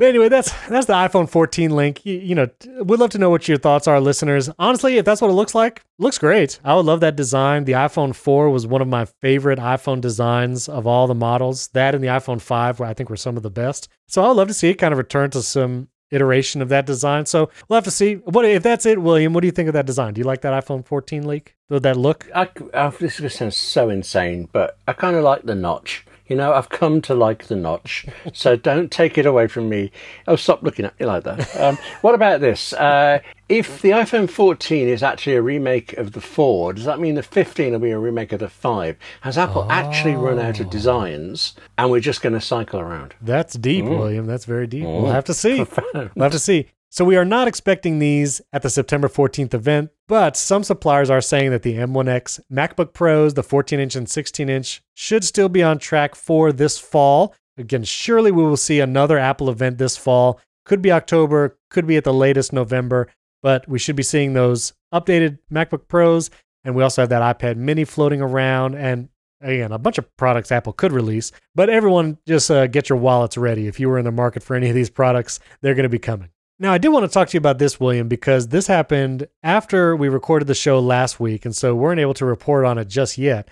anyway, 0.00 0.28
that's 0.28 0.50
that's 0.68 0.86
the 0.86 0.92
iPhone 0.92 1.28
14 1.28 1.70
link. 1.70 2.04
You, 2.04 2.18
you, 2.18 2.34
know, 2.34 2.48
we'd 2.82 3.00
love 3.00 3.10
to 3.10 3.18
know 3.18 3.30
what 3.30 3.48
your 3.48 3.58
thoughts 3.58 3.86
are, 3.86 4.00
listeners. 4.00 4.50
Honestly, 4.58 4.98
if 4.98 5.04
that's 5.04 5.20
what 5.20 5.30
it 5.30 5.34
looks 5.34 5.54
like, 5.54 5.82
looks 5.98 6.18
great. 6.18 6.60
I 6.64 6.74
would 6.74 6.86
love 6.86 7.00
that 7.00 7.16
design. 7.16 7.64
The 7.64 7.72
iPhone 7.72 8.14
4 8.14 8.50
was 8.50 8.66
one 8.66 8.82
of 8.82 8.88
my 8.88 9.04
favorite 9.04 9.58
iPhone 9.58 10.00
designs 10.00 10.68
of 10.68 10.86
all 10.86 11.06
the 11.06 11.14
models. 11.14 11.68
That 11.68 11.94
and 11.94 12.02
the 12.02 12.08
iPhone 12.08 12.40
5, 12.40 12.80
where 12.80 12.88
I 12.88 12.94
think 12.94 13.10
were 13.10 13.16
some 13.16 13.36
of 13.36 13.42
the 13.42 13.50
best. 13.50 13.88
So 14.06 14.22
I 14.22 14.28
would 14.28 14.36
love 14.36 14.48
to 14.48 14.54
see 14.54 14.68
it 14.68 14.74
kind 14.74 14.92
of 14.92 14.98
return 14.98 15.30
to 15.30 15.42
some 15.42 15.88
iteration 16.10 16.62
of 16.62 16.68
that 16.68 16.86
design. 16.86 17.26
So 17.26 17.50
we'll 17.68 17.76
have 17.76 17.84
to 17.84 17.90
see. 17.90 18.14
What 18.14 18.44
if 18.44 18.62
that's 18.62 18.86
it, 18.86 19.00
William? 19.00 19.32
What 19.32 19.40
do 19.40 19.46
you 19.46 19.52
think 19.52 19.68
of 19.68 19.74
that 19.74 19.86
design? 19.86 20.14
Do 20.14 20.20
you 20.20 20.24
like 20.24 20.42
that 20.42 20.64
iPhone 20.64 20.86
14 20.86 21.26
leak? 21.26 21.56
That 21.68 21.96
look? 21.96 22.28
I, 22.34 22.48
I, 22.74 22.90
this 22.90 23.14
is 23.14 23.20
going 23.20 23.30
to 23.30 23.30
sound 23.30 23.54
so 23.54 23.90
insane, 23.90 24.48
but 24.52 24.78
I 24.86 24.92
kind 24.92 25.16
of 25.16 25.24
like 25.24 25.42
the 25.42 25.54
notch. 25.56 26.05
You 26.28 26.36
know, 26.36 26.52
I've 26.52 26.68
come 26.68 27.00
to 27.02 27.14
like 27.14 27.46
the 27.46 27.56
notch, 27.56 28.06
so 28.32 28.56
don't 28.70 28.90
take 28.90 29.16
it 29.18 29.26
away 29.26 29.46
from 29.46 29.68
me. 29.68 29.92
Oh, 30.26 30.36
stop 30.36 30.62
looking 30.62 30.84
at 30.84 30.98
me 30.98 31.06
like 31.06 31.24
that. 31.24 31.56
Um, 31.56 31.78
what 32.00 32.14
about 32.14 32.40
this? 32.40 32.72
Uh, 32.72 33.20
if 33.48 33.80
the 33.80 33.90
iPhone 33.90 34.28
14 34.28 34.88
is 34.88 35.02
actually 35.02 35.36
a 35.36 35.42
remake 35.42 35.92
of 35.94 36.12
the 36.12 36.20
4, 36.20 36.72
does 36.72 36.84
that 36.84 36.98
mean 36.98 37.14
the 37.14 37.22
15 37.22 37.72
will 37.72 37.78
be 37.78 37.92
a 37.92 37.98
remake 37.98 38.32
of 38.32 38.40
the 38.40 38.48
5? 38.48 38.96
Has 39.20 39.38
Apple 39.38 39.66
oh. 39.68 39.70
actually 39.70 40.16
run 40.16 40.40
out 40.40 40.58
of 40.58 40.68
designs 40.68 41.54
and 41.78 41.90
we're 41.90 42.00
just 42.00 42.22
going 42.22 42.32
to 42.32 42.40
cycle 42.40 42.80
around? 42.80 43.14
That's 43.20 43.54
deep, 43.54 43.84
mm. 43.84 43.98
William. 43.98 44.26
That's 44.26 44.44
very 44.44 44.66
deep. 44.66 44.84
Mm. 44.84 44.96
We'll 45.06 45.12
have 45.12 45.24
to 45.26 45.34
see. 45.34 45.58
We'll 45.58 46.24
have 46.24 46.32
to 46.32 46.38
see. 46.38 46.66
So 46.90 47.04
we 47.04 47.16
are 47.16 47.24
not 47.24 47.48
expecting 47.48 47.98
these 47.98 48.40
at 48.52 48.62
the 48.62 48.70
September 48.70 49.08
14th 49.08 49.52
event, 49.54 49.90
but 50.08 50.36
some 50.36 50.64
suppliers 50.64 51.10
are 51.10 51.20
saying 51.20 51.50
that 51.50 51.62
the 51.62 51.74
M1X 51.74 52.40
MacBook 52.50 52.94
Pros, 52.94 53.34
the 53.34 53.42
14 53.42 53.80
inch 53.80 53.96
and 53.96 54.08
16 54.08 54.48
inch, 54.48 54.82
should 54.94 55.24
still 55.24 55.48
be 55.48 55.62
on 55.62 55.78
track 55.78 56.14
for 56.14 56.52
this 56.52 56.78
fall. 56.78 57.34
Again, 57.58 57.84
surely 57.84 58.30
we 58.30 58.42
will 58.42 58.56
see 58.56 58.80
another 58.80 59.18
Apple 59.18 59.50
event 59.50 59.78
this 59.78 59.96
fall. 59.96 60.40
Could 60.64 60.82
be 60.82 60.92
October, 60.92 61.58
could 61.70 61.86
be 61.86 61.96
at 61.96 62.04
the 62.04 62.14
latest 62.14 62.52
November, 62.52 63.08
but 63.42 63.68
we 63.68 63.78
should 63.78 63.96
be 63.96 64.02
seeing 64.02 64.32
those 64.32 64.72
updated 64.92 65.38
MacBook 65.52 65.88
Pros. 65.88 66.30
And 66.64 66.74
we 66.74 66.82
also 66.82 67.02
have 67.02 67.10
that 67.10 67.38
iPad 67.38 67.56
mini 67.56 67.84
floating 67.84 68.20
around. 68.20 68.74
And 68.74 69.08
again, 69.40 69.72
a 69.72 69.78
bunch 69.78 69.98
of 69.98 70.16
products 70.16 70.50
Apple 70.50 70.72
could 70.72 70.92
release. 70.92 71.30
But 71.54 71.70
everyone, 71.70 72.18
just 72.26 72.50
uh, 72.50 72.66
get 72.66 72.88
your 72.88 72.98
wallets 72.98 73.36
ready. 73.36 73.66
If 73.66 73.78
you 73.78 73.88
were 73.88 73.98
in 73.98 74.04
the 74.04 74.12
market 74.12 74.42
for 74.42 74.56
any 74.56 74.68
of 74.68 74.74
these 74.74 74.90
products, 74.90 75.40
they're 75.62 75.74
going 75.74 75.84
to 75.84 75.88
be 75.88 75.98
coming. 75.98 76.30
Now, 76.58 76.72
I 76.72 76.78
did 76.78 76.88
want 76.88 77.04
to 77.04 77.12
talk 77.12 77.28
to 77.28 77.34
you 77.34 77.38
about 77.38 77.58
this, 77.58 77.78
William, 77.78 78.08
because 78.08 78.48
this 78.48 78.66
happened 78.66 79.28
after 79.42 79.94
we 79.94 80.08
recorded 80.08 80.48
the 80.48 80.54
show 80.54 80.78
last 80.78 81.20
week, 81.20 81.44
and 81.44 81.54
so 81.54 81.74
weren't 81.74 82.00
able 82.00 82.14
to 82.14 82.24
report 82.24 82.64
on 82.64 82.78
it 82.78 82.88
just 82.88 83.18
yet. 83.18 83.48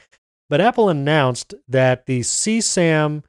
But 0.49 0.63
Apple 0.63 0.89
announced 0.89 1.55
that 1.69 2.07
the 2.07 2.21
CSAM 2.21 3.25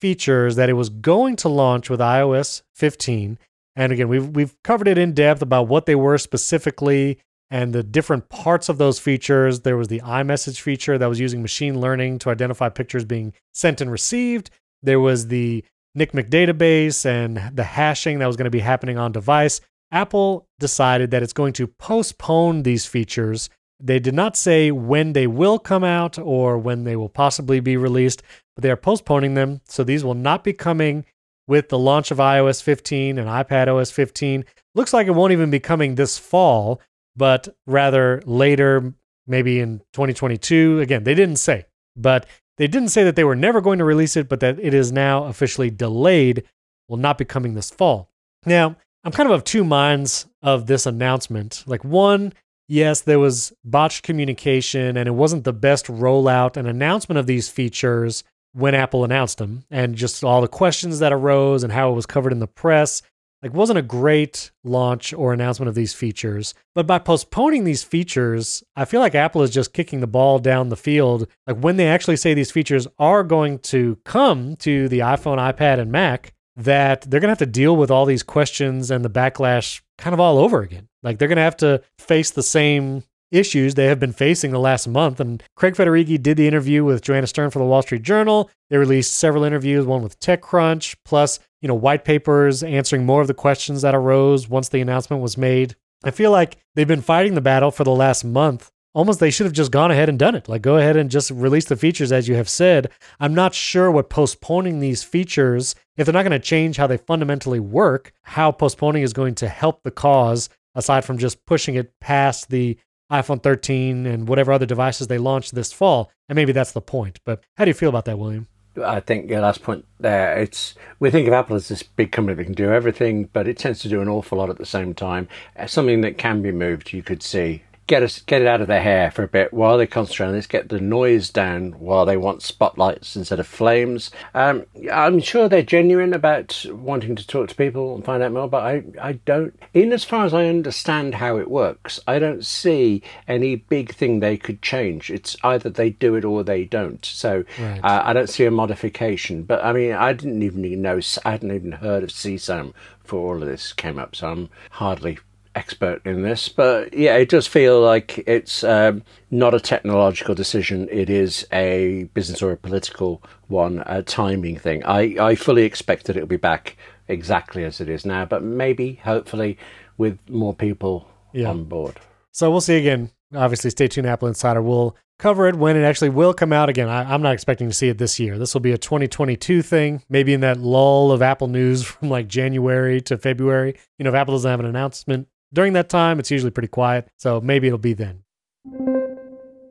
features 0.00 0.56
that 0.56 0.68
it 0.68 0.74
was 0.74 0.88
going 0.88 1.36
to 1.36 1.48
launch 1.48 1.88
with 1.88 2.00
iOS 2.00 2.62
15, 2.74 3.38
and 3.76 3.92
again, 3.92 4.08
we've 4.08 4.28
we've 4.28 4.60
covered 4.64 4.88
it 4.88 4.98
in 4.98 5.14
depth 5.14 5.42
about 5.42 5.68
what 5.68 5.86
they 5.86 5.94
were 5.94 6.18
specifically 6.18 7.18
and 7.50 7.72
the 7.72 7.82
different 7.82 8.28
parts 8.28 8.68
of 8.68 8.78
those 8.78 8.98
features. 8.98 9.60
There 9.60 9.76
was 9.76 9.88
the 9.88 10.00
iMessage 10.00 10.60
feature 10.60 10.98
that 10.98 11.08
was 11.08 11.20
using 11.20 11.40
machine 11.40 11.80
learning 11.80 12.18
to 12.20 12.30
identify 12.30 12.68
pictures 12.68 13.04
being 13.04 13.32
sent 13.54 13.80
and 13.80 13.90
received. 13.90 14.50
There 14.82 15.00
was 15.00 15.28
the 15.28 15.64
NCMEC 15.98 16.30
database 16.30 17.04
and 17.04 17.56
the 17.56 17.64
hashing 17.64 18.18
that 18.18 18.26
was 18.26 18.36
going 18.36 18.44
to 18.44 18.50
be 18.50 18.60
happening 18.60 18.98
on 18.98 19.12
device, 19.12 19.60
Apple 19.90 20.48
decided 20.58 21.10
that 21.10 21.22
it's 21.22 21.32
going 21.32 21.52
to 21.54 21.66
postpone 21.66 22.62
these 22.62 22.86
features. 22.86 23.50
They 23.80 23.98
did 23.98 24.14
not 24.14 24.36
say 24.36 24.70
when 24.70 25.14
they 25.14 25.26
will 25.26 25.58
come 25.58 25.84
out 25.84 26.18
or 26.18 26.58
when 26.58 26.84
they 26.84 26.96
will 26.96 27.08
possibly 27.08 27.60
be 27.60 27.76
released, 27.76 28.22
but 28.54 28.62
they 28.62 28.70
are 28.70 28.76
postponing 28.76 29.34
them. 29.34 29.62
So 29.64 29.82
these 29.82 30.04
will 30.04 30.14
not 30.14 30.44
be 30.44 30.52
coming 30.52 31.04
with 31.48 31.68
the 31.68 31.78
launch 31.78 32.10
of 32.10 32.18
iOS 32.18 32.62
15 32.62 33.18
and 33.18 33.28
iPad 33.28 33.66
OS 33.66 33.90
15. 33.90 34.44
Looks 34.74 34.92
like 34.92 35.08
it 35.08 35.12
won't 35.12 35.32
even 35.32 35.50
be 35.50 35.58
coming 35.58 35.94
this 35.94 36.16
fall, 36.16 36.80
but 37.16 37.48
rather 37.66 38.22
later, 38.24 38.94
maybe 39.26 39.58
in 39.58 39.80
2022. 39.92 40.78
Again, 40.80 41.02
they 41.02 41.14
didn't 41.14 41.36
say, 41.36 41.64
but 41.96 42.26
they 42.60 42.68
didn't 42.68 42.90
say 42.90 43.04
that 43.04 43.16
they 43.16 43.24
were 43.24 43.34
never 43.34 43.62
going 43.62 43.78
to 43.78 43.86
release 43.86 44.18
it, 44.18 44.28
but 44.28 44.40
that 44.40 44.58
it 44.58 44.74
is 44.74 44.92
now 44.92 45.24
officially 45.24 45.70
delayed, 45.70 46.44
will 46.88 46.98
not 46.98 47.16
be 47.16 47.24
coming 47.24 47.54
this 47.54 47.70
fall. 47.70 48.10
Now, 48.44 48.76
I'm 49.02 49.12
kind 49.12 49.26
of 49.26 49.34
of 49.34 49.44
two 49.44 49.64
minds 49.64 50.26
of 50.42 50.66
this 50.66 50.84
announcement. 50.84 51.64
Like, 51.66 51.84
one, 51.84 52.34
yes, 52.68 53.00
there 53.00 53.18
was 53.18 53.54
botched 53.64 54.02
communication 54.02 54.98
and 54.98 55.08
it 55.08 55.12
wasn't 55.12 55.44
the 55.44 55.54
best 55.54 55.86
rollout 55.86 56.58
and 56.58 56.68
announcement 56.68 57.18
of 57.18 57.26
these 57.26 57.48
features 57.48 58.24
when 58.52 58.74
Apple 58.74 59.04
announced 59.04 59.38
them, 59.38 59.64
and 59.70 59.94
just 59.94 60.22
all 60.22 60.42
the 60.42 60.48
questions 60.48 60.98
that 60.98 61.14
arose 61.14 61.62
and 61.62 61.72
how 61.72 61.90
it 61.90 61.94
was 61.94 62.04
covered 62.04 62.32
in 62.32 62.40
the 62.40 62.46
press 62.46 63.00
like 63.42 63.54
wasn't 63.54 63.78
a 63.78 63.82
great 63.82 64.50
launch 64.64 65.12
or 65.12 65.32
announcement 65.32 65.68
of 65.68 65.74
these 65.74 65.94
features 65.94 66.54
but 66.74 66.86
by 66.86 66.98
postponing 66.98 67.64
these 67.64 67.82
features 67.82 68.62
i 68.76 68.84
feel 68.84 69.00
like 69.00 69.14
apple 69.14 69.42
is 69.42 69.50
just 69.50 69.72
kicking 69.72 70.00
the 70.00 70.06
ball 70.06 70.38
down 70.38 70.68
the 70.68 70.76
field 70.76 71.26
like 71.46 71.56
when 71.58 71.76
they 71.76 71.86
actually 71.86 72.16
say 72.16 72.34
these 72.34 72.50
features 72.50 72.86
are 72.98 73.22
going 73.22 73.58
to 73.58 73.98
come 74.04 74.56
to 74.56 74.88
the 74.88 75.00
iphone 75.00 75.38
ipad 75.38 75.78
and 75.78 75.90
mac 75.90 76.32
that 76.56 77.02
they're 77.02 77.20
going 77.20 77.28
to 77.28 77.32
have 77.32 77.38
to 77.38 77.46
deal 77.46 77.76
with 77.76 77.90
all 77.90 78.04
these 78.04 78.22
questions 78.22 78.90
and 78.90 79.04
the 79.04 79.10
backlash 79.10 79.80
kind 79.98 80.14
of 80.14 80.20
all 80.20 80.38
over 80.38 80.60
again 80.60 80.88
like 81.02 81.18
they're 81.18 81.28
going 81.28 81.36
to 81.36 81.42
have 81.42 81.56
to 81.56 81.82
face 81.98 82.30
the 82.30 82.42
same 82.42 83.02
issues 83.30 83.74
they 83.74 83.86
have 83.86 84.00
been 84.00 84.12
facing 84.12 84.50
the 84.50 84.58
last 84.58 84.88
month. 84.88 85.20
And 85.20 85.42
Craig 85.56 85.74
Federighi 85.74 86.20
did 86.20 86.36
the 86.36 86.48
interview 86.48 86.84
with 86.84 87.02
Joanna 87.02 87.26
Stern 87.26 87.50
for 87.50 87.58
the 87.58 87.64
Wall 87.64 87.82
Street 87.82 88.02
Journal. 88.02 88.50
They 88.68 88.76
released 88.76 89.14
several 89.14 89.44
interviews, 89.44 89.86
one 89.86 90.02
with 90.02 90.18
TechCrunch, 90.20 90.96
plus, 91.04 91.38
you 91.60 91.68
know, 91.68 91.74
white 91.74 92.04
papers 92.04 92.62
answering 92.62 93.04
more 93.04 93.20
of 93.20 93.28
the 93.28 93.34
questions 93.34 93.82
that 93.82 93.94
arose 93.94 94.48
once 94.48 94.68
the 94.68 94.80
announcement 94.80 95.22
was 95.22 95.36
made. 95.36 95.76
I 96.02 96.10
feel 96.10 96.30
like 96.30 96.56
they've 96.74 96.88
been 96.88 97.02
fighting 97.02 97.34
the 97.34 97.40
battle 97.40 97.70
for 97.70 97.84
the 97.84 97.90
last 97.90 98.24
month. 98.24 98.70
Almost 98.92 99.20
they 99.20 99.30
should 99.30 99.46
have 99.46 99.52
just 99.52 99.70
gone 99.70 99.92
ahead 99.92 100.08
and 100.08 100.18
done 100.18 100.34
it. 100.34 100.48
Like, 100.48 100.62
go 100.62 100.76
ahead 100.76 100.96
and 100.96 101.10
just 101.10 101.30
release 101.30 101.66
the 101.66 101.76
features 101.76 102.10
as 102.10 102.26
you 102.26 102.34
have 102.34 102.48
said. 102.48 102.90
I'm 103.20 103.34
not 103.34 103.54
sure 103.54 103.90
what 103.90 104.10
postponing 104.10 104.80
these 104.80 105.04
features, 105.04 105.76
if 105.96 106.06
they're 106.06 106.12
not 106.12 106.24
going 106.24 106.32
to 106.32 106.40
change 106.40 106.76
how 106.76 106.88
they 106.88 106.96
fundamentally 106.96 107.60
work, 107.60 108.12
how 108.22 108.50
postponing 108.50 109.02
is 109.02 109.12
going 109.12 109.36
to 109.36 109.48
help 109.48 109.82
the 109.82 109.92
cause 109.92 110.48
aside 110.74 111.04
from 111.04 111.18
just 111.18 111.44
pushing 111.46 111.76
it 111.76 111.92
past 112.00 112.50
the 112.50 112.78
iPhone 113.12 113.42
13 113.42 114.06
and 114.06 114.26
whatever 114.26 114.52
other 114.52 114.66
devices 114.66 115.06
they 115.06 115.18
launch 115.18 115.50
this 115.50 115.72
fall. 115.72 116.10
And 116.28 116.36
maybe 116.36 116.52
that's 116.52 116.72
the 116.72 116.80
point. 116.80 117.20
But 117.24 117.44
how 117.56 117.64
do 117.64 117.70
you 117.70 117.74
feel 117.74 117.88
about 117.88 118.06
that, 118.06 118.18
William? 118.18 118.48
I 118.82 119.00
think 119.00 119.30
your 119.30 119.40
last 119.40 119.62
point 119.62 119.84
there, 119.98 120.38
it's 120.38 120.74
we 120.98 121.10
think 121.10 121.26
of 121.26 121.34
Apple 121.34 121.56
as 121.56 121.68
this 121.68 121.82
big 121.82 122.12
company 122.12 122.36
that 122.36 122.44
can 122.44 122.52
do 122.54 122.72
everything, 122.72 123.28
but 123.32 123.46
it 123.48 123.58
tends 123.58 123.80
to 123.80 123.88
do 123.88 124.00
an 124.00 124.08
awful 124.08 124.38
lot 124.38 124.50
at 124.50 124.58
the 124.58 124.66
same 124.66 124.94
time. 124.94 125.28
Something 125.66 126.00
that 126.02 126.18
can 126.18 126.42
be 126.42 126.52
moved, 126.52 126.92
you 126.92 127.02
could 127.02 127.22
see 127.22 127.62
get 127.90 128.04
us 128.04 128.20
get 128.20 128.40
it 128.40 128.46
out 128.46 128.60
of 128.60 128.68
their 128.68 128.80
hair 128.80 129.10
for 129.10 129.24
a 129.24 129.28
bit 129.28 129.52
while 129.52 129.76
they 129.76 129.84
concentrate 129.84 130.28
on 130.28 130.32
this, 130.32 130.46
get 130.46 130.68
the 130.68 130.78
noise 130.78 131.28
down 131.28 131.72
while 131.72 132.06
they 132.06 132.16
want 132.16 132.40
spotlights 132.40 133.16
instead 133.16 133.40
of 133.40 133.48
flames. 133.48 134.12
Um, 134.32 134.64
I'm 134.92 135.18
sure 135.18 135.48
they're 135.48 135.62
genuine 135.62 136.14
about 136.14 136.64
wanting 136.70 137.16
to 137.16 137.26
talk 137.26 137.48
to 137.48 137.54
people 137.56 137.96
and 137.96 138.04
find 138.04 138.22
out 138.22 138.30
more, 138.30 138.46
but 138.46 138.62
I, 138.62 138.84
I 139.02 139.12
don't, 139.14 139.60
in 139.74 139.92
as 139.92 140.04
far 140.04 140.24
as 140.24 140.32
I 140.32 140.46
understand 140.46 141.16
how 141.16 141.36
it 141.36 141.50
works, 141.50 141.98
I 142.06 142.20
don't 142.20 142.46
see 142.46 143.02
any 143.26 143.56
big 143.56 143.92
thing 143.92 144.20
they 144.20 144.36
could 144.36 144.62
change. 144.62 145.10
It's 145.10 145.36
either 145.42 145.68
they 145.68 145.90
do 145.90 146.14
it 146.14 146.24
or 146.24 146.44
they 146.44 146.66
don't. 146.66 147.04
So 147.04 147.42
right. 147.58 147.80
uh, 147.82 148.02
I 148.04 148.12
don't 148.12 148.30
see 148.30 148.44
a 148.44 148.52
modification. 148.52 149.42
But 149.42 149.64
I 149.64 149.72
mean, 149.72 149.94
I 149.94 150.12
didn't 150.12 150.44
even 150.44 150.80
know, 150.80 151.00
I 151.24 151.32
hadn't 151.32 151.50
even 151.50 151.72
heard 151.72 152.04
of 152.04 152.10
CSAM 152.10 152.72
before 153.02 153.34
all 153.34 153.42
of 153.42 153.48
this 153.48 153.72
came 153.72 153.98
up, 153.98 154.14
so 154.14 154.28
I'm 154.28 154.48
hardly 154.70 155.18
expert 155.54 156.00
in 156.04 156.22
this, 156.22 156.48
but 156.48 156.94
yeah, 156.94 157.16
it 157.16 157.28
does 157.28 157.46
feel 157.46 157.80
like 157.80 158.18
it's 158.26 158.62
um, 158.64 159.02
not 159.30 159.54
a 159.54 159.60
technological 159.60 160.34
decision. 160.34 160.88
It 160.90 161.10
is 161.10 161.46
a 161.52 162.04
business 162.14 162.42
or 162.42 162.52
a 162.52 162.56
political 162.56 163.22
one, 163.48 163.82
a 163.86 164.02
timing 164.02 164.58
thing. 164.58 164.84
I, 164.84 165.16
I 165.20 165.34
fully 165.34 165.64
expect 165.64 166.06
that 166.06 166.16
it'll 166.16 166.28
be 166.28 166.36
back 166.36 166.76
exactly 167.08 167.64
as 167.64 167.80
it 167.80 167.88
is 167.88 168.06
now, 168.06 168.24
but 168.24 168.42
maybe, 168.42 168.94
hopefully, 169.04 169.58
with 169.98 170.18
more 170.28 170.54
people 170.54 171.08
yeah. 171.32 171.48
on 171.48 171.64
board. 171.64 171.98
So 172.32 172.50
we'll 172.50 172.60
see 172.60 172.76
again. 172.76 173.10
Obviously, 173.34 173.70
stay 173.70 173.88
tuned. 173.88 174.06
Apple 174.06 174.28
Insider 174.28 174.62
will 174.62 174.96
cover 175.18 175.46
it 175.46 175.54
when 175.54 175.76
it 175.76 175.84
actually 175.84 176.08
will 176.08 176.32
come 176.32 176.52
out 176.52 176.68
again. 176.68 176.88
I, 176.88 177.14
am 177.14 177.22
not 177.22 177.34
expecting 177.34 177.68
to 177.68 177.74
see 177.74 177.88
it 177.88 177.98
this 177.98 178.18
year. 178.18 178.38
This 178.38 178.54
will 178.54 178.60
be 178.60 178.72
a 178.72 178.78
2022 178.78 179.62
thing, 179.62 180.02
maybe 180.08 180.32
in 180.32 180.40
that 180.40 180.58
lull 180.58 181.12
of 181.12 181.22
Apple 181.22 181.48
news 181.48 181.82
from 181.84 182.08
like 182.08 182.26
January 182.26 183.00
to 183.02 183.18
February. 183.18 183.76
You 183.98 184.04
know, 184.04 184.10
if 184.10 184.16
Apple 184.16 184.34
doesn't 184.34 184.50
have 184.50 184.60
an 184.60 184.66
announcement 184.66 185.28
during 185.52 185.72
that 185.74 185.88
time, 185.88 186.18
it's 186.18 186.30
usually 186.30 186.50
pretty 186.50 186.68
quiet, 186.68 187.08
so 187.16 187.40
maybe 187.40 187.66
it'll 187.66 187.78
be 187.78 187.92
then. 187.92 188.22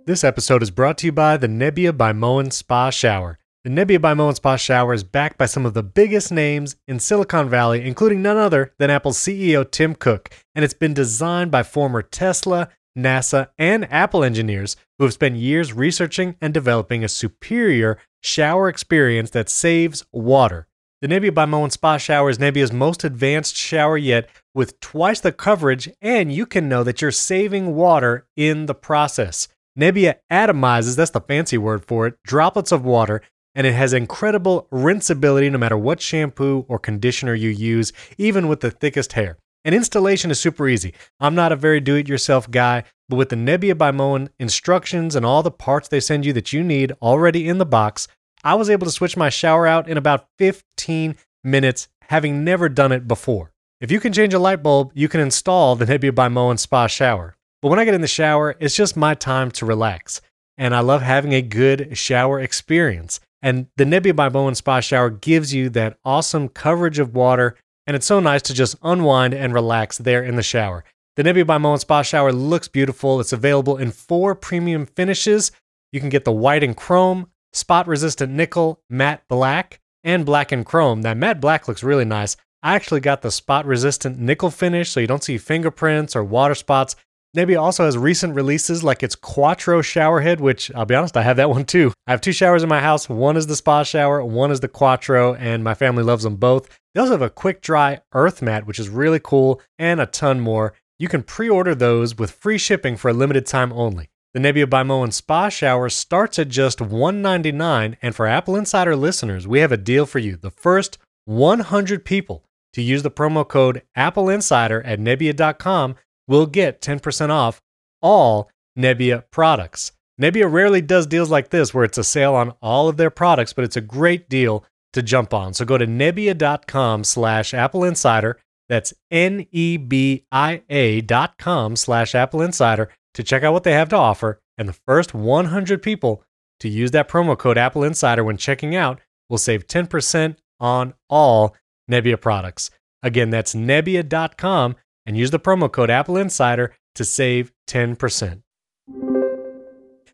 This 0.05 0.23
episode 0.23 0.63
is 0.63 0.71
brought 0.71 0.97
to 0.99 1.07
you 1.07 1.11
by 1.11 1.37
the 1.37 1.47
Nebia 1.47 1.95
by 1.95 2.13
Moen 2.13 2.51
Spa 2.51 2.89
Shower. 2.89 3.37
The 3.63 3.69
Nebia 3.69 4.01
by 4.01 4.13
Moen 4.13 4.35
Spa 4.35 4.55
Shower 4.55 4.93
is 4.93 5.03
backed 5.03 5.37
by 5.37 5.45
some 5.45 5.65
of 5.65 5.73
the 5.73 5.83
biggest 5.83 6.31
names 6.31 6.77
in 6.87 6.97
Silicon 6.97 7.49
Valley, 7.49 7.85
including 7.85 8.21
none 8.21 8.37
other 8.37 8.73
than 8.79 8.89
Apple's 8.89 9.17
CEO 9.17 9.69
Tim 9.69 9.95
Cook, 9.95 10.29
and 10.55 10.63
it's 10.63 10.73
been 10.73 10.93
designed 10.93 11.51
by 11.51 11.63
former 11.63 12.01
Tesla, 12.01 12.69
NASA, 12.97 13.49
and 13.57 13.91
Apple 13.91 14.23
engineers 14.23 14.77
who 14.97 15.03
have 15.03 15.13
spent 15.13 15.35
years 15.35 15.73
researching 15.73 16.37
and 16.41 16.53
developing 16.53 17.03
a 17.03 17.09
superior 17.09 17.99
shower 18.23 18.69
experience 18.69 19.31
that 19.31 19.49
saves 19.49 20.05
water. 20.13 20.68
The 21.01 21.07
Nebia 21.07 21.33
by 21.33 21.45
Moen 21.45 21.69
Spa 21.69 21.95
Shower 21.95 22.29
is 22.29 22.39
Nebia's 22.39 22.73
most 22.73 23.05
advanced 23.05 23.55
shower 23.55 23.97
yet 23.97 24.29
with 24.53 24.77
twice 24.81 25.21
the 25.21 25.31
coverage, 25.31 25.89
and 26.01 26.29
you 26.29 26.45
can 26.45 26.67
know 26.67 26.83
that 26.83 27.01
you're 27.01 27.09
saving 27.09 27.73
water 27.73 28.27
in 28.35 28.65
the 28.65 28.75
process. 28.75 29.47
Nebia 29.79 30.15
atomizes, 30.29 30.97
that's 30.97 31.11
the 31.11 31.21
fancy 31.21 31.57
word 31.57 31.85
for 31.85 32.07
it, 32.07 32.15
droplets 32.25 32.73
of 32.73 32.83
water, 32.83 33.21
and 33.55 33.65
it 33.65 33.71
has 33.71 33.93
incredible 33.93 34.67
rinseability 34.73 35.49
no 35.49 35.57
matter 35.57 35.77
what 35.77 36.01
shampoo 36.01 36.65
or 36.67 36.77
conditioner 36.77 37.33
you 37.33 37.49
use, 37.49 37.93
even 38.17 38.49
with 38.49 38.59
the 38.59 38.69
thickest 38.69 39.13
hair. 39.13 39.37
And 39.63 39.73
installation 39.73 40.31
is 40.31 40.39
super 40.41 40.67
easy. 40.67 40.93
I'm 41.21 41.33
not 41.35 41.53
a 41.53 41.55
very 41.55 41.79
do 41.79 41.95
it 41.95 42.09
yourself 42.09 42.51
guy, 42.51 42.83
but 43.07 43.15
with 43.15 43.29
the 43.29 43.37
Nebia 43.37 43.77
by 43.77 43.91
Moen 43.91 44.31
instructions 44.37 45.15
and 45.15 45.25
all 45.25 45.43
the 45.43 45.49
parts 45.49 45.87
they 45.87 46.01
send 46.01 46.25
you 46.25 46.33
that 46.33 46.51
you 46.51 46.61
need 46.61 46.91
already 47.01 47.47
in 47.47 47.57
the 47.57 47.65
box, 47.65 48.09
I 48.43 48.55
was 48.55 48.69
able 48.69 48.85
to 48.85 48.91
switch 48.91 49.17
my 49.17 49.29
shower 49.29 49.67
out 49.67 49.89
in 49.89 49.97
about 49.97 50.27
15 50.37 51.15
minutes, 51.43 51.87
having 52.03 52.43
never 52.43 52.69
done 52.69 52.91
it 52.91 53.07
before. 53.07 53.51
If 53.81 53.91
you 53.91 53.99
can 53.99 54.13
change 54.13 54.33
a 54.33 54.39
light 54.39 54.61
bulb, 54.63 54.91
you 54.93 55.07
can 55.07 55.21
install 55.21 55.75
the 55.75 55.85
Nebia 55.85 56.13
by 56.13 56.27
Moen 56.27 56.57
Spa 56.57 56.87
shower. 56.87 57.35
But 57.61 57.69
when 57.69 57.79
I 57.79 57.85
get 57.85 57.93
in 57.93 58.01
the 58.01 58.07
shower, 58.07 58.55
it's 58.59 58.75
just 58.75 58.97
my 58.97 59.13
time 59.13 59.51
to 59.51 59.65
relax. 59.65 60.21
And 60.57 60.75
I 60.75 60.79
love 60.81 61.01
having 61.01 61.33
a 61.33 61.41
good 61.41 61.97
shower 61.97 62.39
experience. 62.39 63.19
And 63.41 63.67
the 63.77 63.85
Nebia 63.85 64.15
by 64.15 64.29
Moen 64.29 64.55
Spa 64.55 64.81
shower 64.81 65.09
gives 65.09 65.53
you 65.53 65.69
that 65.69 65.97
awesome 66.03 66.49
coverage 66.49 66.99
of 66.99 67.13
water 67.13 67.55
and 67.89 67.95
it's 67.95 68.05
so 68.05 68.19
nice 68.19 68.43
to 68.43 68.53
just 68.53 68.75
unwind 68.83 69.33
and 69.33 69.51
relax 69.51 69.97
there 69.97 70.23
in 70.23 70.35
the 70.35 70.43
shower. 70.43 70.83
The 71.15 71.23
Nebia 71.23 71.47
by 71.47 71.57
Moen 71.57 71.79
Spa 71.79 72.03
Shower 72.03 72.31
looks 72.31 72.67
beautiful. 72.67 73.19
It's 73.19 73.33
available 73.33 73.77
in 73.77 73.89
four 73.89 74.35
premium 74.35 74.85
finishes. 74.85 75.51
You 75.91 75.99
can 75.99 76.09
get 76.09 76.23
the 76.23 76.31
white 76.31 76.63
and 76.63 76.77
chrome, 76.77 77.31
spot 77.53 77.87
resistant 77.87 78.31
nickel, 78.31 78.81
matte 78.89 79.23
black, 79.27 79.79
and 80.03 80.25
black 80.25 80.51
and 80.51 80.65
chrome. 80.65 81.01
That 81.01 81.17
matte 81.17 81.41
black 81.41 81.67
looks 81.67 81.83
really 81.83 82.05
nice. 82.05 82.37
I 82.61 82.75
actually 82.75 82.99
got 82.99 83.21
the 83.21 83.31
spot 83.31 83.65
resistant 83.65 84.19
nickel 84.19 84.49
finish 84.49 84.89
so 84.89 84.99
you 84.99 85.07
don't 85.07 85.23
see 85.23 85.37
fingerprints 85.37 86.15
or 86.15 86.23
water 86.23 86.55
spots. 86.55 86.95
Nebia 87.37 87.61
also 87.61 87.85
has 87.85 87.97
recent 87.97 88.33
releases 88.33 88.83
like 88.83 89.03
its 89.03 89.15
Quattro 89.15 89.81
shower 89.81 90.19
head, 90.19 90.41
which 90.41 90.73
I'll 90.73 90.85
be 90.85 90.95
honest, 90.95 91.15
I 91.15 91.21
have 91.21 91.37
that 91.37 91.49
one 91.49 91.63
too. 91.63 91.93
I 92.07 92.11
have 92.11 92.21
two 92.21 92.31
showers 92.31 92.63
in 92.63 92.69
my 92.69 92.81
house. 92.81 93.07
One 93.07 93.37
is 93.37 93.45
the 93.45 93.55
spa 93.55 93.83
shower, 93.83 94.23
one 94.25 94.51
is 94.51 94.61
the 94.61 94.67
Quattro, 94.67 95.35
and 95.35 95.63
my 95.63 95.75
family 95.75 96.03
loves 96.03 96.23
them 96.23 96.37
both. 96.37 96.67
They 96.93 97.01
also 97.01 97.13
have 97.13 97.21
a 97.21 97.29
quick 97.29 97.61
dry 97.61 97.99
earth 98.13 98.41
mat, 98.41 98.65
which 98.65 98.79
is 98.79 98.89
really 98.89 99.19
cool, 99.23 99.61
and 99.77 100.01
a 100.01 100.07
ton 100.07 100.39
more. 100.39 100.73
You 100.97 101.07
can 101.07 101.21
pre 101.21 101.47
order 101.47 101.75
those 101.75 102.17
with 102.17 102.31
free 102.31 102.57
shipping 102.57 102.97
for 102.97 103.09
a 103.09 103.13
limited 103.13 103.45
time 103.45 103.71
only. 103.73 104.09
The 104.35 104.39
Nebia 104.39 104.69
by 104.69 104.83
Moen 104.83 105.11
Spa 105.11 105.49
Shower 105.49 105.89
starts 105.89 106.37
at 106.37 106.49
just 106.49 106.79
199, 106.81 107.97
and 107.99 108.15
for 108.15 108.27
Apple 108.27 108.55
Insider 108.55 108.95
listeners, 108.95 109.47
we 109.47 109.59
have 109.61 109.71
a 109.71 109.77
deal 109.77 110.05
for 110.05 110.19
you. 110.19 110.35
The 110.35 110.51
first 110.51 110.99
100 111.25 112.05
people 112.05 112.45
to 112.73 112.83
use 112.83 113.01
the 113.01 113.09
promo 113.09 113.47
code 113.47 113.81
Apple 113.95 114.29
Insider 114.29 114.83
at 114.83 114.99
Nebia.com 114.99 115.95
will 116.27 116.45
get 116.45 116.79
10% 116.79 117.31
off 117.31 117.59
all 118.03 118.51
Nebia 118.77 119.23
products. 119.31 119.93
Nebia 120.21 120.51
rarely 120.51 120.81
does 120.81 121.07
deals 121.07 121.31
like 121.31 121.49
this 121.49 121.73
where 121.73 121.83
it's 121.83 121.97
a 121.97 122.03
sale 122.03 122.35
on 122.35 122.53
all 122.61 122.87
of 122.87 122.97
their 122.97 123.09
products, 123.09 123.53
but 123.53 123.63
it's 123.63 123.77
a 123.77 123.81
great 123.81 124.29
deal 124.29 124.63
to 124.93 125.01
jump 125.01 125.33
on. 125.33 125.55
So 125.55 125.65
go 125.65 125.79
to 125.79 125.87
Nebia.com 125.87 127.03
slash 127.03 127.55
Apple 127.55 127.83
Insider. 127.83 128.37
That's 128.67 128.93
N-E-B-I-A 129.09 131.01
dot 131.01 131.37
com 131.39 131.75
slash 131.75 132.13
Apple 132.13 132.43
Insider 132.43 132.89
to 133.13 133.23
check 133.23 133.43
out 133.43 133.53
what 133.53 133.63
they 133.63 133.73
have 133.73 133.89
to 133.89 133.95
offer, 133.95 134.39
and 134.57 134.67
the 134.67 134.73
first 134.73 135.13
100 135.13 135.81
people 135.81 136.23
to 136.59 136.69
use 136.69 136.91
that 136.91 137.09
promo 137.09 137.37
code 137.37 137.57
Apple 137.57 137.83
Insider 137.83 138.23
when 138.23 138.37
checking 138.37 138.75
out 138.75 138.99
will 139.29 139.37
save 139.37 139.67
10% 139.67 140.35
on 140.59 140.93
all 141.09 141.55
Nebia 141.89 142.19
products. 142.19 142.69
Again, 143.01 143.29
that's 143.29 143.55
Nebia.com 143.55 144.75
and 145.05 145.17
use 145.17 145.31
the 145.31 145.39
promo 145.39 145.71
code 145.71 145.89
Apple 145.89 146.17
Insider 146.17 146.75
to 146.95 147.05
save 147.05 147.51
10%. 147.67 148.41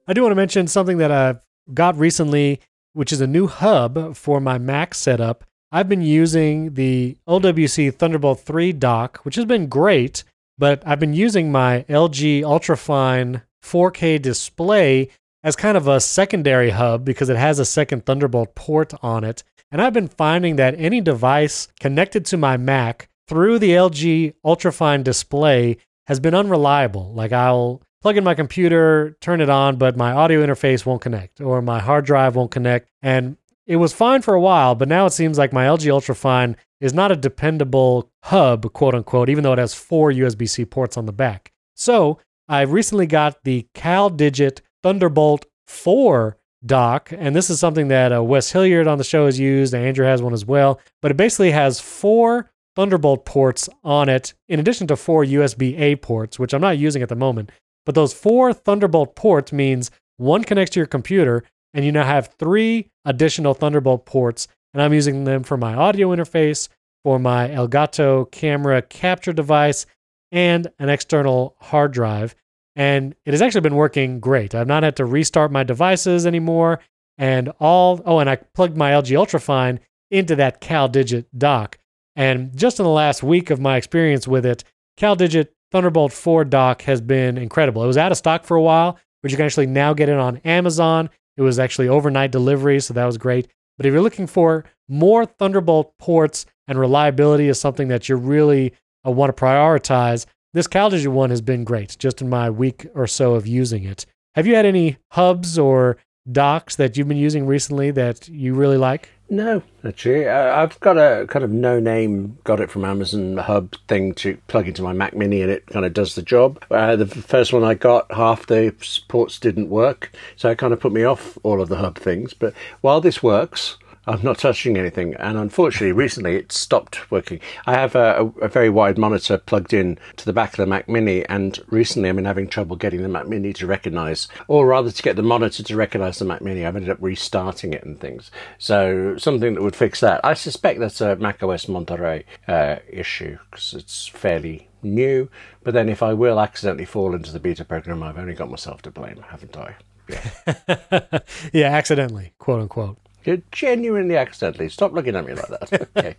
I 0.07 0.13
do 0.13 0.21
want 0.21 0.31
to 0.31 0.35
mention 0.35 0.67
something 0.67 0.99
that 0.99 1.11
I've 1.11 1.39
got 1.73 1.97
recently, 1.97 2.61
which 2.93 3.11
is 3.11 3.21
a 3.21 3.27
new 3.27 3.47
hub 3.47 4.15
for 4.15 4.39
my 4.39 4.59
Mac 4.59 4.93
setup. 4.93 5.43
I've 5.71 5.89
been 5.89 6.03
using 6.03 6.75
the 6.75 7.17
OWC 7.27 7.95
Thunderbolt 7.95 8.39
3 8.39 8.71
dock, 8.73 9.17
which 9.23 9.35
has 9.35 9.45
been 9.45 9.67
great 9.67 10.23
but 10.58 10.82
I've 10.86 10.99
been 10.99 11.14
using 11.14 11.51
my 11.51 11.86
LG 11.89 12.41
Ultrafine 12.41 13.41
4K 13.64 14.22
display 14.22 15.10
as 15.43 15.56
kind 15.56 15.78
of 15.78 15.88
a 15.88 15.99
secondary 15.99 16.72
hub 16.72 17.06
because 17.06 17.30
it 17.30 17.38
has 17.38 17.60
a 17.60 17.66
second 17.66 18.06
Thunderbolt 18.06 18.56
port 18.56 18.93
on 19.03 19.24
it. 19.24 19.43
And 19.72 19.82
I've 19.82 19.93
been 19.93 20.08
finding 20.08 20.56
that 20.56 20.80
any 20.80 21.01
device 21.01 21.68
connected 21.80 22.26
to 22.28 22.38
my 22.38 22.58
Mac 22.58 23.10
through 23.28 23.60
the 23.60 23.72
LG 23.72 24.34
Ultrafine 24.45 25.03
display 25.03 25.78
has 26.08 26.20
been 26.20 26.36
unreliable. 26.36 27.14
Like 27.14 27.32
I'll 27.32 27.82
plug 28.01 28.18
in 28.18 28.24
my 28.24 28.36
computer, 28.36 29.18
turn 29.22 29.41
it 29.41 29.49
on, 29.49 29.78
but 29.78 29.97
my 29.97 30.12
audio 30.12 30.45
interface 30.45 30.86
won't 30.86 31.01
connect 31.01 31.41
or 31.41 31.62
my 31.62 31.80
hard 31.80 32.06
drive 32.06 32.36
won't 32.36 32.51
connect. 32.51 32.89
And 33.01 33.38
it 33.68 33.78
was 33.78 33.93
fine 33.93 34.22
for 34.22 34.34
a 34.34 34.41
while, 34.41 34.76
but 34.76 34.88
now 34.88 35.05
it 35.05 35.13
seems 35.13 35.38
like 35.38 35.53
my 35.53 35.66
LG 35.66 35.86
Ultrafine 35.88 36.55
is 36.80 36.93
not 36.93 37.11
a 37.11 37.16
dependable 37.16 38.11
hub, 38.24 38.72
quote 38.74 38.93
unquote, 38.93 39.30
even 39.30 39.43
though 39.43 39.53
it 39.53 39.59
has 39.59 39.74
four 39.74 40.11
USB 40.11 40.47
C 40.47 40.66
ports 40.66 40.97
on 40.97 41.05
the 41.05 41.13
back. 41.13 41.51
So 41.76 42.20
I 42.47 42.61
recently 42.61 43.07
got 43.07 43.43
the 43.43 43.68
CalDigit 43.74 44.59
Thunderbolt 44.84 45.45
4 45.68 46.38
dock, 46.66 47.11
and 47.16 47.36
this 47.36 47.49
is 47.49 47.59
something 47.59 47.88
that 47.88 48.13
uh, 48.13 48.24
Wes 48.24 48.51
Hilliard 48.51 48.88
on 48.88 48.97
the 48.97 49.03
show 49.03 49.26
has 49.26 49.39
used, 49.39 49.74
and 49.74 49.84
Andrew 49.84 50.05
has 50.05 50.22
one 50.22 50.34
as 50.34 50.45
well. 50.45 50.80
But 51.01 51.11
it 51.11 51.18
basically 51.18 51.51
has 51.51 51.80
four 51.80 52.51
Thunderbolt 52.76 53.26
ports 53.26 53.70
on 53.84 54.09
it, 54.09 54.34
in 54.47 54.59
addition 54.59 54.86
to 54.88 54.95
four 54.95 55.24
USB 55.24 55.80
A 55.80 55.95
ports, 55.95 56.38
which 56.38 56.53
I'm 56.53 56.61
not 56.61 56.78
using 56.78 57.01
at 57.01 57.09
the 57.09 57.16
moment. 57.16 57.51
But 57.86 57.95
those 57.95 58.13
four 58.13 58.53
Thunderbolt 58.53 59.16
ports 59.16 59.51
means 59.53 59.91
one 60.18 60.43
connects 60.43 60.74
to 60.74 60.80
your 60.80 60.88
computer, 60.88 61.43
and 61.76 61.86
you 61.86 61.91
now 61.91 62.05
have 62.05 62.34
three 62.39 62.89
additional 63.05 63.53
Thunderbolt 63.53 64.07
ports 64.07 64.47
and 64.76 64.82
I'm 64.82 64.93
using 64.93 65.23
them 65.23 65.43
for 65.43 65.55
my 65.55 65.73
audio 65.73 66.09
interface, 66.09 66.67
for 67.05 67.17
my 67.17 67.47
Elgato 67.47 68.30
camera 68.30 68.82
capture 68.82 69.32
device, 69.32 69.86
and 70.34 70.67
an 70.80 70.89
external 70.89 71.55
hard 71.61 71.93
drive. 71.93 72.36
And 72.76 73.15
it 73.23 73.34
has 73.34 73.41
actually 73.41 73.61
been 73.61 73.76
working 73.76 74.19
great. 74.19 74.53
I've 74.53 74.67
not 74.67 74.84
had 74.84 74.97
to 74.97 75.05
restart 75.05 75.49
my 75.49 75.63
devices 75.63 76.28
anymore. 76.28 76.82
And 77.17 77.53
all, 77.61 78.01
oh, 78.05 78.19
and 78.19 78.30
I 78.30 78.36
plugged 78.36 78.76
my 78.76 78.91
LG 78.91 79.15
Ultrafine 79.17 79.80
into 80.11 80.36
that 80.36 80.59
CalDigit 80.59 81.28
dock. 81.38 81.78
And 82.17 82.53
just 82.57 82.78
in 82.78 82.84
the 82.84 82.89
last 82.89 83.23
week 83.23 83.49
of 83.51 83.61
my 83.61 83.78
experience 83.78 84.28
with 84.28 84.45
it, 84.45 84.65
CalDigit 84.99 85.47
Thunderbolt 85.71 86.11
4 86.11 86.43
dock 86.43 86.82
has 86.82 86.99
been 86.99 87.38
incredible. 87.38 87.82
It 87.82 87.88
was 87.88 87.97
out 87.97 88.11
of 88.11 88.17
stock 88.17 88.43
for 88.43 88.57
a 88.57 88.61
while, 88.61 88.99
but 89.21 89.32
you 89.32 89.38
can 89.38 89.45
actually 89.45 89.67
now 89.67 89.93
get 89.93 90.09
it 90.09 90.17
on 90.17 90.38
Amazon. 90.38 91.09
It 91.38 91.41
was 91.41 91.59
actually 91.59 91.88
overnight 91.88 92.31
delivery, 92.31 92.79
so 92.79 92.93
that 92.93 93.05
was 93.05 93.17
great. 93.17 93.47
But 93.77 93.86
if 93.86 93.93
you're 93.93 94.01
looking 94.01 94.27
for 94.27 94.65
more 94.88 95.25
Thunderbolt 95.25 95.97
ports 95.97 96.45
and 96.67 96.79
reliability 96.79 97.47
is 97.47 97.59
something 97.59 97.89
that 97.89 98.07
you 98.07 98.15
really 98.15 98.73
uh, 99.05 99.11
want 99.11 99.36
to 99.36 99.41
prioritize, 99.41 100.25
this 100.53 100.67
CalDigit 100.67 101.07
one 101.07 101.29
has 101.29 101.41
been 101.41 101.63
great 101.63 101.97
just 101.99 102.21
in 102.21 102.29
my 102.29 102.49
week 102.49 102.88
or 102.95 103.07
so 103.07 103.36
of 103.36 103.45
using 103.45 103.83
it. 103.83 104.05
Have 104.36 104.47
you 104.47 104.55
had 104.55 104.65
any 104.65 104.97
hubs 105.11 105.59
or 105.59 105.97
docks 106.32 106.76
that 106.76 106.97
you've 106.97 107.07
been 107.07 107.17
using 107.17 107.45
recently 107.45 107.91
that 107.91 108.28
you 108.28 108.53
really 108.53 108.78
like? 108.78 109.09
No, 109.28 109.63
actually, 109.84 110.28
I've 110.28 110.80
got 110.82 110.97
a 110.97 111.26
kind 111.28 111.43
of 111.43 111.51
no-name, 111.51 112.38
got 112.43 112.59
it 112.59 112.69
from 112.69 112.86
Amazon 112.86 113.38
hub 113.38 113.76
thing 113.88 114.13
to 114.15 114.38
plug 114.47 114.67
into 114.67 114.84
my 114.84 114.93
Mac 114.93 115.15
Mini, 115.15 115.41
and 115.41 115.49
it 115.49 115.65
kind 115.65 115.84
of 115.84 115.93
does 115.93 116.13
the 116.13 116.21
job. 116.21 116.63
Uh, 116.69 116.95
the 116.95 117.07
first 117.07 117.51
one 117.51 117.63
I 117.63 117.73
got, 117.73 118.11
half 118.11 118.45
the 118.45 118.73
ports 119.07 119.39
didn't 119.39 119.69
work, 119.69 120.11
so 120.36 120.51
it 120.51 120.59
kind 120.59 120.73
of 120.73 120.80
put 120.80 120.91
me 120.91 121.03
off 121.03 121.39
all 121.41 121.59
of 121.59 121.69
the 121.69 121.78
hub 121.78 121.97
things. 121.97 122.36
But 122.36 122.53
while 122.82 123.01
this 123.01 123.23
works, 123.23 123.78
I'm 124.08 124.22
not 124.22 124.38
touching 124.38 124.78
anything. 124.78 125.16
And 125.16 125.38
unfortunately, 125.38 125.91
recently 125.91 126.36
it 126.36 126.51
stopped 126.51 127.10
working. 127.12 127.39
I 127.66 127.74
have 127.74 127.95
a, 127.95 128.32
a, 128.41 128.47
very 128.47 128.70
wide 128.70 128.97
monitor 128.97 129.38
plugged 129.38 129.74
in 129.74 129.97
to 130.18 130.26
the 130.26 130.34
back 130.34 130.51
of 130.51 130.58
the 130.58 130.66
Mac 130.66 130.88
Mini, 130.88 131.26
and 131.26 131.60
recently 131.68 132.10
I've 132.10 132.16
been 132.16 132.26
having 132.26 132.47
trouble 132.47 132.76
getting 132.76 133.01
the 133.01 133.10
Mac 133.10 133.28
Mini 133.28 133.53
to 133.53 133.68
recognize, 133.68 134.28
or 134.47 134.68
rather 134.68 134.91
to 134.91 135.03
get 135.03 135.16
the 135.16 135.24
monitor 135.24 135.64
to 135.64 135.76
recognize 135.76 136.20
the 136.20 136.26
Mac 136.26 136.41
Mini. 136.41 136.66
I've 136.66 136.76
ended 136.76 136.91
up 136.91 136.97
restarting 137.01 137.74
it 137.74 137.84
and 137.84 137.99
things. 137.99 138.32
So 138.58 139.18
something 139.18 139.56
that 139.56 139.64
would 139.64 139.76
fix 139.76 139.99
that. 140.01 140.24
I 140.24 140.34
suspect 140.34 140.80
that's 140.80 141.01
a 141.01 141.16
macOS 141.16 141.68
Monterey 141.68 142.26
uh, 142.47 142.78
issue 142.88 143.38
because 143.49 143.74
it's 143.74 144.08
fairly 144.08 144.70
new. 144.84 145.30
But 145.64 145.74
then 145.74 145.89
if 145.89 146.03
I 146.03 146.14
will 146.14 146.39
accidentally 146.39 146.86
fall 146.86 147.16
into 147.16 147.32
the 147.32 147.39
beta 147.39 147.66
program, 147.66 148.03
I've 148.03 148.18
only 148.18 148.36
got 148.36 148.51
myself 148.51 148.82
to 148.84 148.91
blame, 148.91 149.24
haven't 149.30 149.58
I? 149.58 149.76
Yeah, 150.08 151.20
yeah 151.53 151.68
accidentally, 151.68 152.34
quote 152.38 152.62
unquote. 152.62 152.97
You're 153.26 153.41
genuinely 153.51 154.17
accidentally. 154.17 154.69
Stop 154.69 154.93
looking 154.93 155.15
at 155.15 155.26
me 155.26 155.34
like 155.34 155.47
that. 155.47 155.89
Okay. 155.97 156.15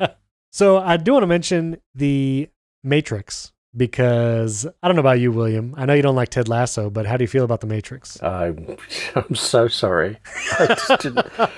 so 0.50 0.78
I 0.78 0.96
do 0.96 1.12
want 1.12 1.22
to 1.22 1.26
mention 1.28 1.78
the 1.94 2.48
Matrix 2.82 3.52
because 3.76 4.66
I 4.82 4.88
don't 4.88 4.96
know 4.96 5.00
about 5.00 5.20
you, 5.20 5.30
William. 5.30 5.74
I 5.76 5.84
know 5.86 5.94
you 5.94 6.02
don't 6.02 6.16
like 6.16 6.30
Ted 6.30 6.48
Lasso, 6.48 6.88
but 6.90 7.06
how 7.06 7.16
do 7.16 7.24
you 7.24 7.28
feel 7.28 7.44
about 7.44 7.60
the 7.60 7.66
Matrix? 7.66 8.22
I'm, 8.22 8.76
I'm 9.14 9.34
so 9.34 9.68
sorry. 9.68 10.18
I, 10.58 10.76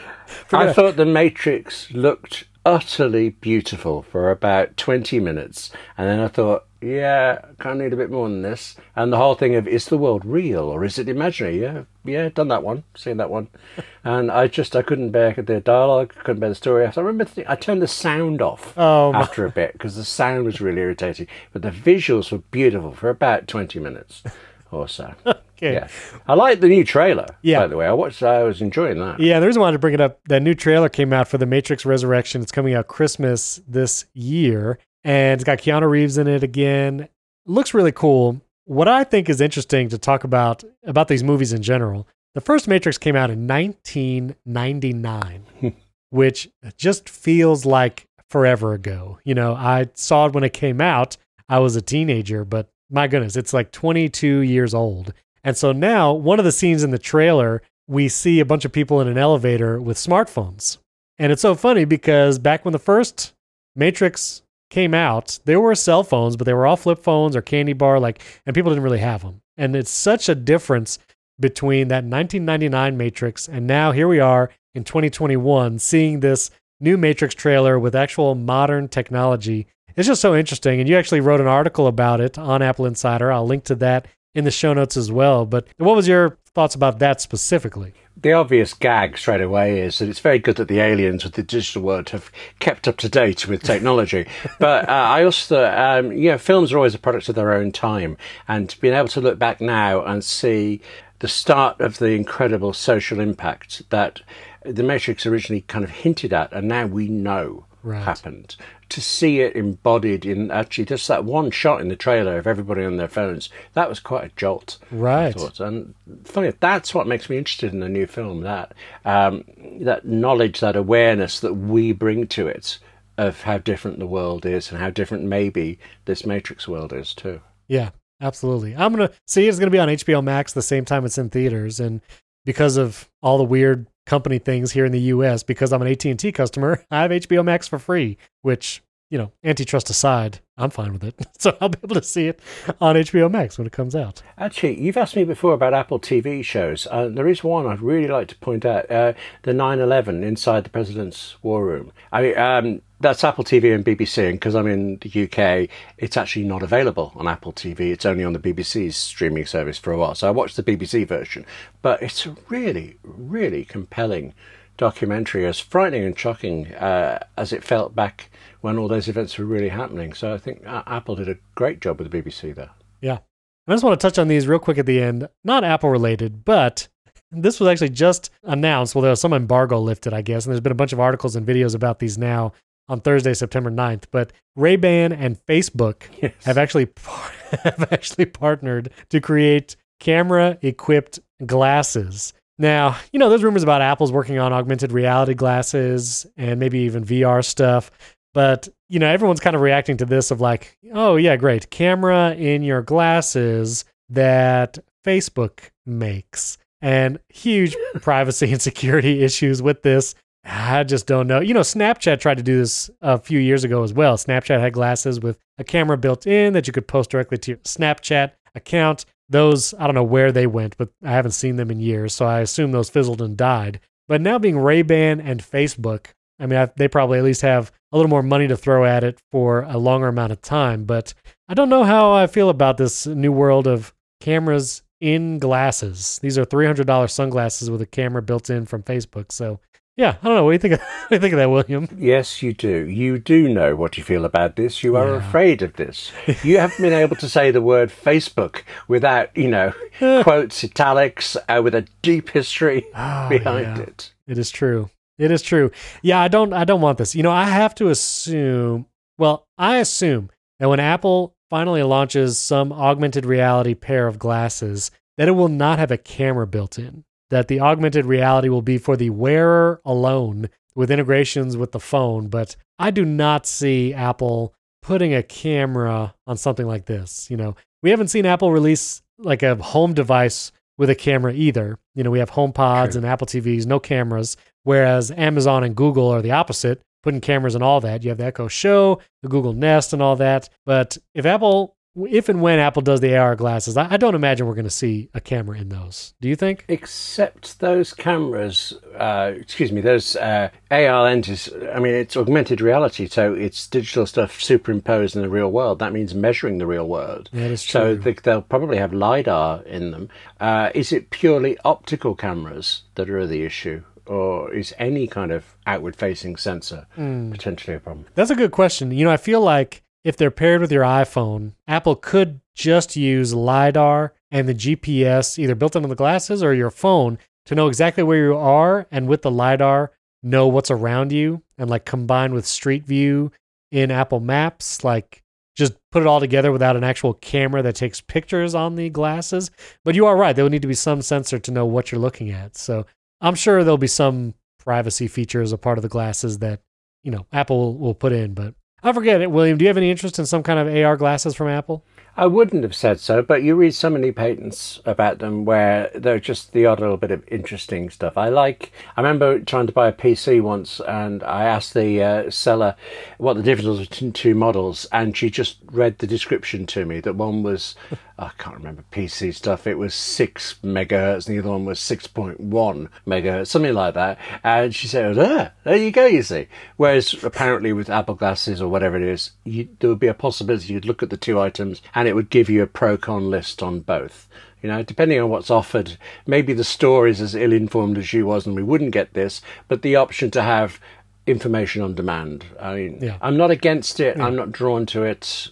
I 0.53 0.72
thought 0.72 0.96
the 0.96 1.07
Matrix 1.07 1.90
looked 1.92 2.44
utterly 2.64 3.30
beautiful 3.30 4.03
for 4.03 4.30
about 4.30 4.76
20 4.76 5.20
minutes. 5.20 5.70
And 5.96 6.09
then 6.09 6.20
I 6.20 6.28
thought, 6.28 6.66
yeah, 6.81 7.41
kind 7.59 7.81
of 7.81 7.85
need 7.85 7.93
a 7.93 7.97
bit 7.97 8.11
more 8.11 8.29
than 8.29 8.43
this. 8.43 8.76
And 8.95 9.12
the 9.12 9.16
whole 9.16 9.35
thing 9.35 9.57
of 9.57 9.66
is 9.66 9.87
the 9.87 9.99
world 9.99 10.24
real 10.24 10.62
or 10.62 10.85
is 10.85 10.99
it 10.99 11.09
imaginary? 11.09 11.61
Yeah, 11.61 11.85
yeah, 12.05 12.29
done 12.29 12.49
that 12.49 12.62
one, 12.62 12.85
seen 12.95 13.16
that 13.16 13.31
one. 13.31 13.49
and 14.05 14.31
I 14.31 14.47
just, 14.47 14.76
I 14.76 14.83
couldn't 14.83 15.11
bear 15.11 15.33
the 15.33 15.61
dialogue, 15.61 16.14
couldn't 16.22 16.41
bear 16.41 16.49
the 16.49 16.55
story. 16.55 16.87
I 16.87 16.93
remember 17.01 17.26
I 17.49 17.57
turned 17.57 17.83
the 17.83 17.89
sound 17.89 18.41
off 18.41 18.74
oh, 18.76 19.12
after 19.12 19.45
a 19.45 19.51
bit 19.51 19.72
because 19.72 19.97
the 19.97 20.05
sound 20.05 20.45
was 20.45 20.61
really 20.61 20.81
irritating. 20.81 21.26
But 21.53 21.62
the 21.62 21.70
visuals 21.70 22.31
were 22.31 22.39
beautiful 22.39 22.93
for 22.93 23.11
about 23.11 23.49
20 23.49 23.81
minutes 23.81 24.22
or 24.70 24.87
so. 24.87 25.14
okay. 25.26 25.74
Yeah. 25.74 25.89
I 26.29 26.35
like 26.35 26.61
the 26.61 26.68
new 26.68 26.85
trailer, 26.85 27.26
yeah. 27.43 27.59
by 27.61 27.66
the 27.66 27.76
way. 27.76 27.87
I 27.87 27.93
watched 27.93 28.22
I 28.22 28.45
was 28.45 28.62
enjoying 28.62 29.01
that. 29.01 29.18
Yeah, 29.18 29.41
the 29.41 29.47
reason 29.47 29.61
I 29.61 29.64
wanted 29.64 29.79
to 29.79 29.81
bring 29.81 29.95
it 29.95 30.01
up, 30.01 30.20
that 30.29 30.43
new 30.43 30.55
trailer 30.55 30.89
came 30.89 31.12
out 31.12 31.26
for 31.26 31.39
The 31.39 31.47
Matrix 31.47 31.85
Resurrection. 31.85 32.41
It's 32.41 32.53
coming 32.53 32.74
out 32.74 32.87
Christmas 32.87 33.61
this 33.66 34.05
year. 34.14 34.79
And 35.09 35.40
it's 35.40 35.44
got 35.44 35.59
Keanu 35.59 35.88
Reeves 35.88 36.18
in 36.18 36.28
it 36.28 36.42
again. 36.42 37.09
Looks 37.46 37.72
really 37.72 37.92
cool. 37.92 38.42
What 38.66 38.88
I 38.88 39.04
think 39.04 39.30
is 39.30 39.40
interesting 39.40 39.88
to 39.88 39.96
talk 39.96 40.22
about 40.22 40.62
about 40.84 41.09
these 41.09 41.24
movies 41.24 41.54
in 41.54 41.62
general. 41.62 42.06
The 42.34 42.42
first 42.42 42.68
Matrix 42.68 42.98
came 42.98 43.16
out 43.16 43.30
in 43.30 43.46
1999, 43.46 45.46
which 46.11 46.50
just 46.76 47.09
feels 47.09 47.64
like 47.64 48.06
forever 48.28 48.74
ago. 48.74 49.18
You 49.24 49.34
know, 49.34 49.54
I 49.54 49.86
saw 49.94 50.26
it 50.26 50.34
when 50.34 50.44
it 50.44 50.52
came 50.52 50.82
out. 50.82 51.16
I 51.48 51.61
was 51.61 51.74
a 51.74 51.80
teenager, 51.80 52.44
but 52.44 52.68
my 52.90 53.09
goodness, 53.09 53.34
it's 53.34 53.54
like 53.54 53.72
22 53.72 54.40
years 54.40 54.74
old. 54.74 55.14
And 55.42 55.56
so 55.56 55.72
now, 55.72 56.12
one 56.12 56.38
of 56.38 56.44
the 56.44 56.52
scenes 56.52 56.84
in 56.84 56.90
the 56.90 56.98
trailer, 56.98 57.62
we 57.86 58.09
see 58.09 58.40
a 58.40 58.44
bunch 58.44 58.66
of 58.66 58.72
people 58.72 59.00
in 59.00 59.09
an 59.09 59.16
elevator 59.16 59.80
with 59.80 59.96
smartphones. 59.96 60.76
And 61.18 61.32
it's 61.32 61.40
so 61.40 61.54
funny 61.54 61.86
because 61.86 62.38
back 62.38 62.66
when 62.66 62.72
the 62.72 62.78
first 62.78 63.32
Matrix 63.74 64.42
came 64.70 64.94
out, 64.94 65.38
there 65.44 65.60
were 65.60 65.74
cell 65.74 66.02
phones, 66.02 66.36
but 66.36 66.44
they 66.44 66.52
were 66.52 66.66
all 66.66 66.76
flip 66.76 66.98
phones 66.98 67.34
or 67.34 67.42
candy 67.42 67.72
bar, 67.72 67.98
like, 67.98 68.22
and 68.44 68.54
people 68.54 68.70
didn't 68.70 68.84
really 68.84 68.98
have 68.98 69.22
them. 69.22 69.40
And 69.56 69.74
it's 69.74 69.90
such 69.90 70.28
a 70.28 70.34
difference 70.34 70.98
between 71.40 71.88
that 71.88 72.04
1999 72.04 72.96
Matrix 72.96 73.48
and 73.48 73.66
now 73.66 73.92
here 73.92 74.08
we 74.08 74.18
are 74.20 74.50
in 74.74 74.84
2021 74.84 75.78
seeing 75.78 76.20
this 76.20 76.50
new 76.80 76.96
Matrix 76.96 77.34
trailer 77.34 77.78
with 77.78 77.94
actual 77.94 78.34
modern 78.34 78.88
technology. 78.88 79.66
It's 79.96 80.06
just 80.06 80.20
so 80.20 80.34
interesting. 80.36 80.80
And 80.80 80.88
you 80.88 80.96
actually 80.96 81.20
wrote 81.20 81.40
an 81.40 81.46
article 81.46 81.86
about 81.86 82.20
it 82.20 82.38
on 82.38 82.62
Apple 82.62 82.86
Insider. 82.86 83.32
I'll 83.32 83.46
link 83.46 83.64
to 83.64 83.74
that 83.76 84.06
in 84.34 84.44
the 84.44 84.50
show 84.50 84.72
notes 84.72 84.96
as 84.96 85.10
well. 85.10 85.44
But 85.44 85.66
what 85.78 85.96
was 85.96 86.06
your 86.06 86.38
thoughts 86.54 86.74
about 86.74 87.00
that 87.00 87.20
specifically? 87.20 87.94
The 88.20 88.32
obvious 88.32 88.74
gag 88.74 89.16
straight 89.16 89.40
away 89.40 89.80
is 89.80 89.98
that 89.98 90.08
it's 90.08 90.18
very 90.18 90.40
good 90.40 90.56
that 90.56 90.66
the 90.66 90.80
aliens 90.80 91.22
with 91.22 91.34
the 91.34 91.42
digital 91.42 91.82
world 91.82 92.08
have 92.10 92.32
kept 92.58 92.88
up 92.88 92.96
to 92.98 93.08
date 93.08 93.46
with 93.46 93.62
technology. 93.62 94.26
but 94.58 94.88
uh, 94.88 94.92
I 94.92 95.24
also, 95.24 95.64
um, 95.64 96.10
you 96.12 96.30
know, 96.30 96.38
films 96.38 96.72
are 96.72 96.78
always 96.78 96.94
a 96.96 96.98
product 96.98 97.28
of 97.28 97.36
their 97.36 97.52
own 97.52 97.70
time, 97.70 98.16
and 98.48 98.74
being 98.80 98.94
able 98.94 99.08
to 99.08 99.20
look 99.20 99.38
back 99.38 99.60
now 99.60 100.04
and 100.04 100.24
see 100.24 100.80
the 101.20 101.28
start 101.28 101.80
of 101.80 101.98
the 101.98 102.12
incredible 102.12 102.72
social 102.72 103.20
impact 103.20 103.88
that 103.90 104.22
the 104.64 104.82
Matrix 104.82 105.24
originally 105.26 105.62
kind 105.62 105.84
of 105.84 105.90
hinted 105.90 106.32
at, 106.32 106.52
and 106.52 106.66
now 106.66 106.86
we 106.86 107.08
know 107.08 107.66
right. 107.82 108.02
happened. 108.02 108.56
To 108.91 109.01
see 109.03 109.41
it 109.41 109.55
embodied 109.55 110.24
in 110.24 110.51
actually 110.51 110.86
just 110.86 111.09
that 111.09 111.24
one 111.24 111.51
shot 111.51 111.80
in 111.80 111.89
the 111.89 111.97
trailer 111.97 112.39
of 112.39 112.47
everybody 112.47 112.84
on 112.84 112.97
their 112.97 113.09
phones, 113.09 113.51
that 113.74 113.89
was 113.89 114.01
quite 114.01 114.24
a 114.24 114.34
jolt. 114.36 114.78
Right. 114.91 115.36
And 115.61 115.95
funny, 116.24 116.53
that's 116.59 116.95
what 116.95 117.07
makes 117.07 117.28
me 117.28 117.36
interested 117.36 117.72
in 117.72 117.80
the 117.80 117.89
new 117.89 118.07
film. 118.07 118.41
That 118.43 118.74
um, 119.05 119.45
that 119.80 120.07
knowledge, 120.07 120.61
that 120.61 120.76
awareness 120.76 121.41
that 121.41 121.55
we 121.55 121.93
bring 121.93 122.26
to 122.28 122.49
it 122.49 122.78
of 123.18 123.43
how 123.43 123.59
different 123.59 123.99
the 123.99 124.07
world 124.07 124.47
is 124.47 124.70
and 124.70 124.80
how 124.80 124.91
different 124.91 125.24
maybe 125.24 125.78
this 126.05 126.24
Matrix 126.24 126.68
world 126.68 126.93
is 126.93 127.12
too. 127.12 127.41
Yeah, 127.66 127.91
absolutely. 128.20 128.74
I'm 128.74 128.93
gonna 128.93 129.11
see 129.26 129.47
it's 129.47 129.59
gonna 129.59 129.70
be 129.70 129.78
on 129.78 129.89
HBO 129.89 130.22
Max 130.22 130.53
the 130.53 130.62
same 130.62 130.84
time 130.84 131.05
it's 131.05 131.18
in 131.18 131.28
theaters, 131.28 131.80
and 131.80 132.01
because 132.45 132.76
of 132.76 133.09
all 133.22 133.36
the 133.36 133.45
weird 133.45 133.86
company 134.09 134.38
things 134.38 134.72
here 134.72 134.86
in 134.86 134.92
the 134.92 135.00
US 135.12 135.42
because 135.42 135.72
I'm 135.72 135.82
an 135.82 135.88
AT&T 135.88 136.32
customer, 136.32 136.82
I 136.90 137.02
have 137.02 137.11
HBO 137.11 137.44
Max 137.44 137.68
for 137.68 137.78
free, 137.78 138.16
which, 138.42 138.82
you 139.11 139.18
know, 139.18 139.32
antitrust 139.44 139.90
aside, 139.90 140.40
I'm 140.56 140.70
fine 140.70 140.92
with 140.92 141.04
it. 141.04 141.14
So 141.38 141.56
I'll 141.61 141.68
be 141.68 141.78
able 141.84 141.94
to 141.94 142.02
see 142.02 142.26
it 142.26 142.40
on 142.80 142.96
HBO 142.96 143.30
Max 143.30 143.59
when 143.59 143.66
it 143.66 143.72
comes 143.72 143.94
out. 143.94 144.22
Actually, 144.36 144.80
you've 144.80 144.96
asked 144.96 145.14
me 145.14 145.22
before 145.22 145.52
about 145.52 145.72
Apple 145.72 146.00
TV 146.00 146.44
shows. 146.44 146.88
Uh, 146.90 147.09
there 147.09 147.28
is 147.28 147.44
one 147.44 147.64
I'd 147.64 147.80
really 147.80 148.09
like 148.09 148.26
to 148.28 148.38
point 148.38 148.64
out: 148.64 148.90
uh, 148.90 149.12
the 149.42 149.52
9/11 149.52 150.24
Inside 150.24 150.64
the 150.64 150.70
President's 150.70 151.36
War 151.42 151.64
Room. 151.64 151.92
I 152.11 152.22
mean, 152.22 152.36
um, 152.38 152.82
that's 153.01 153.22
Apple 153.22 153.44
TV 153.44 153.74
and 153.74 153.84
BBC, 153.84 154.28
and 154.28 154.38
because 154.38 154.55
I'm 154.55 154.66
in 154.66 154.99
the 154.99 155.24
UK, 155.24 155.70
it's 155.99 156.16
actually 156.16 156.44
not 156.44 156.62
available 156.62 157.12
on 157.14 157.28
Apple 157.28 157.53
TV. 157.53 157.92
It's 157.92 158.07
only 158.07 158.24
on 158.24 158.32
the 158.32 158.38
BBC's 158.38 158.96
streaming 158.96 159.46
service 159.46 159.78
for 159.78 159.92
a 159.92 159.99
while. 159.99 160.14
So 160.14 160.26
I 160.26 160.32
watched 160.32 160.57
the 160.57 160.62
BBC 160.62 161.07
version, 161.07 161.46
but 161.80 162.03
it's 162.03 162.26
a 162.26 162.36
really, 162.49 162.96
really 163.05 163.64
compelling 163.64 164.34
documentary, 164.76 165.44
as 165.44 165.59
frightening 165.59 166.05
and 166.05 166.18
shocking 166.18 166.72
uh, 166.74 167.18
as 167.36 167.53
it 167.53 167.64
felt 167.64 167.94
back 167.94 168.30
when 168.61 168.78
all 168.78 168.88
those 168.88 169.09
events 169.09 169.36
were 169.36 169.44
really 169.44 169.68
happening. 169.68 170.12
So 170.12 170.32
I 170.32 170.38
think 170.38 170.66
uh, 170.66 170.82
Apple 170.86 171.16
did 171.16 171.28
a 171.28 171.36
great 171.55 171.80
job 171.80 171.99
with 171.99 172.11
the 172.11 172.22
BBC 172.22 172.55
there. 172.55 172.70
Yeah. 173.01 173.18
I 173.66 173.72
just 173.72 173.84
want 173.84 174.01
to 174.01 174.07
touch 174.07 174.18
on 174.18 174.28
these 174.28 174.46
real 174.46 174.59
quick 174.59 174.78
at 174.78 174.86
the 174.86 175.03
end. 175.03 175.28
Not 175.44 175.62
Apple 175.62 175.90
related, 175.90 176.44
but 176.44 176.88
this 177.30 177.61
was 177.61 177.68
actually 177.68 177.90
just 177.90 178.30
announced. 178.44 178.94
Well, 178.94 179.03
there 179.03 179.11
was 179.11 179.20
some 179.20 179.34
embargo 179.34 179.78
lifted, 179.78 180.14
I 180.14 180.22
guess, 180.22 180.46
and 180.46 180.53
there's 180.53 180.62
been 180.62 180.72
a 180.72 180.76
bunch 180.76 180.94
of 180.94 181.01
articles 181.01 181.36
and 181.36 181.46
videos 181.46 181.74
about 181.74 181.99
these 181.99 182.16
now 182.16 182.53
on 182.89 183.01
Thursday, 183.01 183.34
September 183.34 183.70
9th. 183.70 184.05
But 184.11 184.32
Ray-Ban 184.57 185.12
and 185.12 185.39
Facebook 185.47 186.03
yes. 186.22 186.32
have 186.45 186.59
actually 186.59 186.89
have 187.62 187.89
actually 187.93 188.26
partnered 188.26 188.91
to 189.11 189.20
create 189.20 189.76
camera-equipped 190.01 191.18
glasses 191.47 192.32
now, 192.59 192.97
you 193.12 193.18
know, 193.18 193.28
there's 193.28 193.45
rumors 193.45 193.62
about 193.62 193.82
Apple's 193.82 194.11
working 194.11 194.39
on 194.39 194.53
augmented 194.53 194.91
reality 194.91 195.34
glasses 195.34 196.26
and 196.36 196.59
maybe 196.59 196.80
even 196.80 197.05
VR 197.05 197.45
stuff. 197.45 197.91
But, 198.34 198.68
you 198.89 198.99
know, 198.99 199.09
everyone's 199.09 199.41
kind 199.41 199.57
of 199.57 199.62
reacting 199.62 199.97
to 199.99 200.05
this 200.05 200.30
of 200.30 200.41
like, 200.41 200.76
oh, 200.93 201.16
yeah, 201.16 201.36
great. 201.36 201.70
Camera 201.70 202.34
in 202.34 202.62
your 202.62 202.82
glasses 202.82 203.84
that 204.09 204.78
Facebook 205.05 205.70
makes. 205.86 206.59
And 206.80 207.18
huge 207.28 207.76
privacy 208.01 208.53
and 208.53 208.61
security 208.61 209.22
issues 209.22 209.62
with 209.62 209.82
this. 209.82 210.14
I 210.45 210.84
just 210.84 211.07
don't 211.07 211.26
know. 211.26 211.41
You 211.41 211.55
know, 211.55 211.61
Snapchat 211.61 212.20
tried 212.20 212.39
to 212.39 212.43
do 212.43 212.59
this 212.59 212.91
a 213.03 213.18
few 213.18 213.39
years 213.39 213.64
ago 213.64 213.82
as 213.82 213.93
well. 213.93 214.16
Snapchat 214.16 214.61
had 214.61 214.72
glasses 214.72 215.20
with 215.20 215.39
a 215.59 215.64
camera 215.64 215.97
built 215.97 216.26
in 216.26 216.53
that 216.55 216.66
you 216.66 216.72
could 216.72 216.89
post 216.89 217.11
directly 217.11 217.39
to 217.39 217.51
your 217.53 217.59
Snapchat 217.59 218.32
account 218.55 219.05
those 219.28 219.74
I 219.74 219.84
don't 219.84 219.95
know 219.95 220.03
where 220.03 220.32
they 220.32 220.47
went, 220.47 220.76
but 220.76 220.91
I 221.05 221.11
haven't 221.11 221.32
seen 221.32 221.57
them 221.57 221.70
in 221.70 221.80
years, 221.80 222.14
so 222.14 222.26
I 222.26 222.41
assume 222.41 222.72
those 222.72 222.91
fizzled 222.91 223.20
and 223.20 223.36
died. 223.36 223.80
But 224.07 224.20
now 224.20 224.39
being 224.39 224.59
Ray 224.59 224.82
Ban 224.82 225.20
and 225.20 225.43
Facebook, 225.43 226.07
I 226.41 226.47
mean, 226.47 226.59
I, 226.59 226.66
they 226.76 226.89
probably 226.89 227.18
at 227.18 227.24
least 227.24 227.43
have 227.43 227.70
a 227.93 227.97
little 227.97 228.09
more 228.09 228.22
money 228.22 228.49
to 228.49 228.57
throw 228.57 228.84
at 228.84 229.05
it 229.05 229.20
for 229.30 229.62
a 229.62 229.76
longer 229.76 230.09
amount 230.09 230.32
of 230.32 230.41
time. 230.41 230.84
But 230.84 231.12
I 231.49 231.55
don't 231.55 231.68
know 231.68 231.84
how 231.84 232.12
I 232.12 232.26
feel 232.26 232.49
about 232.49 232.78
this 232.78 233.07
new 233.07 233.32
world 233.32 233.66
of 233.66 233.93
cameras 234.20 234.82
in 235.01 235.39
glasses. 235.39 236.18
These 236.22 236.39
are 236.39 236.45
$300 236.45 237.11
sunglasses 237.11 237.70
with 237.70 237.82
a 237.82 237.86
camera 237.86 238.22
built 238.22 238.51
in 238.51 238.66
from 238.66 238.82
Facebook. 238.82 239.30
So 239.30 239.61
yeah, 239.99 240.14
I 240.22 240.28
don't 240.28 240.36
know. 240.36 240.44
What 240.44 240.51
do 240.51 240.55
you 240.55 240.59
think? 240.61 240.74
Of, 240.74 240.80
what 240.86 241.09
do 241.09 241.14
you 241.16 241.20
think 241.20 241.32
of 241.32 241.38
that, 241.38 241.51
William? 241.51 241.88
Yes, 241.99 242.40
you 242.40 242.53
do. 242.53 242.86
You 242.88 243.18
do 243.18 243.53
know 243.53 243.74
what 243.74 243.99
you 243.99 244.05
feel 244.05 244.24
about 244.24 244.55
this. 244.55 244.84
You 244.84 244.96
are 244.96 245.09
yeah. 245.09 245.16
afraid 245.16 245.61
of 245.61 245.74
this. 245.74 246.12
You 246.44 246.59
haven't 246.59 246.80
been 246.80 246.92
able 246.92 247.16
to 247.16 247.28
say 247.28 247.51
the 247.51 247.61
word 247.61 247.90
Facebook 247.90 248.62
without, 248.86 249.36
you 249.36 249.49
know, 249.49 249.72
quotes, 250.22 250.62
italics, 250.62 251.36
uh, 251.49 251.61
with 251.64 251.74
a 251.74 251.84
deep 252.01 252.28
history 252.30 252.86
oh, 252.94 253.28
behind 253.28 253.76
yeah. 253.76 253.82
it. 253.82 254.12
It 254.28 254.38
is 254.38 254.53
true. 254.53 254.88
It 255.18 255.32
is 255.32 255.42
true. 255.42 255.72
Yeah, 256.01 256.20
I 256.20 256.28
don't. 256.28 256.53
I 256.53 256.62
don't 256.62 256.80
want 256.80 256.99
this. 256.99 257.16
You 257.16 257.24
know, 257.24 257.32
I 257.32 257.44
have 257.46 257.74
to 257.76 257.88
assume. 257.88 258.86
Well, 259.18 259.49
I 259.59 259.78
assume 259.78 260.30
that 260.61 260.68
when 260.68 260.78
Apple 260.78 261.34
finally 261.51 261.82
launches 261.82 262.38
some 262.38 262.72
augmented 262.72 263.26
reality 263.26 263.74
pair 263.74 264.07
of 264.07 264.20
glasses, 264.20 264.92
that 265.16 265.26
it 265.26 265.32
will 265.32 265.49
not 265.49 265.80
have 265.80 265.90
a 265.90 265.99
camera 265.99 266.46
built 266.46 266.78
in 266.78 267.03
that 267.31 267.49
the 267.49 267.61
augmented 267.61 268.07
reality 268.07 268.49
will 268.49 268.62
be 268.62 268.79
for 268.79 268.97
the 268.97 269.11
wearer 269.11 269.81
alone 269.85 270.49
with 270.74 270.91
integrations 270.91 271.57
with 271.57 271.72
the 271.72 271.81
phone. 271.81 272.29
But 272.29 272.57
I 272.79 272.91
do 272.91 273.05
not 273.05 273.47
see 273.47 273.93
Apple 273.93 274.55
putting 274.83 275.14
a 275.14 275.22
camera 275.22 276.14
on 276.26 276.37
something 276.37 276.66
like 276.66 276.87
this. 276.87 277.31
You 277.31 277.37
know, 277.37 277.57
we 277.83 277.91
haven't 277.91 278.09
seen 278.09 278.26
Apple 278.26 278.53
release 278.53 279.03
like 279.18 279.43
a 279.43 279.57
home 279.57 279.95
device 279.95 280.53
with 280.79 280.89
a 280.89 280.95
camera 280.95 281.35
either. 281.35 281.79
You 281.95 282.05
know, 282.05 282.11
we 282.11 282.20
have 282.20 282.31
HomePods 282.31 282.95
and 282.95 283.05
Apple 283.05 283.26
TVs, 283.26 283.66
no 283.66 283.81
cameras, 283.81 284.37
whereas 284.62 285.11
Amazon 285.11 285.64
and 285.64 285.74
Google 285.74 286.09
are 286.09 286.22
the 286.22 286.31
opposite, 286.31 286.81
putting 287.03 287.20
cameras 287.20 287.57
and 287.57 287.64
all 287.64 287.81
that. 287.81 288.05
You 288.05 288.11
have 288.11 288.18
the 288.18 288.26
Echo 288.26 288.47
Show, 288.47 289.01
the 289.22 289.29
Google 289.29 289.53
Nest, 289.53 289.93
and 289.93 290.01
all 290.01 290.16
that. 290.16 290.49
But 290.64 290.97
if 291.14 291.26
Apple 291.26 291.76
if 291.97 292.28
and 292.28 292.41
when 292.41 292.59
Apple 292.59 292.82
does 292.82 293.01
the 293.01 293.16
AR 293.16 293.36
glasses, 293.36 293.76
I, 293.76 293.95
I 293.95 293.97
don't 293.97 294.14
imagine 294.14 294.47
we're 294.47 294.55
going 294.55 294.64
to 294.64 294.70
see 294.70 295.09
a 295.14 295.20
camera 295.20 295.59
in 295.59 295.68
those. 295.68 296.14
Do 296.20 296.28
you 296.28 296.36
think? 296.36 296.64
Except 296.68 297.61
those 297.61 297.93
cameras, 297.93 298.74
uh, 298.97 299.32
excuse 299.36 299.72
me, 299.72 299.80
those 299.80 300.16
uh, 300.16 300.51
AR 300.70 301.03
lenses. 301.05 301.51
I 301.74 301.78
mean, 301.80 301.95
it's 301.95 302.16
augmented 302.16 302.61
reality, 302.61 303.09
so 303.09 303.34
it's 303.34 303.66
digital 303.66 304.07
stuff 304.07 304.41
superimposed 304.41 305.16
in 305.16 305.22
the 305.22 305.28
real 305.28 305.51
world. 305.51 305.78
That 305.78 305.93
means 305.93 306.14
measuring 306.14 306.59
the 306.59 306.66
real 306.66 306.86
world. 306.86 307.30
That 307.32 307.51
is 307.51 307.62
true. 307.62 307.80
So 307.80 307.95
they, 307.95 308.16
will 308.24 308.43
probably 308.43 308.78
have 308.78 308.93
lidar 308.93 309.62
in 309.62 309.91
them. 309.91 310.09
Uh, 310.41 310.70
is 310.74 310.93
it 310.93 311.11
purely 311.11 311.57
optical 311.64 312.14
cameras 312.14 312.82
that 312.95 313.11
are 313.11 313.26
the 313.26 313.43
issue? 313.43 313.82
or 314.07 314.51
is 314.55 314.72
any 314.78 315.07
kind 315.07 315.30
of 315.30 315.55
outward 315.66 315.95
facing 315.95 316.34
sensor 316.34 316.86
mm. 316.97 317.30
potentially 317.30 317.76
a 317.76 317.80
problem? 317.80 318.07
That's 318.14 318.30
a 318.30 318.34
good 318.34 318.53
question. 318.53 318.91
You 318.91 319.05
know, 319.05 319.11
I 319.11 319.18
feel 319.18 319.43
like 319.43 319.82
if 320.05 320.16
they're 320.16 320.30
paired 320.30 320.61
with 320.61 320.72
your 320.72 320.84
iPhone, 320.84 321.53
Apple 321.66 321.96
could 321.96 322.40
just 322.55 322.96
use 322.96 323.34
LiDAR 323.34 324.12
and 324.30 324.49
the 324.49 324.55
GPS 324.55 325.38
either 325.38 325.55
built 325.55 325.76
into 325.76 325.88
the 325.88 325.94
glasses 325.94 326.42
or 326.42 326.55
your 326.55 326.70
phone 326.70 327.18
to 327.46 327.55
know 327.55 327.68
exactly 327.68 328.03
where 328.03 328.24
you 328.24 328.36
are 328.36 328.86
and 328.90 329.09
with 329.09 329.22
the 329.22 329.30
LiDAR 329.30 329.92
know 330.22 330.49
what's 330.49 330.70
around 330.70 331.12
you 331.12 331.42
and 331.57 331.70
like 331.70 331.84
combine 331.84 332.34
with 332.34 332.46
Street 332.46 332.84
View 332.84 333.32
in 333.70 333.90
Apple 333.90 334.20
Maps, 334.20 334.84
like 334.84 335.22
just 335.57 335.74
put 335.90 336.03
it 336.03 336.07
all 336.07 336.20
together 336.20 336.53
without 336.53 336.76
an 336.76 336.84
actual 336.84 337.14
camera 337.14 337.62
that 337.62 337.74
takes 337.74 338.01
pictures 338.01 338.55
on 338.55 338.76
the 338.76 338.90
glasses. 338.90 339.51
But 339.84 339.94
you 339.94 340.07
are 340.07 340.16
right, 340.16 340.34
there 340.34 340.44
would 340.44 340.53
need 340.53 340.62
to 340.62 340.68
be 340.68 340.74
some 340.74 341.03
sensor 341.03 341.38
to 341.38 341.51
know 341.51 341.66
what 341.66 341.90
you're 341.90 342.01
looking 342.01 342.30
at. 342.30 342.57
So 342.57 342.86
I'm 343.20 343.34
sure 343.34 343.64
there'll 343.64 343.78
be 343.78 343.86
some 343.86 344.34
privacy 344.59 345.09
features 345.09 345.53
a 345.53 345.59
part 345.59 345.78
of 345.78 345.82
the 345.82 345.88
glasses 345.88 346.38
that 346.38 346.61
you 347.03 347.11
know 347.11 347.26
Apple 347.32 347.59
will, 347.59 347.78
will 347.78 347.94
put 347.94 348.12
in. 348.12 348.34
But 348.34 348.55
I 348.83 348.93
forget 348.93 349.20
it, 349.20 349.31
William. 349.31 349.59
Do 349.59 349.64
you 349.64 349.68
have 349.68 349.76
any 349.76 349.91
interest 349.91 350.18
in 350.18 350.26
some 350.26 350.43
kind 350.43 350.59
of 350.59 350.74
AR 350.74 350.97
glasses 350.97 351.35
from 351.35 351.49
Apple? 351.49 351.85
I 352.18 352.26
wouldn't 352.26 352.64
have 352.64 352.74
said 352.74 352.98
so, 352.98 353.22
but 353.22 353.44
you 353.44 353.54
read 353.54 353.76
so 353.76 353.88
many 353.88 354.10
patents 354.10 354.80
about 354.84 355.20
them 355.20 355.44
where 355.44 355.88
they're 355.94 356.18
just 356.18 356.52
the 356.52 356.66
odd 356.66 356.80
little 356.80 356.96
bit 356.96 357.12
of 357.12 357.22
interesting 357.28 357.90
stuff. 357.90 358.18
I 358.18 358.28
like. 358.28 358.72
I 358.96 359.02
remember 359.02 359.38
trying 359.38 359.68
to 359.68 359.72
buy 359.72 359.86
a 359.86 359.92
PC 359.92 360.42
once, 360.42 360.80
and 360.80 361.22
I 361.22 361.44
asked 361.44 361.74
the 361.74 362.02
uh, 362.02 362.30
seller 362.32 362.74
what 363.18 363.34
the 363.34 363.44
difference 363.44 363.68
was 363.68 363.88
between 363.88 364.12
two 364.12 364.34
models, 364.34 364.84
and 364.90 365.16
she 365.16 365.30
just 365.30 365.58
read 365.66 365.98
the 365.98 366.08
description 366.08 366.66
to 366.66 366.84
me. 366.84 366.98
That 366.98 367.14
one 367.14 367.44
was, 367.44 367.76
I 368.18 368.32
can't 368.36 368.56
remember 368.56 368.82
PC 368.90 369.32
stuff. 369.32 369.68
It 369.68 369.78
was 369.78 369.94
six 369.94 370.56
megahertz, 370.64 371.28
and 371.28 371.36
the 371.36 371.38
other 371.38 371.50
one 371.50 371.66
was 371.66 371.78
six 371.78 372.08
point 372.08 372.40
one 372.40 372.88
megahertz, 373.06 373.46
something 373.46 373.74
like 373.74 373.94
that. 373.94 374.18
And 374.42 374.74
she 374.74 374.88
said, 374.88 375.16
"Ah, 375.16 375.52
there 375.62 375.76
you 375.76 375.92
go." 375.92 376.06
You 376.06 376.24
see. 376.24 376.48
Whereas 376.76 377.14
apparently 377.22 377.72
with 377.72 377.88
Apple 377.88 378.16
glasses 378.16 378.60
or 378.60 378.68
whatever 378.68 378.96
it 378.96 379.04
is, 379.04 379.30
you, 379.44 379.68
there 379.78 379.90
would 379.90 380.00
be 380.00 380.08
a 380.08 380.14
possibility 380.14 380.72
you'd 380.72 380.84
look 380.84 381.04
at 381.04 381.10
the 381.10 381.16
two 381.16 381.38
items 381.38 381.80
and 381.94 382.07
it 382.09 382.14
would 382.14 382.30
give 382.30 382.50
you 382.50 382.62
a 382.62 382.66
pro 382.66 382.96
con 382.96 383.30
list 383.30 383.62
on 383.62 383.80
both. 383.80 384.28
You 384.62 384.68
know, 384.68 384.82
depending 384.82 385.20
on 385.20 385.30
what's 385.30 385.50
offered, 385.50 385.96
maybe 386.26 386.52
the 386.52 386.64
store 386.64 387.06
is 387.06 387.20
as 387.20 387.34
ill 387.36 387.52
informed 387.52 387.96
as 387.96 388.12
you 388.12 388.26
was 388.26 388.44
and 388.46 388.56
we 388.56 388.62
wouldn't 388.62 388.90
get 388.90 389.14
this, 389.14 389.40
but 389.68 389.82
the 389.82 389.94
option 389.94 390.30
to 390.32 390.42
have 390.42 390.80
information 391.26 391.82
on 391.82 391.94
demand. 391.94 392.44
I 392.61 392.74
mean, 392.74 392.98
Yeah. 393.00 393.18
I'm 393.20 393.36
not 393.36 393.50
against 393.52 394.00
it, 394.00 394.18
I'm 394.18 394.34
not 394.34 394.50
drawn 394.50 394.86
to 394.86 395.04
it. 395.04 395.48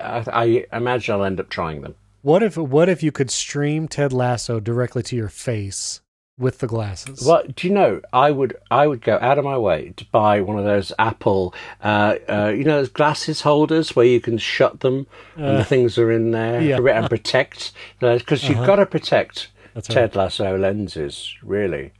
I, 0.00 0.66
I 0.72 0.76
imagine 0.76 1.14
I'll 1.14 1.24
end 1.24 1.38
up 1.38 1.48
trying 1.48 1.82
them. 1.82 1.94
What 2.22 2.42
if 2.42 2.56
what 2.56 2.88
if 2.88 3.02
you 3.02 3.12
could 3.12 3.30
stream 3.30 3.86
Ted 3.86 4.12
Lasso 4.12 4.58
directly 4.60 5.02
to 5.04 5.16
your 5.16 5.28
face 5.28 6.00
with 6.40 6.58
the 6.58 6.66
glasses? 6.66 7.22
Well, 7.24 7.42
do 7.54 7.68
you 7.68 7.72
know? 7.74 8.00
I 8.12 8.30
would 8.30 8.56
I 8.70 8.86
would 8.86 9.02
go 9.02 9.18
out 9.20 9.38
of 9.38 9.44
my 9.44 9.56
way 9.58 9.92
to 9.96 10.04
buy 10.06 10.40
one 10.40 10.58
of 10.58 10.64
those 10.64 10.92
Apple, 10.98 11.54
uh, 11.84 12.16
uh, 12.28 12.48
you 12.56 12.64
know, 12.64 12.78
those 12.78 12.88
glasses 12.88 13.42
holders 13.42 13.94
where 13.94 14.06
you 14.06 14.20
can 14.20 14.38
shut 14.38 14.80
them 14.80 15.06
and 15.36 15.58
the 15.58 15.64
things 15.64 15.98
are 15.98 16.10
in 16.10 16.30
there 16.32 16.58
Uh, 16.58 16.60
yeah. 16.62 16.78
Uh-huh. 16.78 16.88
and 16.88 17.08
protect. 17.08 17.72
Because 18.00 18.48
you've 18.48 18.66
got 18.66 18.76
to 18.76 18.86
protect 18.86 19.50
That's. 19.74 19.86
Ted 19.88 20.16
Lasso 20.16 20.56
lenses, 20.58 21.34
really. 21.42 21.92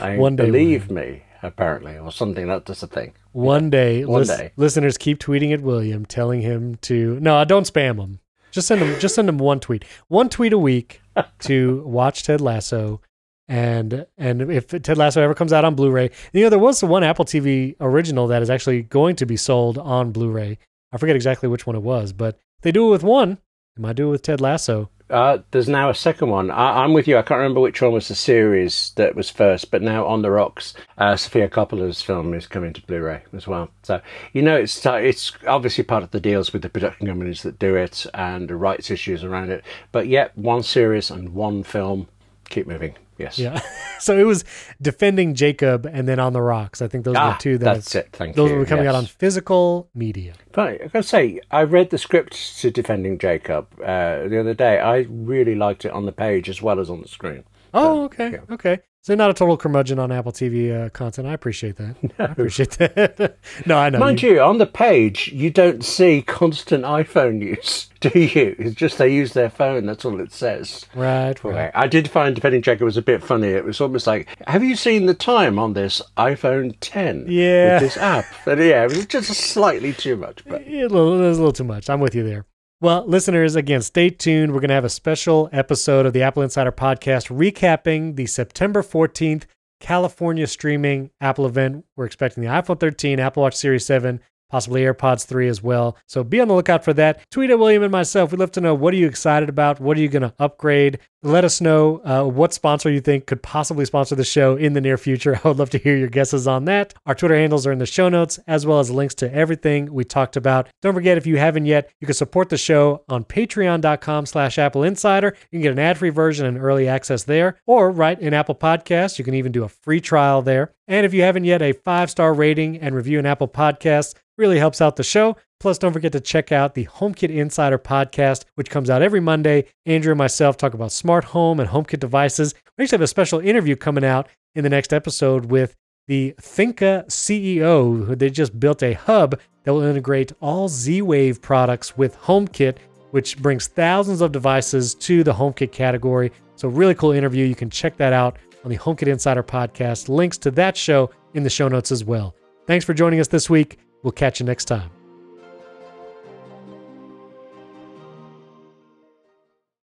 I 0.00 0.16
One 0.18 0.34
day, 0.36 0.46
believe 0.46 0.90
me, 0.90 1.22
apparently, 1.42 1.96
or 1.96 2.10
something. 2.10 2.48
That, 2.48 2.66
that's 2.66 2.82
a 2.82 2.88
thing. 2.88 3.12
One 3.32 3.70
day, 3.70 4.04
One 4.04 4.20
lis- 4.20 4.28
day. 4.28 4.50
listeners 4.56 4.98
keep 4.98 5.18
tweeting 5.20 5.52
at 5.52 5.60
William, 5.60 6.04
telling 6.04 6.40
him 6.42 6.76
to 6.82 7.18
no, 7.20 7.44
don't 7.44 7.66
spam 7.72 7.98
him. 8.00 8.18
Just 8.50 8.68
send 8.68 8.80
him, 8.82 8.98
just 9.00 9.14
send 9.16 9.28
him 9.28 9.38
one 9.38 9.58
tweet, 9.58 9.84
one 10.08 10.28
tweet 10.28 10.52
a 10.52 10.58
week 10.58 11.00
to 11.40 11.82
watch 11.86 12.22
Ted 12.22 12.40
Lasso, 12.40 13.00
and 13.48 14.06
and 14.16 14.50
if 14.50 14.68
Ted 14.68 14.98
Lasso 14.98 15.22
ever 15.22 15.34
comes 15.34 15.52
out 15.52 15.64
on 15.64 15.74
Blu-ray, 15.74 16.10
you 16.32 16.42
know 16.42 16.50
there 16.50 16.58
was 16.58 16.80
the 16.80 16.86
one 16.86 17.04
Apple 17.04 17.24
TV 17.24 17.76
original 17.80 18.26
that 18.28 18.42
is 18.42 18.50
actually 18.50 18.82
going 18.82 19.16
to 19.16 19.26
be 19.26 19.36
sold 19.36 19.78
on 19.78 20.12
Blu-ray. 20.12 20.58
I 20.92 20.96
forget 20.96 21.16
exactly 21.16 21.48
which 21.48 21.66
one 21.66 21.76
it 21.76 21.82
was, 21.82 22.12
but 22.12 22.38
they 22.62 22.72
do 22.72 22.86
it 22.88 22.90
with 22.90 23.02
one. 23.02 23.38
They 23.76 23.82
might 23.82 23.96
do 23.96 24.08
it 24.08 24.12
with 24.12 24.22
Ted 24.22 24.40
Lasso. 24.40 24.90
Uh, 25.10 25.38
there's 25.50 25.68
now 25.68 25.90
a 25.90 25.94
second 25.94 26.30
one. 26.30 26.50
I, 26.50 26.82
I'm 26.82 26.94
with 26.94 27.06
you. 27.06 27.18
I 27.18 27.22
can't 27.22 27.38
remember 27.38 27.60
which 27.60 27.82
one 27.82 27.92
was 27.92 28.08
the 28.08 28.14
series 28.14 28.92
that 28.96 29.14
was 29.14 29.28
first, 29.28 29.70
but 29.70 29.82
now 29.82 30.06
On 30.06 30.22
the 30.22 30.30
Rocks, 30.30 30.72
uh, 30.96 31.14
Sofia 31.14 31.48
Coppola's 31.48 32.00
film 32.00 32.32
is 32.32 32.46
coming 32.46 32.72
to 32.72 32.80
Blu-ray 32.86 33.22
as 33.34 33.46
well. 33.46 33.68
So 33.82 34.00
you 34.32 34.40
know, 34.40 34.56
it's 34.56 34.86
uh, 34.86 34.94
it's 34.94 35.32
obviously 35.46 35.84
part 35.84 36.04
of 36.04 36.10
the 36.10 36.20
deals 36.20 36.52
with 36.52 36.62
the 36.62 36.70
production 36.70 37.06
companies 37.06 37.42
that 37.42 37.58
do 37.58 37.74
it 37.74 38.06
and 38.14 38.48
the 38.48 38.56
rights 38.56 38.90
issues 38.90 39.22
around 39.22 39.50
it. 39.50 39.62
But 39.92 40.08
yet, 40.08 40.36
one 40.38 40.62
series 40.62 41.10
and 41.10 41.34
one 41.34 41.64
film. 41.64 42.08
Keep 42.48 42.66
moving. 42.66 42.94
Yes. 43.18 43.38
Yeah. 43.38 43.60
so 43.98 44.18
it 44.18 44.24
was 44.24 44.44
defending 44.82 45.34
Jacob 45.34 45.86
and 45.86 46.08
then 46.08 46.18
On 46.18 46.32
the 46.32 46.42
Rocks. 46.42 46.82
I 46.82 46.88
think 46.88 47.04
those 47.04 47.16
are 47.16 47.30
Ah, 47.30 47.32
the 47.32 47.38
two 47.42 47.58
that 47.58 47.64
that's 47.74 47.94
it. 47.94 48.08
Thank 48.12 48.36
those 48.36 48.50
you. 48.50 48.58
be 48.60 48.64
coming 48.66 48.86
out 48.86 48.94
on 48.94 49.06
physical 49.06 49.88
media. 49.94 50.34
But 50.52 50.68
I 50.82 50.86
gotta 50.88 51.02
say, 51.02 51.40
I 51.50 51.62
read 51.62 51.90
the 51.90 51.98
script 51.98 52.58
to 52.60 52.70
Defending 52.70 53.18
Jacob 53.18 53.68
uh, 53.80 54.28
the 54.28 54.38
other 54.40 54.54
day. 54.54 54.78
I 54.80 55.06
really 55.08 55.54
liked 55.54 55.84
it 55.84 55.92
on 55.92 56.06
the 56.06 56.12
page 56.12 56.48
as 56.48 56.60
well 56.60 56.80
as 56.80 56.90
on 56.90 57.00
the 57.02 57.08
screen. 57.08 57.44
Oh, 57.72 58.04
okay, 58.04 58.32
yeah. 58.32 58.54
okay. 58.54 58.78
So 59.04 59.14
not 59.14 59.28
a 59.28 59.34
total 59.34 59.58
curmudgeon 59.58 59.98
on 59.98 60.10
Apple 60.10 60.32
TV 60.32 60.74
uh, 60.74 60.88
content. 60.88 61.28
I 61.28 61.34
appreciate 61.34 61.76
that. 61.76 61.94
I 62.18 62.24
appreciate 62.24 62.70
that. 62.78 63.36
no, 63.66 63.76
I 63.76 63.90
know. 63.90 63.98
Mind 63.98 64.22
you, 64.22 64.40
on 64.40 64.56
the 64.56 64.64
page, 64.64 65.28
you 65.30 65.50
don't 65.50 65.84
see 65.84 66.22
constant 66.22 66.84
iPhone 66.84 67.42
use, 67.42 67.90
do 68.00 68.18
you? 68.18 68.56
It's 68.58 68.74
just 68.74 68.96
they 68.96 69.12
use 69.12 69.34
their 69.34 69.50
phone. 69.50 69.84
That's 69.84 70.06
all 70.06 70.18
it 70.20 70.32
says. 70.32 70.86
right, 70.94 71.44
right. 71.44 71.70
I 71.74 71.86
did 71.86 72.08
find 72.08 72.34
Defending 72.34 72.62
Jacob 72.62 72.86
was 72.86 72.96
a 72.96 73.02
bit 73.02 73.22
funny. 73.22 73.48
It 73.48 73.66
was 73.66 73.78
almost 73.78 74.06
like, 74.06 74.26
have 74.46 74.64
you 74.64 74.74
seen 74.74 75.04
the 75.04 75.12
time 75.12 75.58
on 75.58 75.74
this 75.74 76.00
iPhone 76.16 76.74
10? 76.80 77.26
Yeah. 77.28 77.74
With 77.74 77.82
this 77.82 77.96
app. 77.98 78.24
And 78.46 78.58
yeah, 78.58 78.84
it 78.84 78.92
was 78.92 79.04
just 79.04 79.34
slightly 79.34 79.92
too 79.92 80.16
much. 80.16 80.42
But 80.46 80.66
Yeah, 80.66 80.86
a 80.86 80.88
little, 80.88 81.22
it 81.22 81.28
was 81.28 81.36
a 81.36 81.42
little 81.42 81.52
too 81.52 81.64
much. 81.64 81.90
I'm 81.90 82.00
with 82.00 82.14
you 82.14 82.26
there. 82.26 82.46
Well, 82.84 83.06
listeners, 83.06 83.56
again, 83.56 83.80
stay 83.80 84.10
tuned. 84.10 84.52
We're 84.52 84.60
going 84.60 84.68
to 84.68 84.74
have 84.74 84.84
a 84.84 84.90
special 84.90 85.48
episode 85.52 86.04
of 86.04 86.12
the 86.12 86.20
Apple 86.20 86.42
Insider 86.42 86.70
podcast 86.70 87.34
recapping 87.34 88.16
the 88.16 88.26
September 88.26 88.82
14th 88.82 89.44
California 89.80 90.46
streaming 90.46 91.08
Apple 91.18 91.46
event. 91.46 91.86
We're 91.96 92.04
expecting 92.04 92.42
the 92.42 92.50
iPhone 92.50 92.78
13, 92.78 93.20
Apple 93.20 93.42
Watch 93.42 93.54
Series 93.54 93.86
7, 93.86 94.20
possibly 94.50 94.82
AirPods 94.82 95.26
3 95.26 95.48
as 95.48 95.62
well. 95.62 95.96
So 96.06 96.22
be 96.24 96.40
on 96.40 96.48
the 96.48 96.54
lookout 96.54 96.84
for 96.84 96.92
that. 96.94 97.20
Tweet 97.30 97.50
at 97.50 97.58
William 97.58 97.82
and 97.82 97.92
myself. 97.92 98.30
We'd 98.30 98.40
love 98.40 98.52
to 98.52 98.60
know 98.60 98.74
what 98.74 98.94
are 98.94 98.96
you 98.96 99.06
excited 99.06 99.48
about? 99.48 99.80
What 99.80 99.96
are 99.96 100.00
you 100.00 100.08
going 100.08 100.22
to 100.22 100.34
upgrade? 100.38 100.98
Let 101.22 101.44
us 101.44 101.60
know 101.60 102.02
uh, 102.04 102.24
what 102.24 102.52
sponsor 102.52 102.90
you 102.90 103.00
think 103.00 103.24
could 103.24 103.42
possibly 103.42 103.86
sponsor 103.86 104.14
the 104.14 104.24
show 104.24 104.56
in 104.56 104.74
the 104.74 104.80
near 104.80 104.98
future. 104.98 105.40
I 105.44 105.48
would 105.48 105.58
love 105.58 105.70
to 105.70 105.78
hear 105.78 105.96
your 105.96 106.08
guesses 106.08 106.46
on 106.46 106.66
that. 106.66 106.92
Our 107.06 107.14
Twitter 107.14 107.34
handles 107.36 107.66
are 107.66 107.72
in 107.72 107.78
the 107.78 107.86
show 107.86 108.10
notes, 108.10 108.38
as 108.46 108.66
well 108.66 108.78
as 108.78 108.90
links 108.90 109.14
to 109.16 109.32
everything 109.34 109.92
we 109.92 110.04
talked 110.04 110.36
about. 110.36 110.68
Don't 110.82 110.92
forget, 110.92 111.16
if 111.16 111.26
you 111.26 111.38
haven't 111.38 111.64
yet, 111.64 111.90
you 111.98 112.06
can 112.06 112.14
support 112.14 112.50
the 112.50 112.58
show 112.58 113.04
on 113.08 113.24
patreon.com 113.24 114.26
slash 114.26 114.58
Apple 114.58 114.82
Insider. 114.82 115.34
You 115.50 115.58
can 115.58 115.62
get 115.62 115.72
an 115.72 115.78
ad-free 115.78 116.10
version 116.10 116.44
and 116.44 116.58
early 116.58 116.86
access 116.86 117.24
there, 117.24 117.56
or 117.66 117.90
right 117.90 118.20
in 118.20 118.34
Apple 118.34 118.54
Podcasts. 118.54 119.18
You 119.18 119.24
can 119.24 119.34
even 119.34 119.50
do 119.50 119.64
a 119.64 119.68
free 119.68 120.00
trial 120.00 120.42
there. 120.42 120.74
And 120.86 121.06
if 121.06 121.14
you 121.14 121.22
haven't 121.22 121.44
yet, 121.44 121.62
a 121.62 121.72
five-star 121.72 122.34
rating 122.34 122.78
and 122.78 122.94
review 122.94 123.18
in 123.18 123.26
Apple 123.26 123.48
Podcasts 123.48 124.14
really 124.36 124.58
helps 124.58 124.80
out 124.80 124.96
the 124.96 125.02
show. 125.02 125.36
Plus, 125.60 125.78
don't 125.78 125.92
forget 125.92 126.12
to 126.12 126.20
check 126.20 126.52
out 126.52 126.74
the 126.74 126.84
HomeKit 126.86 127.30
Insider 127.30 127.78
podcast, 127.78 128.44
which 128.54 128.68
comes 128.68 128.90
out 128.90 129.00
every 129.00 129.20
Monday. 129.20 129.64
Andrew 129.86 130.12
and 130.12 130.18
myself 130.18 130.56
talk 130.56 130.74
about 130.74 130.92
smart 130.92 131.24
home 131.24 131.58
and 131.58 131.70
HomeKit 131.70 132.00
devices. 132.00 132.54
We 132.76 132.84
actually 132.84 132.96
have 132.96 133.02
a 133.02 133.06
special 133.06 133.40
interview 133.40 133.76
coming 133.76 134.04
out 134.04 134.28
in 134.54 134.62
the 134.62 134.70
next 134.70 134.92
episode 134.92 135.46
with 135.46 135.74
the 136.06 136.34
Thinka 136.40 137.06
CEO. 137.06 138.04
who 138.04 138.14
They 138.14 138.28
just 138.28 138.60
built 138.60 138.82
a 138.82 138.92
hub 138.92 139.40
that 139.62 139.72
will 139.72 139.82
integrate 139.82 140.32
all 140.40 140.68
Z 140.68 141.00
Wave 141.00 141.40
products 141.40 141.96
with 141.96 142.18
HomeKit, 142.18 142.76
which 143.12 143.38
brings 143.38 143.68
thousands 143.68 144.20
of 144.20 144.32
devices 144.32 144.94
to 144.96 145.24
the 145.24 145.32
HomeKit 145.32 145.72
category. 145.72 146.30
So, 146.56 146.68
really 146.68 146.94
cool 146.94 147.12
interview. 147.12 147.46
You 147.46 147.54
can 147.54 147.70
check 147.70 147.96
that 147.96 148.12
out 148.12 148.36
on 148.64 148.70
the 148.70 148.78
HomeKit 148.78 149.08
Insider 149.08 149.42
podcast. 149.42 150.08
Links 150.08 150.38
to 150.38 150.50
that 150.52 150.76
show 150.76 151.10
in 151.34 151.42
the 151.42 151.50
show 151.50 151.68
notes 151.68 151.92
as 151.92 152.04
well. 152.04 152.34
Thanks 152.66 152.84
for 152.84 152.94
joining 152.94 153.20
us 153.20 153.28
this 153.28 153.48
week. 153.50 153.78
We'll 154.02 154.12
catch 154.12 154.40
you 154.40 154.46
next 154.46 154.64
time. 154.64 154.93